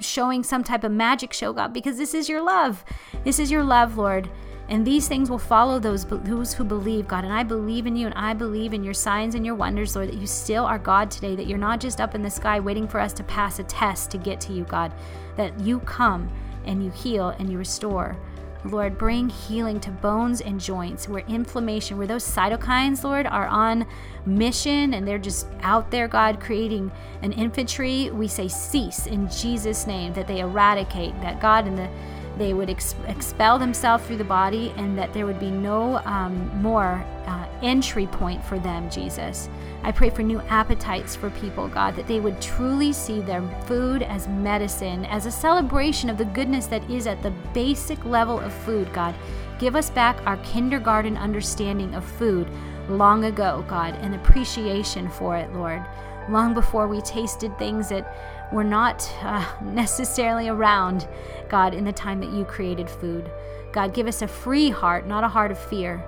showing 0.00 0.42
some 0.42 0.64
type 0.64 0.84
of 0.84 0.92
magic 0.92 1.32
show, 1.32 1.52
God, 1.52 1.72
because 1.72 1.96
this 1.96 2.14
is 2.14 2.28
your 2.28 2.42
love. 2.42 2.84
This 3.24 3.38
is 3.38 3.50
your 3.50 3.64
love, 3.64 3.96
Lord. 3.96 4.30
And 4.68 4.86
these 4.86 5.08
things 5.08 5.28
will 5.28 5.38
follow 5.38 5.78
those, 5.78 6.06
those 6.06 6.54
who 6.54 6.64
believe, 6.64 7.06
God. 7.06 7.24
And 7.24 7.32
I 7.32 7.42
believe 7.42 7.86
in 7.86 7.96
you 7.96 8.06
and 8.06 8.14
I 8.14 8.32
believe 8.32 8.72
in 8.72 8.82
your 8.82 8.94
signs 8.94 9.34
and 9.34 9.44
your 9.44 9.54
wonders, 9.54 9.94
Lord, 9.94 10.08
that 10.08 10.16
you 10.16 10.26
still 10.26 10.64
are 10.64 10.78
God 10.78 11.10
today, 11.10 11.36
that 11.36 11.46
you're 11.46 11.58
not 11.58 11.80
just 11.80 12.00
up 12.00 12.14
in 12.14 12.22
the 12.22 12.30
sky 12.30 12.60
waiting 12.60 12.88
for 12.88 12.98
us 12.98 13.12
to 13.14 13.24
pass 13.24 13.58
a 13.58 13.64
test 13.64 14.10
to 14.12 14.18
get 14.18 14.40
to 14.42 14.52
you, 14.52 14.64
God, 14.64 14.92
that 15.36 15.58
you 15.60 15.80
come 15.80 16.30
and 16.64 16.82
you 16.82 16.90
heal 16.90 17.28
and 17.38 17.50
you 17.50 17.58
restore. 17.58 18.16
Lord, 18.64 18.96
bring 18.96 19.28
healing 19.28 19.78
to 19.80 19.90
bones 19.90 20.40
and 20.40 20.58
joints 20.58 21.08
where 21.08 21.24
inflammation, 21.28 21.98
where 21.98 22.06
those 22.06 22.24
cytokines, 22.24 23.04
Lord, 23.04 23.26
are 23.26 23.46
on 23.46 23.86
mission 24.24 24.94
and 24.94 25.06
they're 25.06 25.18
just 25.18 25.46
out 25.60 25.90
there, 25.90 26.08
God, 26.08 26.40
creating 26.40 26.90
an 27.22 27.32
infantry. 27.32 28.10
We 28.10 28.26
say 28.26 28.48
cease 28.48 29.06
in 29.06 29.28
Jesus' 29.28 29.86
name, 29.86 30.14
that 30.14 30.26
they 30.26 30.40
eradicate, 30.40 31.20
that 31.20 31.40
God, 31.40 31.66
in 31.66 31.76
the 31.76 31.90
they 32.38 32.54
would 32.54 32.70
ex- 32.70 32.94
expel 33.06 33.58
themselves 33.58 34.04
through 34.04 34.16
the 34.16 34.24
body 34.24 34.72
and 34.76 34.98
that 34.98 35.12
there 35.12 35.26
would 35.26 35.40
be 35.40 35.50
no 35.50 35.98
um, 35.98 36.50
more 36.60 37.04
uh, 37.26 37.46
entry 37.62 38.06
point 38.06 38.44
for 38.44 38.58
them, 38.58 38.90
Jesus. 38.90 39.48
I 39.82 39.92
pray 39.92 40.10
for 40.10 40.22
new 40.22 40.40
appetites 40.42 41.14
for 41.14 41.30
people, 41.30 41.68
God, 41.68 41.94
that 41.96 42.06
they 42.06 42.20
would 42.20 42.40
truly 42.40 42.92
see 42.92 43.20
their 43.20 43.42
food 43.66 44.02
as 44.02 44.28
medicine, 44.28 45.04
as 45.06 45.26
a 45.26 45.30
celebration 45.30 46.10
of 46.10 46.18
the 46.18 46.24
goodness 46.26 46.66
that 46.66 46.88
is 46.90 47.06
at 47.06 47.22
the 47.22 47.32
basic 47.52 48.04
level 48.04 48.40
of 48.40 48.52
food, 48.52 48.92
God. 48.92 49.14
Give 49.58 49.76
us 49.76 49.90
back 49.90 50.18
our 50.26 50.36
kindergarten 50.38 51.16
understanding 51.16 51.94
of 51.94 52.04
food 52.04 52.48
long 52.88 53.24
ago, 53.24 53.64
God, 53.68 53.94
and 53.96 54.14
appreciation 54.14 55.08
for 55.08 55.36
it, 55.36 55.52
Lord. 55.52 55.84
Long 56.28 56.54
before 56.54 56.88
we 56.88 57.00
tasted 57.02 57.56
things 57.58 57.88
that 57.90 58.33
were 58.54 58.64
not 58.64 59.12
uh, 59.22 59.44
necessarily 59.62 60.48
around, 60.48 61.08
God, 61.48 61.74
in 61.74 61.84
the 61.84 61.92
time 61.92 62.20
that 62.20 62.30
you 62.30 62.44
created 62.44 62.88
food. 62.88 63.30
God, 63.72 63.92
give 63.92 64.06
us 64.06 64.22
a 64.22 64.28
free 64.28 64.70
heart, 64.70 65.06
not 65.06 65.24
a 65.24 65.28
heart 65.28 65.50
of 65.50 65.58
fear. 65.58 66.02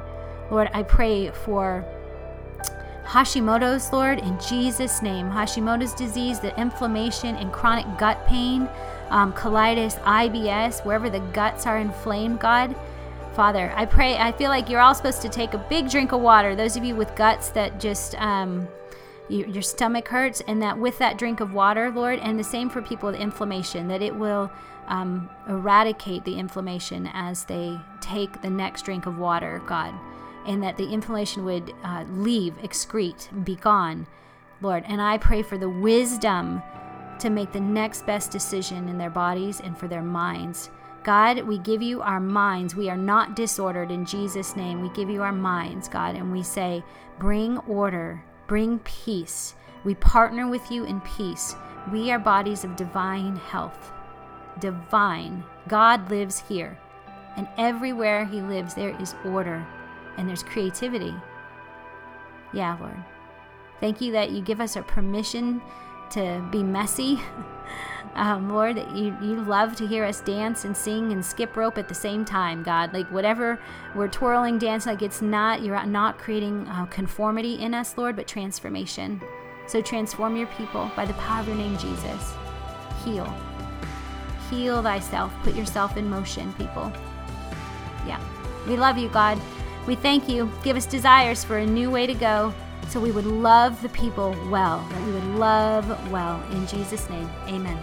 Lord, 0.51 0.71
I 0.73 0.85
pray 0.85 1.33
for 1.33 1.85
Hashimoto's, 3.05 3.93
Lord, 3.93 4.21
in 4.21 4.39
Jesus' 4.41 5.03
name. 5.03 5.29
Hashimoto's 5.29 5.93
disease, 5.93 6.39
the 6.39 6.59
inflammation 6.59 7.35
and 7.35 7.53
chronic 7.53 7.87
gut 7.99 8.25
pain, 8.29 8.69
um, 9.11 9.33
colitis, 9.33 10.01
IBS, 10.03 10.85
wherever 10.85 11.11
the 11.11 11.21
guts 11.21 11.67
are 11.67 11.79
inflamed, 11.79 12.39
God. 12.39 12.77
Father, 13.35 13.73
I 13.75 13.87
pray, 13.87 14.17
I 14.17 14.31
feel 14.31 14.51
like 14.51 14.71
you're 14.71 14.81
all 14.81 14.95
supposed 14.95 15.21
to 15.23 15.29
take 15.29 15.53
a 15.53 15.59
big 15.59 15.91
drink 15.91 16.13
of 16.13 16.21
water. 16.21 16.55
Those 16.55 16.77
of 16.77 16.85
you 16.85 16.95
with 16.95 17.15
guts 17.17 17.49
that 17.51 17.81
just, 17.81 18.15
um, 18.21 18.69
you, 19.29 19.47
your 19.47 19.63
stomach 19.63 20.09
hurts, 20.09 20.41
and 20.47 20.63
that 20.63 20.79
with 20.79 20.99
that 20.99 21.19
drink 21.19 21.41
of 21.41 21.53
water, 21.53 21.91
Lord, 21.91 22.19
and 22.21 22.39
the 22.39 22.45
same 22.45 22.69
for 22.71 22.83
people 22.83 23.11
with 23.11 23.21
inflammation, 23.21 23.89
that 23.89 24.03
it 24.03 24.15
will 24.15 24.51
um, 24.87 25.29
eradicate 25.49 26.25
the 26.25 26.39
inflammation 26.39 27.11
as 27.13 27.45
they 27.45 27.79
take 28.01 28.43
the 28.43 28.51
next 28.51 28.83
drink 28.83 29.07
of 29.07 29.19
water, 29.19 29.63
God, 29.67 29.95
and 30.47 30.63
that 30.63 30.77
the 30.77 30.89
inflammation 30.89 31.45
would 31.45 31.75
uh, 31.83 32.05
leave, 32.09 32.55
excrete, 32.63 33.45
be 33.45 33.57
gone, 33.57 34.07
Lord. 34.61 34.85
And 34.87 35.01
I 35.03 35.19
pray 35.19 35.43
for 35.43 35.59
the 35.59 35.69
wisdom 35.69 36.63
to 37.19 37.31
make 37.31 37.53
the 37.53 37.61
next 37.61 38.07
best 38.07 38.31
decision 38.31 38.89
in 38.89 38.99
their 38.99 39.11
bodies 39.11 39.61
and 39.61 39.77
for 39.77 39.89
their 39.89 40.03
minds. 40.03 40.71
God, 41.03 41.41
we 41.43 41.59
give 41.59 41.83
you 41.83 42.03
our 42.03 42.21
minds. 42.21 42.75
We 42.75 42.91
are 42.91 42.97
not 42.97 43.37
disordered 43.37 43.91
in 43.91 44.05
Jesus' 44.05 44.57
name. 44.57 44.83
We 44.83 44.89
give 44.91 45.09
you 45.09 45.23
our 45.23 45.33
minds, 45.33 45.89
God, 45.89 46.17
and 46.17 46.33
we 46.33 46.43
say, 46.43 46.83
bring 47.19 47.59
order 47.59 48.23
Bring 48.47 48.79
peace. 48.81 49.55
We 49.85 49.95
partner 49.95 50.49
with 50.49 50.71
you 50.71 50.85
in 50.85 51.01
peace. 51.03 51.55
We 51.93 52.11
are 52.11 52.19
bodies 52.19 52.65
of 52.65 52.77
divine 52.77 53.37
health. 53.37 53.93
Divine. 54.59 55.45
God 55.69 56.11
lives 56.11 56.43
here. 56.49 56.79
And 57.37 57.49
everywhere 57.59 58.25
He 58.25 58.41
lives, 58.41 58.75
there 58.75 59.01
is 59.01 59.15
order 59.25 59.67
and 60.17 60.29
there's 60.29 60.43
creativity. 60.43 61.15
Yeah, 62.53 62.77
Lord. 62.81 63.03
Thank 63.81 64.01
you 64.01 64.13
that 64.13 64.31
you 64.31 64.41
give 64.41 64.61
us 64.61 64.77
a 64.77 64.83
permission 64.83 65.61
to 66.11 66.47
be 66.51 66.63
messy. 66.63 67.21
um, 68.17 68.49
Lord, 68.51 68.79
you, 68.95 69.17
you 69.21 69.43
love 69.43 69.77
to 69.77 69.87
hear 69.87 70.05
us 70.05 70.21
dance 70.21 70.65
and 70.65 70.77
sing 70.77 71.13
and 71.13 71.25
skip 71.25 71.57
rope 71.57 71.79
at 71.79 71.89
the 71.89 71.95
same 71.95 72.25
time, 72.25 72.63
God. 72.63 72.93
Like 72.93 73.11
whatever 73.13 73.61
we're 73.95 74.09
twirling, 74.09 74.59
dancing, 74.59 74.93
like 74.93 75.03
it's 75.03 75.23
not, 75.23 75.63
you're 75.63 75.85
not 75.85 76.19
creating 76.19 76.67
uh, 76.69 76.87
conformity 76.87 77.55
in 77.55 77.75
us, 77.75 77.97
Lord, 77.99 78.17
but 78.17 78.27
transformation. 78.27 79.21
So 79.67 79.83
transform 79.83 80.37
your 80.37 80.47
people 80.49 80.91
by 80.97 81.05
the 81.05 81.15
power 81.15 81.41
of 81.41 81.49
your 81.49 81.57
name, 81.57 81.77
Jesus. 81.77 82.35
Heal. 83.05 83.33
Heal 84.51 84.83
thyself. 84.83 85.33
Put 85.43 85.55
yourself 85.55 85.97
in 85.97 86.09
motion, 86.09 86.53
people. 86.55 86.93
Yeah. 88.07 88.21
We 88.67 88.77
love 88.77 88.97
you, 88.97 89.09
God. 89.09 89.41
We 89.87 89.95
thank 89.95 90.29
you. 90.29 90.51
Give 90.63 90.77
us 90.77 90.87
desires 90.87 91.45
for 91.45 91.59
a 91.59 91.67
new 91.67 91.91
way 91.91 92.07
to 92.07 92.15
go 92.15 92.55
so 92.89 93.01
we 93.01 93.11
would 93.11 93.27
love 93.27 93.81
the 93.83 93.89
people 93.91 94.37
well, 94.49 94.87
that 94.91 95.07
we 95.07 95.13
would 95.13 95.35
love 95.37 96.11
well. 96.11 96.43
In 96.53 96.67
Jesus' 96.67 97.09
name, 97.11 97.29
amen. 97.49 97.79